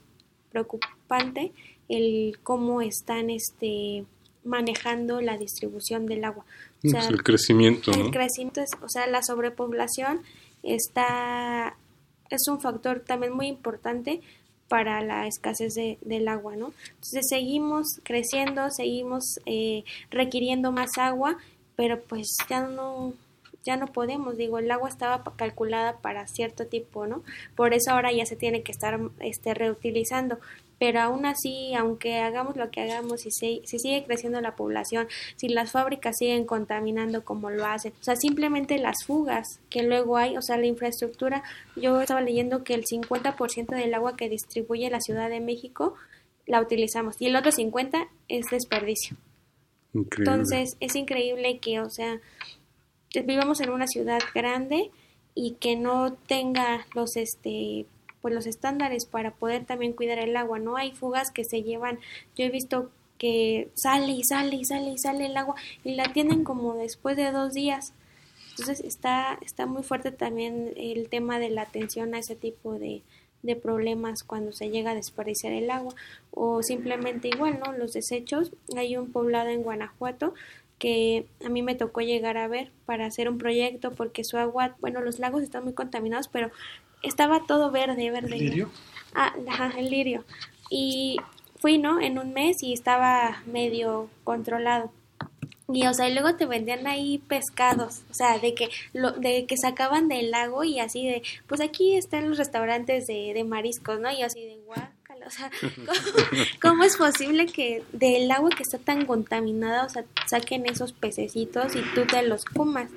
preocupante 0.51 1.51
el 1.89 2.39
cómo 2.43 2.81
están, 2.81 3.29
este, 3.29 4.05
manejando 4.43 5.21
la 5.21 5.37
distribución 5.37 6.05
del 6.05 6.23
agua. 6.23 6.45
O 6.83 6.89
sea, 6.89 7.07
el 7.07 7.23
crecimiento, 7.23 7.91
El 7.91 8.11
crecimiento 8.11 8.61
es, 8.61 8.71
o 8.81 8.89
sea, 8.89 9.07
la 9.07 9.21
sobrepoblación 9.21 10.21
está 10.63 11.75
es 12.29 12.47
un 12.47 12.59
factor 12.59 13.01
también 13.01 13.33
muy 13.33 13.47
importante 13.47 14.21
para 14.67 15.01
la 15.01 15.27
escasez 15.27 15.75
de, 15.75 15.97
del 16.01 16.27
agua, 16.27 16.55
¿no? 16.55 16.73
Entonces 16.89 17.25
seguimos 17.29 18.01
creciendo, 18.03 18.69
seguimos 18.69 19.39
eh, 19.45 19.83
requiriendo 20.11 20.71
más 20.71 20.97
agua, 20.97 21.37
pero 21.77 22.01
pues 22.01 22.35
ya 22.49 22.67
no 22.67 23.13
ya 23.67 23.75
no 23.75 23.87
podemos, 23.87 24.37
digo, 24.37 24.59
el 24.59 24.71
agua 24.71 24.87
estaba 24.87 25.23
calculada 25.35 25.97
para 25.97 26.25
cierto 26.27 26.67
tipo, 26.67 27.05
¿no? 27.05 27.21
Por 27.55 27.73
eso 27.73 27.91
ahora 27.91 28.13
ya 28.13 28.25
se 28.25 28.37
tiene 28.37 28.63
que 28.63 28.71
estar 28.71 28.97
este, 29.19 29.53
reutilizando, 29.53 30.39
pero 30.79 31.01
aún 31.01 31.25
así, 31.25 31.75
aunque 31.75 32.19
hagamos 32.19 32.55
lo 32.55 32.71
que 32.71 32.81
hagamos, 32.81 33.21
si, 33.21 33.31
se, 33.31 33.61
si 33.65 33.77
sigue 33.77 34.05
creciendo 34.05 34.39
la 34.39 34.55
población, 34.55 35.07
si 35.35 35.49
las 35.49 35.71
fábricas 35.71 36.15
siguen 36.17 36.45
contaminando 36.45 37.25
como 37.25 37.49
lo 37.49 37.65
hacen, 37.65 37.91
o 37.99 38.03
sea, 38.03 38.15
simplemente 38.15 38.77
las 38.77 39.03
fugas 39.05 39.59
que 39.69 39.83
luego 39.83 40.15
hay, 40.15 40.37
o 40.37 40.41
sea, 40.41 40.57
la 40.57 40.67
infraestructura, 40.67 41.43
yo 41.75 41.99
estaba 41.99 42.21
leyendo 42.21 42.63
que 42.63 42.73
el 42.73 42.85
50% 42.85 43.75
del 43.75 43.93
agua 43.93 44.15
que 44.15 44.29
distribuye 44.29 44.89
la 44.89 45.01
Ciudad 45.01 45.29
de 45.29 45.41
México 45.41 45.95
la 46.45 46.61
utilizamos 46.61 47.15
y 47.19 47.25
el 47.25 47.35
otro 47.35 47.51
50% 47.51 48.07
es 48.29 48.45
desperdicio. 48.49 49.17
Entonces, 50.17 50.77
es 50.79 50.95
increíble 50.95 51.59
que, 51.59 51.79
o 51.79 51.89
sea, 51.89 52.19
vivamos 53.25 53.61
en 53.61 53.69
una 53.69 53.87
ciudad 53.87 54.19
grande 54.33 54.91
y 55.33 55.51
que 55.59 55.75
no 55.75 56.13
tenga 56.13 56.85
los 56.95 57.15
este 57.15 57.85
pues 58.21 58.33
los 58.33 58.47
estándares 58.47 59.05
para 59.05 59.31
poder 59.31 59.65
también 59.65 59.93
cuidar 59.93 60.17
el 60.17 60.35
agua 60.35 60.57
no 60.57 60.75
hay 60.75 60.91
fugas 60.91 61.31
que 61.31 61.43
se 61.43 61.61
llevan. 61.61 61.99
Yo 62.35 62.45
he 62.45 62.49
visto 62.49 62.89
que 63.19 63.69
sale 63.75 64.11
y 64.11 64.23
sale 64.23 64.55
y 64.55 64.65
sale 64.65 64.91
y 64.91 64.97
sale 64.97 65.27
el 65.27 65.37
agua 65.37 65.55
y 65.83 65.93
la 65.95 66.11
tienen 66.13 66.43
como 66.43 66.75
después 66.75 67.15
de 67.15 67.31
dos 67.31 67.53
días. 67.53 67.93
Entonces 68.51 68.81
está 68.81 69.37
está 69.41 69.67
muy 69.67 69.83
fuerte 69.83 70.11
también 70.11 70.73
el 70.75 71.09
tema 71.09 71.37
de 71.39 71.51
la 71.51 71.61
atención 71.61 72.15
a 72.15 72.19
ese 72.19 72.35
tipo 72.35 72.73
de, 72.73 73.03
de 73.43 73.55
problemas 73.55 74.23
cuando 74.23 74.51
se 74.51 74.69
llega 74.69 74.91
a 74.91 74.95
desperdiciar 74.95 75.53
el 75.53 75.69
agua 75.69 75.93
o 76.31 76.63
simplemente 76.63 77.27
igual 77.27 77.59
no 77.63 77.71
los 77.71 77.93
desechos 77.93 78.51
hay 78.75 78.97
un 78.97 79.11
poblado 79.11 79.49
en 79.49 79.63
Guanajuato 79.63 80.33
que 80.79 81.25
a 81.43 81.49
mí 81.49 81.61
me 81.61 81.75
tocó 81.75 82.01
llegar 82.01 82.37
a 82.37 82.47
ver 82.47 82.71
para 82.85 83.05
hacer 83.05 83.29
un 83.29 83.37
proyecto 83.37 83.91
porque 83.91 84.23
su 84.23 84.37
agua, 84.37 84.75
bueno, 84.79 85.01
los 85.01 85.19
lagos 85.19 85.43
están 85.43 85.63
muy 85.63 85.73
contaminados, 85.73 86.27
pero 86.27 86.51
estaba 87.03 87.45
todo 87.47 87.71
verde, 87.71 88.11
verde. 88.11 88.35
¿El 88.35 88.45
lirio? 88.45 88.69
Ah, 89.13 89.33
ajá, 89.47 89.73
el 89.79 89.89
lirio. 89.89 90.23
Y 90.69 91.17
fui, 91.59 91.77
¿no? 91.77 91.99
En 91.99 92.19
un 92.19 92.33
mes 92.33 92.61
y 92.61 92.73
estaba 92.73 93.41
medio 93.45 94.09
controlado. 94.23 94.91
Y, 95.69 95.85
o 95.85 95.93
sea, 95.93 96.07
y 96.07 96.13
luego 96.13 96.35
te 96.35 96.45
vendían 96.45 96.87
ahí 96.87 97.17
pescados, 97.27 98.01
o 98.09 98.13
sea, 98.13 98.39
de 98.39 98.53
que 98.53 98.69
lo, 98.93 99.11
de 99.11 99.45
que 99.45 99.57
sacaban 99.57 100.07
del 100.07 100.31
lago 100.31 100.63
y 100.63 100.79
así 100.79 101.05
de, 101.05 101.23
pues 101.45 101.59
aquí 101.59 101.97
están 101.97 102.29
los 102.29 102.37
restaurantes 102.37 103.05
de, 103.07 103.33
de 103.33 103.43
mariscos, 103.43 103.99
¿no? 103.99 104.09
Y 104.09 104.21
así 104.21 104.45
de, 104.45 104.57
guau, 104.65 104.87
o 105.27 105.29
sea, 105.29 105.51
¿cómo, 106.61 106.83
es 106.83 106.95
posible 106.95 107.47
que 107.47 107.83
del 107.91 108.31
agua 108.31 108.49
que 108.49 108.63
está 108.63 108.77
tan 108.77 109.05
contaminada, 109.05 109.85
o 109.85 109.89
sea, 109.89 110.05
saquen 110.25 110.65
esos 110.65 110.93
pececitos 110.93 111.75
y 111.75 111.81
tú 111.93 112.05
te 112.05 112.21
los 112.23 112.45
comas? 112.45 112.89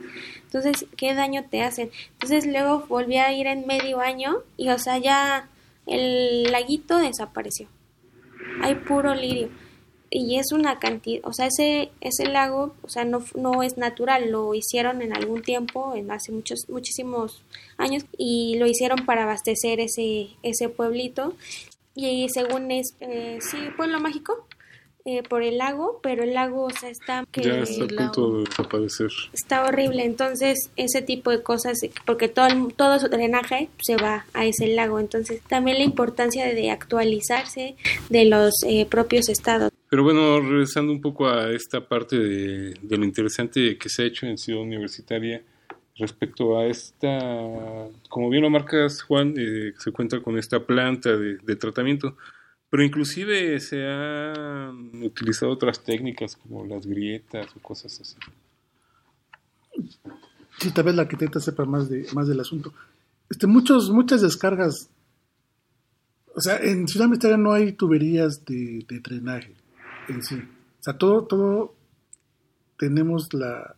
Entonces, 0.45 0.87
¿qué 0.97 1.15
daño 1.15 1.45
te 1.51 1.63
hacen? 1.63 1.91
Entonces 2.13 2.47
luego 2.47 2.87
volví 2.89 3.17
a 3.17 3.33
ir 3.33 3.47
en 3.47 3.67
medio 3.67 4.01
año 4.01 4.39
y, 4.57 4.71
o 4.71 4.79
sea, 4.79 4.99
ya 4.99 5.49
el 5.87 6.45
laguito 6.45 6.99
desapareció. 6.99 7.69
Hay 8.63 8.75
puro 8.75 9.15
lirio. 9.15 9.49
Y 10.11 10.39
es 10.39 10.51
una 10.53 10.81
cantidad, 10.81 11.21
o 11.25 11.33
sea, 11.33 11.47
ese, 11.47 11.91
ese 12.01 12.27
lago, 12.27 12.75
o 12.83 12.89
sea, 12.89 13.05
no, 13.05 13.23
no 13.37 13.63
es 13.63 13.77
natural, 13.79 14.31
lo 14.31 14.55
hicieron 14.55 15.03
en 15.03 15.15
algún 15.15 15.43
tiempo, 15.43 15.95
en 15.95 16.11
hace 16.11 16.33
muchos, 16.33 16.69
muchísimos 16.69 17.45
años, 17.77 18.05
y 18.19 18.57
lo 18.59 18.67
hicieron 18.67 19.07
para 19.07 19.23
abastecer 19.23 19.79
ese, 19.79 20.31
ese 20.43 20.69
pueblito 20.69 21.35
y 21.95 22.29
según 22.29 22.71
es, 22.71 22.95
eh, 23.01 23.39
sí, 23.41 23.59
pueblo 23.77 24.01
mágico, 24.01 24.47
eh, 25.07 25.23
por 25.23 25.43
el 25.43 25.57
lago, 25.57 25.99
pero 26.03 26.23
el 26.25 26.35
lago, 26.35 26.65
o 26.65 26.71
sea, 26.71 26.91
está... 26.91 27.25
Que 27.33 27.43
ya 27.43 27.61
está 27.61 27.85
a 27.85 28.13
punto 28.13 28.33
de 28.33 28.45
desaparecer. 28.45 29.11
Está 29.33 29.65
horrible, 29.65 30.05
entonces 30.05 30.71
ese 30.77 31.01
tipo 31.01 31.31
de 31.31 31.43
cosas, 31.43 31.79
porque 32.05 32.29
todo, 32.29 32.49
todo 32.77 32.99
su 32.99 33.09
drenaje 33.09 33.71
se 33.81 33.97
va 33.97 34.27
a 34.35 34.45
ese 34.45 34.67
lago, 34.69 35.01
entonces 35.01 35.41
también 35.49 35.79
la 35.79 35.85
importancia 35.85 36.47
de, 36.47 36.71
actualizarse 36.71 37.77
de 38.11 38.25
los 38.27 38.53
eh, 38.67 38.85
propios 38.87 39.29
estados. 39.29 39.70
Pero 39.91 40.05
bueno, 40.05 40.41
regresando 40.41 40.93
un 40.93 41.01
poco 41.01 41.29
a 41.29 41.51
esta 41.51 41.87
parte 41.87 42.17
de, 42.17 42.97
lo 42.97 43.05
interesante 43.05 43.77
que 43.77 43.89
se 43.89 44.03
ha 44.03 44.07
hecho 44.07 44.25
en 44.25 44.39
Ciudad 44.39 44.63
Universitaria, 44.63 45.43
respecto 45.97 46.57
a 46.57 46.67
esta, 46.67 47.19
como 48.09 48.31
bien 48.31 48.45
lo 48.45 48.51
marcas 48.51 49.03
Juan, 49.03 49.35
eh, 49.37 49.75
se 49.77 49.91
cuenta 49.91 50.23
con 50.23 50.39
esta 50.39 50.65
planta 50.65 51.17
de, 51.17 51.57
tratamiento, 51.57 52.17
pero 52.71 52.85
inclusive 52.85 53.59
se 53.59 53.85
han 53.85 55.03
utilizado 55.03 55.51
otras 55.51 55.83
técnicas 55.83 56.37
como 56.37 56.65
las 56.65 56.87
grietas 56.87 57.49
o 57.57 57.61
cosas 57.61 58.01
así. 58.01 58.17
Sí, 60.61 60.71
tal 60.71 60.85
vez 60.85 60.95
la 60.95 61.03
arquitecta 61.03 61.41
sepa 61.41 61.65
más, 61.65 61.91
de, 61.91 62.07
más 62.15 62.29
del 62.29 62.39
asunto. 62.39 62.73
Este, 63.29 63.49
muchos, 63.49 63.91
muchas 63.91 64.23
descargas, 64.23 64.89
o 66.33 66.41
sea, 66.41 66.59
en 66.59 66.87
Ciudad 66.87 67.09
Misteria 67.09 67.37
no 67.37 67.53
hay 67.53 67.73
tuberías 67.73 68.45
de 68.45 68.85
drenaje 69.03 69.57
en 70.11 70.23
sí. 70.23 70.37
O 70.37 70.83
sea, 70.83 70.99
todo, 70.99 71.25
todo 71.25 71.75
tenemos 72.79 73.33
la, 73.35 73.77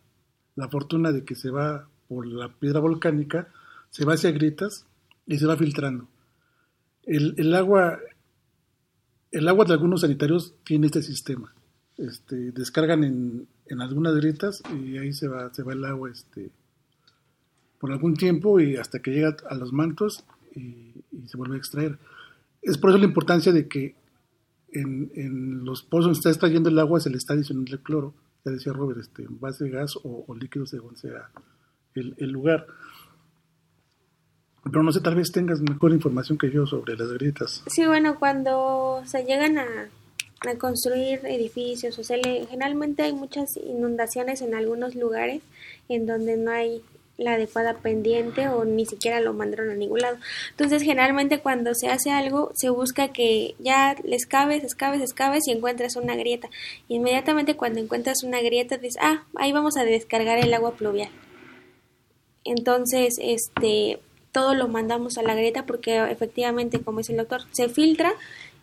la 0.55 0.69
fortuna 0.69 1.11
de 1.11 1.25
que 1.25 1.35
se 1.35 1.49
va 1.49 1.87
por 2.07 2.25
la 2.25 2.49
piedra 2.49 2.79
volcánica, 2.79 3.47
se 3.89 4.05
va 4.05 4.13
hacia 4.13 4.31
grietas 4.31 4.85
y 5.25 5.37
se 5.37 5.45
va 5.45 5.57
filtrando. 5.57 6.07
El, 7.03 7.53
agua, 7.53 7.99
el 9.31 9.47
agua 9.47 9.65
de 9.65 9.73
algunos 9.73 10.01
sanitarios 10.01 10.55
tiene 10.63 10.87
este 10.87 11.01
sistema. 11.01 11.53
Este, 11.97 12.51
descargan 12.51 13.03
en, 13.03 13.47
en 13.67 13.81
algunas 13.81 14.15
grietas 14.15 14.61
y 14.73 14.97
ahí 14.97 15.13
se 15.13 15.27
va, 15.27 15.53
se 15.53 15.63
va 15.63 15.73
el 15.73 15.85
agua 15.85 16.09
este, 16.11 16.49
por 17.79 17.91
algún 17.91 18.15
tiempo 18.15 18.59
y 18.59 18.77
hasta 18.77 18.99
que 18.99 19.11
llega 19.11 19.35
a 19.49 19.55
los 19.55 19.73
mantos 19.73 20.23
y, 20.55 20.93
se 21.27 21.37
vuelve 21.37 21.55
a 21.55 21.57
extraer. 21.57 21.99
Es 22.61 22.77
por 22.77 22.89
eso 22.89 22.99
la 22.99 23.05
importancia 23.05 23.51
de 23.51 23.67
que 23.67 23.95
en, 24.73 25.11
en 25.15 25.65
los 25.65 25.83
pozos 25.83 26.05
donde 26.05 26.19
está 26.19 26.29
extrayendo 26.29 26.69
el 26.69 26.79
agua 26.79 26.99
se 26.99 27.09
le 27.09 27.17
está 27.17 27.33
adicionando 27.33 27.71
el 27.71 27.79
cloro, 27.79 28.13
ya 28.45 28.51
decía 28.51 28.73
Robert, 28.73 28.99
este, 28.99 29.23
en 29.23 29.39
base 29.39 29.63
de 29.63 29.69
gas 29.69 29.95
o, 29.97 30.25
o 30.27 30.35
líquido 30.35 30.65
según 30.65 30.97
sea 30.97 31.29
el, 31.95 32.29
lugar. 32.31 32.65
Pero 34.63 34.83
no 34.83 34.91
sé, 34.91 35.01
tal 35.01 35.15
vez 35.15 35.31
tengas 35.31 35.61
mejor 35.61 35.91
información 35.91 36.37
que 36.37 36.49
yo 36.49 36.65
sobre 36.65 36.95
las 36.97 37.11
grietas. 37.13 37.63
Sí, 37.67 37.85
bueno, 37.85 38.17
cuando 38.17 39.01
se 39.05 39.23
llegan 39.23 39.57
a, 39.57 39.65
a 40.49 40.55
construir 40.57 41.19
edificios, 41.25 41.99
o 41.99 42.03
sea, 42.03 42.17
generalmente 42.49 43.03
hay 43.03 43.13
muchas 43.13 43.57
inundaciones 43.57 44.41
en 44.41 44.55
algunos 44.55 44.95
lugares 44.95 45.41
en 45.89 46.05
donde 46.05 46.37
no 46.37 46.51
hay 46.51 46.81
la 47.23 47.33
adecuada 47.33 47.75
pendiente 47.75 48.47
o 48.47 48.65
ni 48.65 48.85
siquiera 48.85 49.19
lo 49.19 49.33
mandaron 49.33 49.69
a 49.69 49.75
ningún 49.75 49.99
lado. 49.99 50.17
Entonces, 50.51 50.83
generalmente 50.83 51.39
cuando 51.39 51.73
se 51.73 51.87
hace 51.89 52.11
algo, 52.11 52.51
se 52.53 52.69
busca 52.69 53.09
que 53.09 53.55
ya 53.59 53.95
les 54.03 54.25
cabes, 54.25 54.63
escabes, 54.63 55.01
escabes 55.01 55.47
y 55.47 55.51
encuentras 55.51 55.95
una 55.95 56.15
grieta. 56.15 56.49
Inmediatamente 56.87 57.55
cuando 57.55 57.79
encuentras 57.79 58.23
una 58.23 58.41
grieta, 58.41 58.77
dices, 58.77 59.01
ah, 59.01 59.23
ahí 59.35 59.51
vamos 59.51 59.77
a 59.77 59.83
descargar 59.83 60.37
el 60.37 60.53
agua 60.53 60.75
pluvial. 60.75 61.09
Entonces, 62.43 63.15
este, 63.21 63.99
todo 64.31 64.53
lo 64.53 64.67
mandamos 64.67 65.17
a 65.17 65.23
la 65.23 65.35
grieta 65.35 65.65
porque 65.65 65.97
efectivamente, 66.11 66.81
como 66.81 66.97
dice 66.99 67.13
el 67.13 67.19
doctor, 67.19 67.41
se 67.51 67.69
filtra 67.69 68.13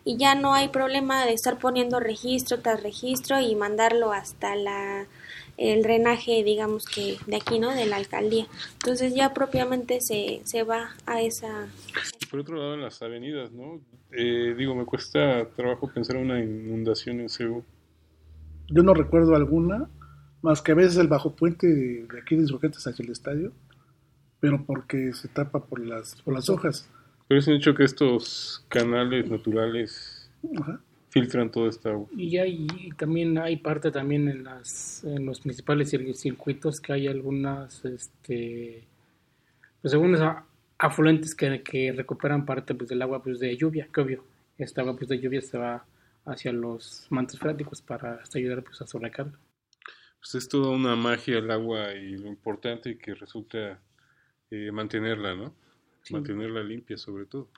y 0.03 0.17
ya 0.17 0.35
no 0.35 0.53
hay 0.53 0.69
problema 0.69 1.25
de 1.25 1.33
estar 1.33 1.57
poniendo 1.59 1.99
registro 1.99 2.59
tras 2.59 2.81
registro 2.81 3.39
y 3.39 3.55
mandarlo 3.55 4.11
hasta 4.11 4.55
la 4.55 5.07
el 5.69 5.83
drenaje, 5.83 6.43
digamos 6.43 6.85
que 6.85 7.17
de 7.27 7.35
aquí, 7.35 7.59
¿no? 7.59 7.69
De 7.73 7.85
la 7.85 7.97
alcaldía. 7.97 8.47
Entonces 8.73 9.13
ya 9.13 9.33
propiamente 9.33 10.01
se, 10.01 10.41
se 10.43 10.63
va 10.63 10.95
a 11.05 11.21
esa... 11.21 11.67
Por 12.29 12.39
otro 12.39 12.57
lado, 12.57 12.73
en 12.73 12.81
las 12.81 13.01
avenidas, 13.01 13.51
¿no? 13.51 13.79
Eh, 14.11 14.55
digo, 14.57 14.75
me 14.75 14.85
cuesta 14.85 15.47
trabajo 15.55 15.91
pensar 15.93 16.15
en 16.15 16.23
una 16.23 16.39
inundación 16.39 17.19
en 17.19 17.29
Cebu. 17.29 17.63
Yo 18.69 18.83
no 18.83 18.93
recuerdo 18.93 19.35
alguna, 19.35 19.89
más 20.41 20.61
que 20.61 20.71
a 20.71 20.75
veces 20.75 20.97
el 20.97 21.07
bajo 21.07 21.35
puente 21.35 21.67
de, 21.67 22.07
de 22.07 22.19
aquí 22.19 22.35
de 22.35 22.41
Insurgentes 22.41 22.87
hacia 22.87 23.03
el 23.03 23.11
estadio, 23.11 23.51
pero 24.39 24.65
porque 24.65 25.13
se 25.13 25.27
tapa 25.27 25.65
por 25.65 25.79
las, 25.85 26.21
por 26.23 26.33
las 26.33 26.49
hojas. 26.49 26.89
Pero 27.27 27.39
es 27.39 27.47
un 27.47 27.53
hecho 27.53 27.75
que 27.75 27.83
estos 27.83 28.65
canales 28.67 29.29
naturales 29.29 30.29
filtran 31.11 31.51
toda 31.51 31.69
esta 31.69 31.89
agua. 31.89 32.07
Y, 32.17 32.37
hay, 32.37 32.67
también 32.97 33.37
hay 33.37 33.57
parte 33.57 33.91
también 33.91 34.29
en, 34.29 34.45
las, 34.45 35.03
en 35.03 35.25
los 35.25 35.41
principales 35.41 35.89
circuitos 35.89 36.79
que 36.79 36.93
hay 36.93 37.07
algunas, 37.07 37.83
este, 37.83 38.83
pues 39.81 39.93
algunos 39.93 40.21
afluentes 40.77 41.35
que, 41.35 41.61
que 41.61 41.91
recuperan 41.91 42.45
parte 42.45 42.73
pues, 42.73 42.89
del 42.89 43.01
agua 43.01 43.21
pues, 43.21 43.39
de 43.39 43.55
lluvia, 43.57 43.89
que 43.93 44.01
obvio, 44.01 44.23
esta 44.57 44.81
agua 44.81 44.95
pues, 44.95 45.09
de 45.09 45.19
lluvia 45.19 45.41
se 45.41 45.57
va 45.57 45.85
hacia 46.25 46.53
los 46.53 47.05
mantos 47.09 47.37
freáticos 47.37 47.81
para 47.81 48.13
hasta 48.13 48.39
ayudar 48.39 48.63
pues, 48.63 48.81
a 48.81 48.87
sobrecarga. 48.87 49.37
Pues 50.19 50.35
es 50.35 50.47
toda 50.47 50.69
una 50.69 50.95
magia 50.95 51.39
el 51.39 51.51
agua 51.51 51.93
y 51.93 52.15
lo 52.15 52.27
importante 52.27 52.97
que 52.97 53.15
resulta 53.15 53.81
eh, 54.49 54.71
mantenerla, 54.71 55.35
¿no? 55.35 55.53
Mantenerla 56.09 56.63
limpia 56.63 56.97
sobre 56.97 57.25
todo. 57.25 57.49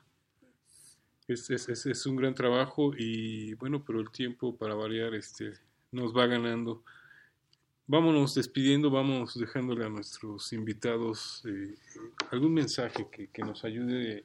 Es, 1.26 1.48
es, 1.48 1.68
es, 1.68 2.06
un 2.06 2.16
gran 2.16 2.34
trabajo 2.34 2.92
y 2.96 3.54
bueno, 3.54 3.82
pero 3.82 3.98
el 4.00 4.10
tiempo 4.10 4.56
para 4.56 4.74
variar 4.74 5.14
este, 5.14 5.52
nos 5.90 6.14
va 6.14 6.26
ganando. 6.26 6.82
Vámonos 7.86 8.34
despidiendo, 8.34 8.90
vamos 8.90 9.38
dejándole 9.38 9.86
a 9.86 9.88
nuestros 9.88 10.52
invitados 10.52 11.42
eh, 11.46 11.74
algún 12.30 12.52
mensaje 12.52 13.06
que, 13.10 13.28
que, 13.28 13.42
nos 13.42 13.64
ayude. 13.64 14.24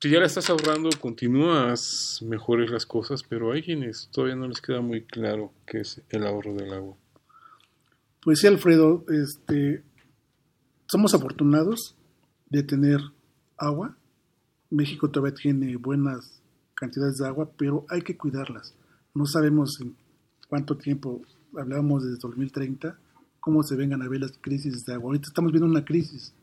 Si 0.00 0.10
ya 0.10 0.20
la 0.20 0.26
estás 0.26 0.48
ahorrando, 0.50 0.90
continúas 1.00 2.20
mejores 2.22 2.70
las 2.70 2.86
cosas, 2.86 3.22
pero 3.22 3.52
hay 3.52 3.62
quienes 3.62 4.08
todavía 4.12 4.36
no 4.36 4.46
les 4.46 4.60
queda 4.60 4.80
muy 4.80 5.02
claro 5.02 5.52
qué 5.66 5.80
es 5.80 6.02
el 6.10 6.26
ahorro 6.26 6.54
del 6.54 6.72
agua. 6.72 6.96
Pues 8.20 8.40
sí, 8.40 8.46
Alfredo, 8.46 9.04
este, 9.08 9.82
somos 10.86 11.14
afortunados 11.14 11.96
de 12.48 12.62
tener 12.62 13.00
agua 13.56 13.96
México 14.76 15.10
todavía 15.10 15.34
tiene 15.34 15.76
buenas 15.76 16.40
cantidades 16.74 17.18
de 17.18 17.26
agua, 17.26 17.50
pero 17.56 17.86
hay 17.88 18.02
que 18.02 18.16
cuidarlas. 18.16 18.74
No 19.14 19.26
sabemos 19.26 19.80
en 19.80 19.96
cuánto 20.48 20.76
tiempo, 20.76 21.22
hablábamos 21.56 22.04
desde 22.04 22.18
2030, 22.18 22.98
cómo 23.40 23.62
se 23.62 23.76
vengan 23.76 24.02
a 24.02 24.08
ver 24.08 24.20
las 24.20 24.32
crisis 24.40 24.84
de 24.84 24.92
agua. 24.92 25.06
Ahorita 25.06 25.28
estamos 25.28 25.52
viendo 25.52 25.68
una 25.68 25.84
crisis, 25.84 26.34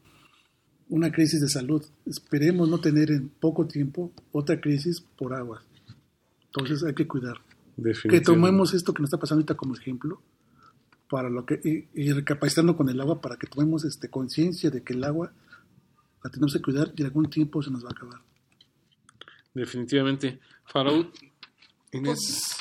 una 0.89 1.11
crisis 1.11 1.41
de 1.41 1.49
salud. 1.49 1.83
Esperemos 2.05 2.67
no 2.69 2.79
tener 2.79 3.11
en 3.11 3.29
poco 3.29 3.67
tiempo 3.67 4.11
otra 4.31 4.59
crisis 4.59 5.01
por 5.01 5.33
agua. 5.33 5.61
Entonces 6.45 6.83
hay 6.83 6.93
que 6.93 7.07
cuidar. 7.07 7.37
Que 8.09 8.21
tomemos 8.21 8.73
esto 8.73 8.93
que 8.93 9.01
nos 9.01 9.07
está 9.07 9.17
pasando 9.17 9.39
ahorita 9.39 9.55
como 9.55 9.75
ejemplo 9.75 10.21
para 11.09 11.29
lo 11.29 11.45
que 11.45 11.87
y, 11.93 12.11
recapacitando 12.11 12.75
con 12.75 12.89
el 12.89 12.99
agua 13.01 13.21
para 13.21 13.37
que 13.37 13.47
tomemos 13.47 13.83
este 13.85 14.09
conciencia 14.09 14.71
de 14.71 14.81
que 14.81 14.93
el 14.93 15.03
agua 15.03 15.31
la 16.23 16.29
tenemos 16.29 16.53
que 16.53 16.61
cuidar 16.61 16.91
y 16.95 17.03
algún 17.03 17.29
tiempo 17.29 17.61
se 17.61 17.69
nos 17.69 17.83
va 17.83 17.89
a 17.89 17.91
acabar. 17.91 18.21
Definitivamente. 19.53 20.39
Faraud, 20.65 21.07
Inés. 21.91 22.15
Pues, 22.15 22.57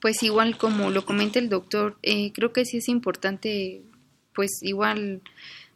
pues, 0.00 0.22
igual 0.22 0.58
como 0.58 0.90
lo 0.90 1.04
comenta 1.04 1.38
el 1.38 1.48
doctor, 1.48 1.96
eh, 2.02 2.32
creo 2.32 2.52
que 2.52 2.64
sí 2.64 2.78
es 2.78 2.88
importante, 2.88 3.82
pues 4.34 4.50
igual 4.62 5.22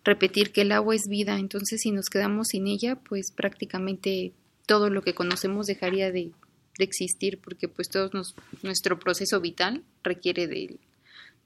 repetir 0.05 0.53
que 0.53 0.62
el 0.62 0.72
agua 0.72 0.95
es 0.95 1.03
vida, 1.09 1.39
entonces 1.39 1.81
si 1.81 1.91
nos 1.91 2.07
quedamos 2.07 2.49
sin 2.49 2.66
ella, 2.66 2.97
pues 2.97 3.33
prácticamente 3.35 4.33
todo 4.66 4.91
lo 4.91 5.03
que 5.03 5.14
conocemos 5.14 5.66
dejaría 5.66 6.12
de, 6.12 6.31
de 6.79 6.85
existir, 6.85 7.39
porque 7.39 7.68
pues 7.68 7.89
todo 7.89 8.11
nos, 8.12 8.35
nuestro 8.62 8.99
proceso 8.99 9.41
vital 9.41 9.83
requiere 10.03 10.47
de, 10.47 10.79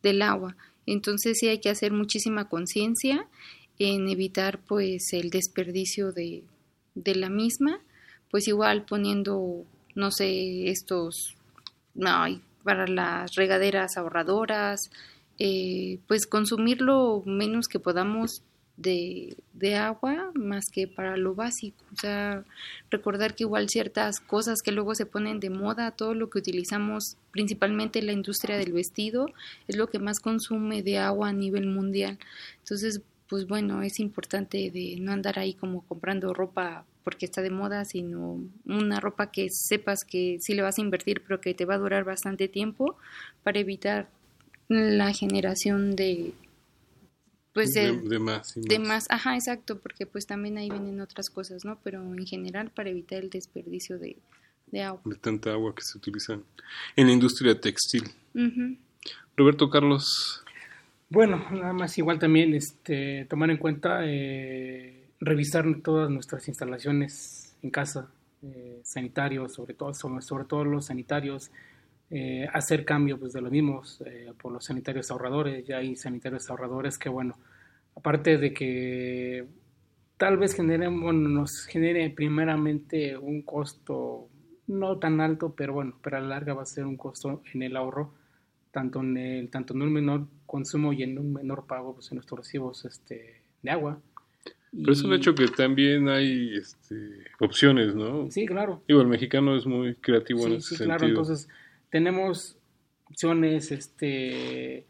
del 0.03 0.23
agua. 0.23 0.57
Entonces 0.87 1.39
sí 1.39 1.49
hay 1.49 1.61
que 1.61 1.71
hacer 1.71 1.93
muchísima 1.93 2.49
conciencia 2.49 3.29
en 3.79 4.09
evitar 4.09 4.59
pues 4.59 5.13
el 5.13 5.31
desperdicio 5.31 6.13
de, 6.13 6.43
de 6.95 7.15
la 7.15 7.29
misma, 7.29 7.81
pues 8.31 8.49
igual 8.49 8.85
poniendo, 8.85 9.65
no 9.95 10.11
sé, 10.11 10.71
estos, 10.71 11.37
no, 11.95 12.11
para 12.65 12.87
las 12.87 13.35
regaderas 13.35 13.97
ahorradoras, 13.97 14.91
eh, 15.39 15.99
pues 16.07 16.27
consumir 16.27 16.81
lo 16.81 17.23
menos 17.25 17.69
que 17.69 17.79
podamos 17.79 18.43
de, 18.77 19.37
de, 19.55 19.75
agua 19.75 20.31
más 20.35 20.67
que 20.71 20.87
para 20.87 21.17
lo 21.17 21.35
básico. 21.35 21.85
O 21.93 21.97
sea, 22.01 22.45
recordar 22.91 23.35
que 23.35 23.45
igual 23.45 23.69
ciertas 23.69 24.21
cosas 24.21 24.63
que 24.63 24.71
luego 24.71 24.95
se 24.95 25.07
ponen 25.07 25.41
de 25.41 25.51
moda, 25.51 25.91
todo 25.91 26.15
lo 26.15 26.31
que 26.31 26.39
utilizamos, 26.39 27.17
principalmente 27.33 28.03
la 28.03 28.13
industria 28.13 28.57
del 28.57 28.73
vestido, 28.73 29.31
es 29.67 29.77
lo 29.77 29.89
que 29.89 29.99
más 29.99 30.21
consume 30.21 30.83
de 30.83 30.99
agua 30.99 31.31
a 31.31 31.33
nivel 31.33 31.67
mundial. 31.67 32.19
Entonces, 32.61 33.01
pues 33.29 33.47
bueno, 33.47 33.83
es 33.83 34.01
importante 34.01 34.71
de 34.71 34.97
no 35.01 35.13
andar 35.13 35.39
ahí 35.39 35.55
como 35.55 35.83
comprando 35.83 36.33
ropa 36.33 36.85
porque 37.05 37.27
está 37.27 37.41
de 37.41 37.51
moda, 37.51 37.85
sino 37.85 38.43
una 38.67 39.01
ropa 39.01 39.31
que 39.31 39.49
sepas 39.51 40.05
que 40.05 40.39
sí 40.41 40.55
le 40.55 40.63
vas 40.63 40.79
a 40.79 40.83
invertir, 40.83 41.23
pero 41.27 41.41
que 41.41 41.55
te 41.55 41.65
va 41.65 41.75
a 41.75 41.79
durar 41.79 42.05
bastante 42.05 42.49
tiempo 42.49 42.97
para 43.43 43.59
evitar 43.59 44.09
la 44.69 45.13
generación 45.13 45.97
de 45.97 46.33
pues 47.55 47.73
de, 47.73 48.19
más, 48.21 48.53
de 48.55 48.79
más. 48.79 49.07
ajá 49.09 49.35
exacto 49.35 49.79
porque 49.81 50.07
pues 50.07 50.27
también 50.27 50.59
ahí 50.59 50.69
vienen 50.71 51.01
otras 51.01 51.31
cosas 51.31 51.65
no 51.65 51.79
pero 51.83 52.03
en 52.03 52.27
general 52.27 52.71
para 52.71 52.91
evitar 52.91 53.19
el 53.19 53.31
desperdicio 53.31 53.99
de, 53.99 54.17
de 54.67 54.83
agua. 54.83 55.01
De 55.05 55.17
tanta 55.17 55.53
agua 55.53 55.75
que 55.75 55.83
se 55.83 55.97
utiliza 55.97 56.39
en 56.95 57.07
la 57.07 57.13
industria 57.13 57.59
textil. 57.59 58.05
Roberto 59.37 59.71
Carlos 59.71 60.45
bueno, 61.11 61.43
nada 61.51 61.73
más 61.73 61.97
igual 61.99 62.19
también 62.19 62.55
este, 62.55 63.25
tomar 63.27 63.51
en 63.51 63.57
cuenta 63.57 64.01
eh, 64.05 65.09
revisar 65.21 65.65
todas 65.83 66.11
nuestras 66.11 66.47
instalaciones 66.49 67.57
en 67.63 67.71
casa, 67.71 68.11
eh, 68.43 68.81
sanitarios, 68.85 69.55
sobre 69.55 69.75
todo, 69.75 69.95
sobre, 69.95 70.23
sobre 70.23 70.71
los 70.71 70.87
sanitarios, 70.87 71.51
eh, 72.11 72.47
hacer 72.53 72.85
cambio 72.85 73.19
pues, 73.19 73.33
de 73.33 73.41
los 73.41 73.51
mismos 73.51 74.03
por 74.41 74.53
los 74.53 74.65
sanitarios 74.65 75.11
ahorradores. 75.11 75.67
Ya 75.67 75.79
hay 75.79 75.97
sanitarios 75.97 76.49
ahorradores 76.51 76.99
que, 76.99 77.09
bueno, 77.09 77.37
aparte 77.97 78.39
de 78.39 78.53
que 78.53 79.47
tal 80.17 80.37
vez 80.37 80.55
generemos, 80.55 81.15
nos 81.15 81.65
genere 81.67 82.11
primeramente 82.11 83.17
un 83.17 83.43
costo 83.43 84.29
no 84.67 84.99
tan 84.99 85.21
alto, 85.21 85.55
pero 85.57 85.73
bueno, 85.73 85.99
pero 86.03 86.19
a 86.19 86.21
la 86.21 86.29
larga 86.29 86.55
va 86.55 86.63
a 86.63 86.67
ser 86.67 86.85
un 86.85 86.97
costo 86.97 87.43
en 87.55 87.63
el 87.63 87.77
ahorro 87.77 88.13
tanto 88.71 89.01
en, 89.01 89.17
el, 89.17 89.51
tanto 89.51 89.75
en 89.75 89.83
un 89.83 89.93
menor 89.93 90.27
consumo 90.49 90.93
y 90.93 91.05
en 91.05 91.19
un 91.19 91.33
menor 91.33 91.67
pago 91.67 91.95
pues, 91.95 92.11
en 92.11 92.17
nuestros 92.17 92.41
recibos 92.41 92.85
este, 92.85 93.43
de 93.63 93.71
agua. 93.71 94.01
Pero 94.73 94.93
es 94.93 95.03
un 95.03 95.13
hecho 95.13 95.35
que 95.35 95.47
también 95.49 96.09
hay 96.09 96.55
este, 96.57 96.95
opciones, 97.39 97.95
¿no? 97.95 98.31
Sí, 98.31 98.47
claro. 98.47 98.83
Digo, 98.89 99.01
el 99.01 99.07
mexicano 99.07 99.57
es 99.57 99.67
muy 99.67 99.95
creativo 99.95 100.47
en 100.47 100.55
ese 100.55 100.77
sí, 100.77 100.85
claro. 100.85 101.07
Entonces, 101.07 101.49
tenemos 101.91 102.57
opciones, 103.05 103.71
este, 103.71 104.87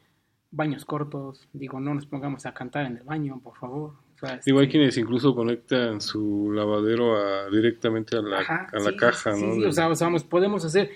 baños 0.50 0.84
cortos. 0.84 1.46
Digo, 1.52 1.78
no 1.80 1.94
nos 1.94 2.06
pongamos 2.06 2.46
a 2.46 2.54
cantar 2.54 2.86
en 2.86 2.96
el 2.96 3.04
baño, 3.04 3.40
por 3.42 3.56
favor. 3.56 3.94
O 4.16 4.18
sea, 4.18 4.34
este... 4.36 4.50
Digo, 4.50 4.60
hay 4.60 4.68
quienes 4.68 4.96
incluso 4.98 5.34
conectan 5.34 6.00
su 6.00 6.50
lavadero 6.52 7.16
a, 7.16 7.48
directamente 7.50 8.16
a 8.16 8.22
la, 8.22 8.40
Ajá, 8.40 8.66
a 8.72 8.78
la 8.80 8.90
sí, 8.90 8.96
caja, 8.96 9.30
¿no? 9.30 9.54
Sí, 9.54 9.64
o 9.64 9.72
sea, 9.72 9.88
o 9.88 9.94
sea, 9.94 10.10
podemos 10.28 10.64
hacer 10.64 10.90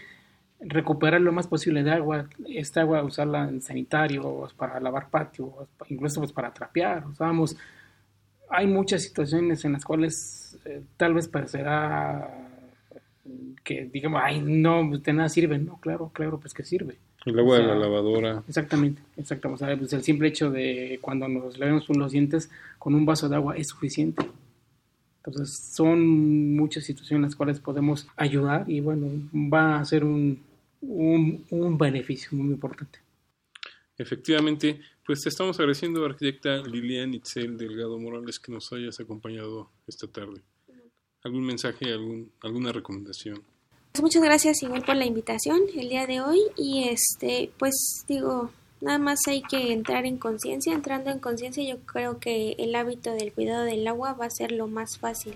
recuperar 0.64 1.20
lo 1.20 1.32
más 1.32 1.46
posible 1.46 1.82
de 1.82 1.90
agua, 1.90 2.26
esta 2.48 2.82
agua 2.82 3.02
usarla 3.02 3.48
en 3.48 3.60
sanitarios, 3.60 4.52
para 4.54 4.80
lavar 4.80 5.08
patios, 5.10 5.50
incluso 5.88 6.20
pues 6.20 6.32
para 6.32 6.52
trapear, 6.52 7.04
vamos, 7.18 7.56
hay 8.48 8.66
muchas 8.66 9.02
situaciones 9.02 9.64
en 9.64 9.72
las 9.72 9.84
cuales 9.84 10.58
eh, 10.64 10.82
tal 10.96 11.14
vez 11.14 11.28
parecerá 11.28 12.48
que 13.64 13.88
digamos, 13.92 14.20
ay, 14.22 14.40
no, 14.40 14.90
de 14.96 15.12
nada 15.12 15.28
sirve, 15.28 15.58
no, 15.58 15.78
claro, 15.78 16.10
claro, 16.12 16.38
pues 16.38 16.52
que 16.52 16.64
sirve. 16.64 16.96
El 17.24 17.38
agua 17.38 17.54
o 17.54 17.56
sea, 17.58 17.66
de 17.66 17.72
la 17.72 17.78
lavadora. 17.78 18.42
Exactamente, 18.48 19.00
exactamente. 19.16 19.64
O 19.64 19.66
sea, 19.66 19.76
pues 19.76 19.92
el 19.92 20.02
simple 20.02 20.28
hecho 20.28 20.50
de 20.50 20.98
cuando 21.00 21.28
nos 21.28 21.56
lavemos 21.56 21.88
los 21.88 22.12
dientes 22.12 22.50
con 22.78 22.94
un 22.94 23.06
vaso 23.06 23.28
de 23.28 23.36
agua 23.36 23.56
es 23.56 23.68
suficiente. 23.68 24.26
Entonces, 25.24 25.56
son 25.56 26.56
muchas 26.56 26.82
situaciones 26.82 27.18
en 27.18 27.22
las 27.22 27.36
cuales 27.36 27.60
podemos 27.60 28.08
ayudar 28.16 28.68
y 28.68 28.80
bueno, 28.80 29.06
va 29.32 29.78
a 29.78 29.84
ser 29.84 30.02
un, 30.02 30.40
un, 30.82 31.46
un 31.50 31.78
beneficio 31.78 32.36
muy 32.36 32.52
importante. 32.52 32.98
Efectivamente, 33.96 34.80
pues 35.06 35.20
te 35.20 35.28
estamos 35.28 35.58
agradeciendo, 35.58 36.04
arquitecta 36.04 36.58
Lilian 36.58 37.14
Itzel 37.14 37.56
Delgado 37.56 37.98
Morales, 37.98 38.38
que 38.38 38.52
nos 38.52 38.72
hayas 38.72 38.98
acompañado 39.00 39.70
esta 39.86 40.06
tarde. 40.06 40.42
¿Algún 41.24 41.44
mensaje, 41.44 41.92
algún, 41.92 42.32
alguna 42.40 42.72
recomendación? 42.72 43.42
Pues 43.92 44.02
muchas 44.02 44.22
gracias 44.22 44.62
igual 44.62 44.82
por 44.84 44.96
la 44.96 45.04
invitación 45.04 45.60
el 45.76 45.88
día 45.88 46.06
de 46.06 46.20
hoy 46.20 46.40
y 46.56 46.88
este, 46.88 47.50
pues 47.58 47.74
digo, 48.08 48.50
nada 48.80 48.98
más 48.98 49.20
hay 49.28 49.42
que 49.42 49.72
entrar 49.72 50.06
en 50.06 50.16
conciencia. 50.16 50.72
Entrando 50.72 51.10
en 51.10 51.18
conciencia, 51.18 51.62
yo 51.62 51.78
creo 51.80 52.18
que 52.18 52.52
el 52.58 52.74
hábito 52.74 53.12
del 53.12 53.32
cuidado 53.32 53.64
del 53.64 53.86
agua 53.86 54.14
va 54.14 54.26
a 54.26 54.30
ser 54.30 54.50
lo 54.50 54.66
más 54.66 54.98
fácil 54.98 55.34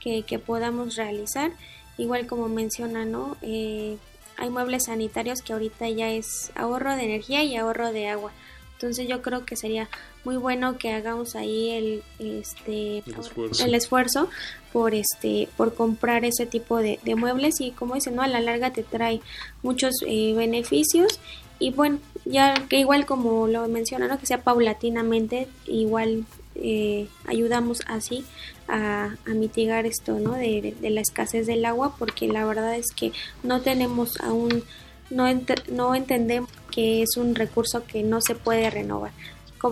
que, 0.00 0.22
que 0.22 0.38
podamos 0.38 0.96
realizar. 0.96 1.52
Igual 1.96 2.26
como 2.26 2.48
menciona, 2.48 3.04
¿no? 3.04 3.36
Eh, 3.42 3.96
hay 4.36 4.50
muebles 4.50 4.84
sanitarios 4.84 5.42
que 5.42 5.52
ahorita 5.52 5.88
ya 5.88 6.10
es 6.10 6.52
ahorro 6.54 6.96
de 6.96 7.04
energía 7.04 7.42
y 7.42 7.56
ahorro 7.56 7.92
de 7.92 8.08
agua. 8.08 8.32
Entonces 8.74 9.06
yo 9.08 9.22
creo 9.22 9.44
que 9.46 9.56
sería 9.56 9.88
muy 10.24 10.36
bueno 10.36 10.78
que 10.78 10.92
hagamos 10.92 11.36
ahí 11.36 11.70
el 11.70 12.02
este 12.18 12.98
el 12.98 13.14
esfuerzo, 13.18 13.64
el 13.64 13.74
esfuerzo 13.74 14.28
por 14.72 14.94
este 14.94 15.48
por 15.56 15.74
comprar 15.74 16.24
ese 16.24 16.44
tipo 16.44 16.78
de, 16.78 16.98
de, 17.02 17.14
muebles. 17.14 17.60
Y 17.60 17.70
como 17.70 17.94
dicen 17.94 18.16
no 18.16 18.22
a 18.22 18.26
la 18.26 18.40
larga 18.40 18.72
te 18.72 18.82
trae 18.82 19.20
muchos 19.62 19.94
eh, 20.06 20.34
beneficios. 20.36 21.20
Y 21.58 21.70
bueno 21.70 22.00
ya 22.24 22.54
que 22.68 22.78
igual 22.78 23.06
como 23.06 23.46
lo 23.46 23.66
menciona 23.68 24.08
no 24.08 24.18
que 24.18 24.26
sea 24.26 24.42
paulatinamente 24.42 25.46
igual 25.66 26.24
eh, 26.54 27.08
ayudamos 27.26 27.80
así 27.86 28.24
a, 28.68 29.14
mitigar 29.26 29.86
esto, 29.86 30.18
¿no? 30.18 30.32
De, 30.32 30.74
la 30.80 31.00
escasez 31.00 31.46
del 31.46 31.64
agua, 31.64 31.96
porque 31.98 32.28
la 32.28 32.44
verdad 32.44 32.76
es 32.76 32.92
que 32.94 33.12
no 33.42 33.60
tenemos 33.60 34.20
aún, 34.20 34.64
no, 35.10 35.26
no 35.70 35.94
entendemos 35.94 36.50
que 36.70 37.02
es 37.02 37.16
un 37.16 37.34
recurso 37.34 37.84
que 37.84 38.02
no 38.02 38.20
se 38.20 38.34
puede 38.34 38.70
renovar. 38.70 39.12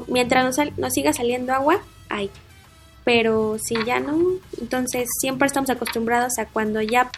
Mientras 0.08 0.44
nos, 0.44 0.78
nos 0.78 0.92
siga 0.92 1.12
saliendo 1.12 1.52
agua, 1.52 1.82
hay. 2.08 2.30
Pero 3.04 3.56
si 3.62 3.74
ya 3.84 4.00
no, 4.00 4.38
entonces 4.60 5.08
siempre 5.20 5.46
estamos 5.46 5.70
acostumbrados 5.70 6.38
a 6.38 6.46
cuando 6.46 6.80
ya 6.80 7.10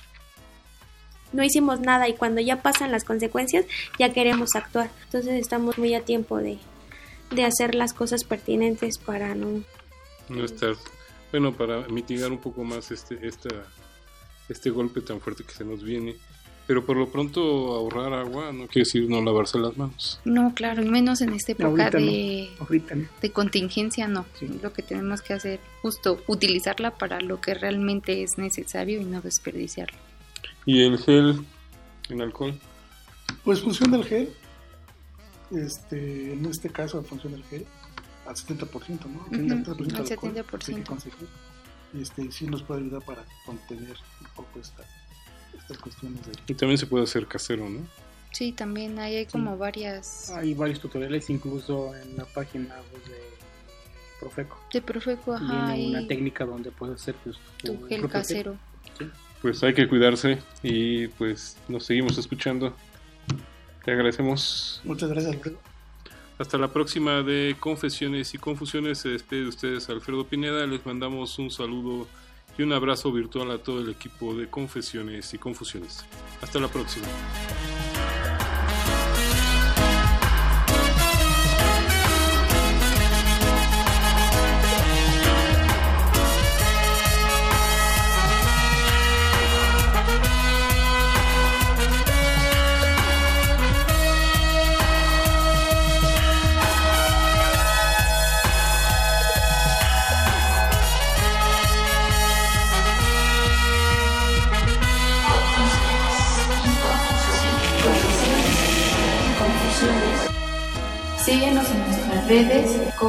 no 1.33 1.43
hicimos 1.43 1.81
nada 1.81 2.09
y 2.09 2.15
cuando 2.15 2.41
ya 2.41 2.63
pasan 2.63 2.93
las 2.93 3.05
consecuencias 3.05 3.67
ya 3.99 4.13
queremos 4.13 4.51
actuar. 4.55 4.91
Entonces 5.05 5.35
estamos 5.35 5.79
muy 5.79 5.95
a 5.95 6.01
tiempo 6.01 6.39
de, 6.39 6.59
de 7.35 7.45
hacer 7.45 7.75
las 7.75 7.93
cosas 7.93 8.25
pertinentes 8.25 8.99
para 8.99 9.35
no... 9.35 9.63
No 10.29 10.45
estar... 10.45 10.75
Bueno, 11.31 11.53
para 11.53 11.89
mitigar 11.89 12.31
un 12.31 12.39
poco 12.39 12.63
más 12.63 12.93
este, 12.93 13.19
esta, 13.27 13.51
este 14.49 14.71
golpe 14.71 15.01
tan 15.01 15.21
fuerte 15.21 15.43
que 15.43 15.53
se 15.53 15.65
nos 15.65 15.83
viene. 15.83 16.17
Pero 16.67 16.87
por 16.87 16.97
lo 16.97 17.11
pronto 17.11 17.41
ahorrar 17.75 18.15
agua 18.15 18.51
no 18.53 18.67
quiere 18.69 18.87
decir 18.87 19.09
no 19.09 19.21
lavarse 19.21 19.59
las 19.59 19.77
manos. 19.77 20.21
No, 20.25 20.55
claro, 20.55 20.83
y 20.83 20.89
menos 20.89 21.21
en 21.21 21.35
esta 21.35 21.53
época 21.53 21.91
de, 21.91 22.49
de 23.21 23.31
contingencia, 23.33 24.09
no. 24.09 24.25
Lo 24.63 24.73
que 24.73 24.83
tenemos 24.83 25.21
que 25.21 25.35
hacer, 25.35 25.61
justo 25.83 26.23
utilizarla 26.27 26.93
para 26.93 27.21
lo 27.21 27.41
que 27.41 27.53
realmente 27.53 28.23
es 28.23 28.39
necesario 28.39 29.01
y 29.01 29.05
no 29.05 29.21
desperdiciarla. 29.21 29.99
¿Y 30.65 30.83
el 30.83 30.99
gel 30.99 31.45
en 32.09 32.23
alcohol? 32.23 32.59
Pues 33.43 33.61
funciona 33.61 33.99
el 33.99 34.05
gel. 34.05 34.33
Este, 35.57 36.33
en 36.33 36.47
este 36.47 36.71
caso 36.71 37.03
funciona 37.03 37.37
el 37.37 37.45
gel 37.45 37.67
al 38.27 38.35
70%, 38.35 39.07
¿no? 39.07 39.25
al 39.31 39.65
70%. 39.65 41.09
Y 41.93 42.03
este, 42.03 42.33
sí 42.33 42.47
nos 42.47 42.63
puede 42.63 42.81
ayudar 42.81 43.03
para 43.03 43.25
contener 43.47 43.97
un 44.21 44.27
poco 44.35 44.59
estas, 44.61 44.87
estas 45.57 45.79
cuestiones. 45.79 46.27
De... 46.27 46.33
Y 46.49 46.55
también 46.55 46.79
se 46.79 46.87
puede 46.87 47.05
hacer 47.05 47.27
casero, 47.27 47.69
¿no? 47.69 47.81
Sí, 48.33 48.51
también 48.51 48.99
ahí 48.99 49.17
hay 49.17 49.27
como 49.27 49.57
varias... 49.57 50.31
Hay 50.31 50.55
varios 50.55 50.81
tutoriales 50.81 51.31
incluso 51.31 51.95
en 51.95 52.17
la 52.17 52.25
página 52.25 52.75
de 52.75 53.35
Profeco. 54.19 54.59
De 54.73 54.83
Profeco, 54.83 55.35
ajá. 55.35 55.69
Hay 55.69 55.91
una 55.91 56.07
técnica 56.09 56.45
donde 56.45 56.73
puedes 56.73 57.01
hacer 57.01 57.15
pues, 57.23 57.37
tu, 57.59 57.87
gel 57.87 58.09
casero. 58.09 58.57
Sí 58.99 59.05
pues 59.45 59.63
hay 59.63 59.75
que 59.75 59.87
cuidarse 59.87 60.39
y 60.63 61.07
pues 61.09 61.59
nos 61.69 61.85
seguimos 61.85 62.17
escuchando. 62.17 62.75
Te 63.85 63.93
agradecemos. 63.93 64.81
Muchas 64.85 65.11
gracias, 65.11 65.35
Alfredo. 65.35 65.59
Hasta 66.39 66.59
la 66.59 66.69
próxima 66.69 67.23
de 67.23 67.55
Confesiones 67.61 68.35
y 68.35 68.39
Confusiones. 68.39 68.99
Se 68.99 69.11
despide 69.11 69.43
de 69.43 69.49
ustedes 69.49 69.89
Alfredo 69.89 70.27
Pineda. 70.27 70.67
Les 70.67 70.85
mandamos 70.85 71.39
un 71.39 71.51
saludo 71.51 72.09
y 72.59 72.63
un 72.63 72.73
abrazo 72.73 73.13
virtual 73.13 73.51
a 73.51 73.59
todo 73.59 73.81
el 73.81 73.91
equipo 73.91 74.35
de 74.35 74.49
Confesiones 74.49 75.33
y 75.35 75.39
Confusiones. 75.39 76.05
Hasta 76.41 76.59
la 76.59 76.69
próxima. 76.69 77.07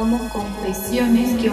Como 0.08 0.28
confesiones-ru. 0.28 1.52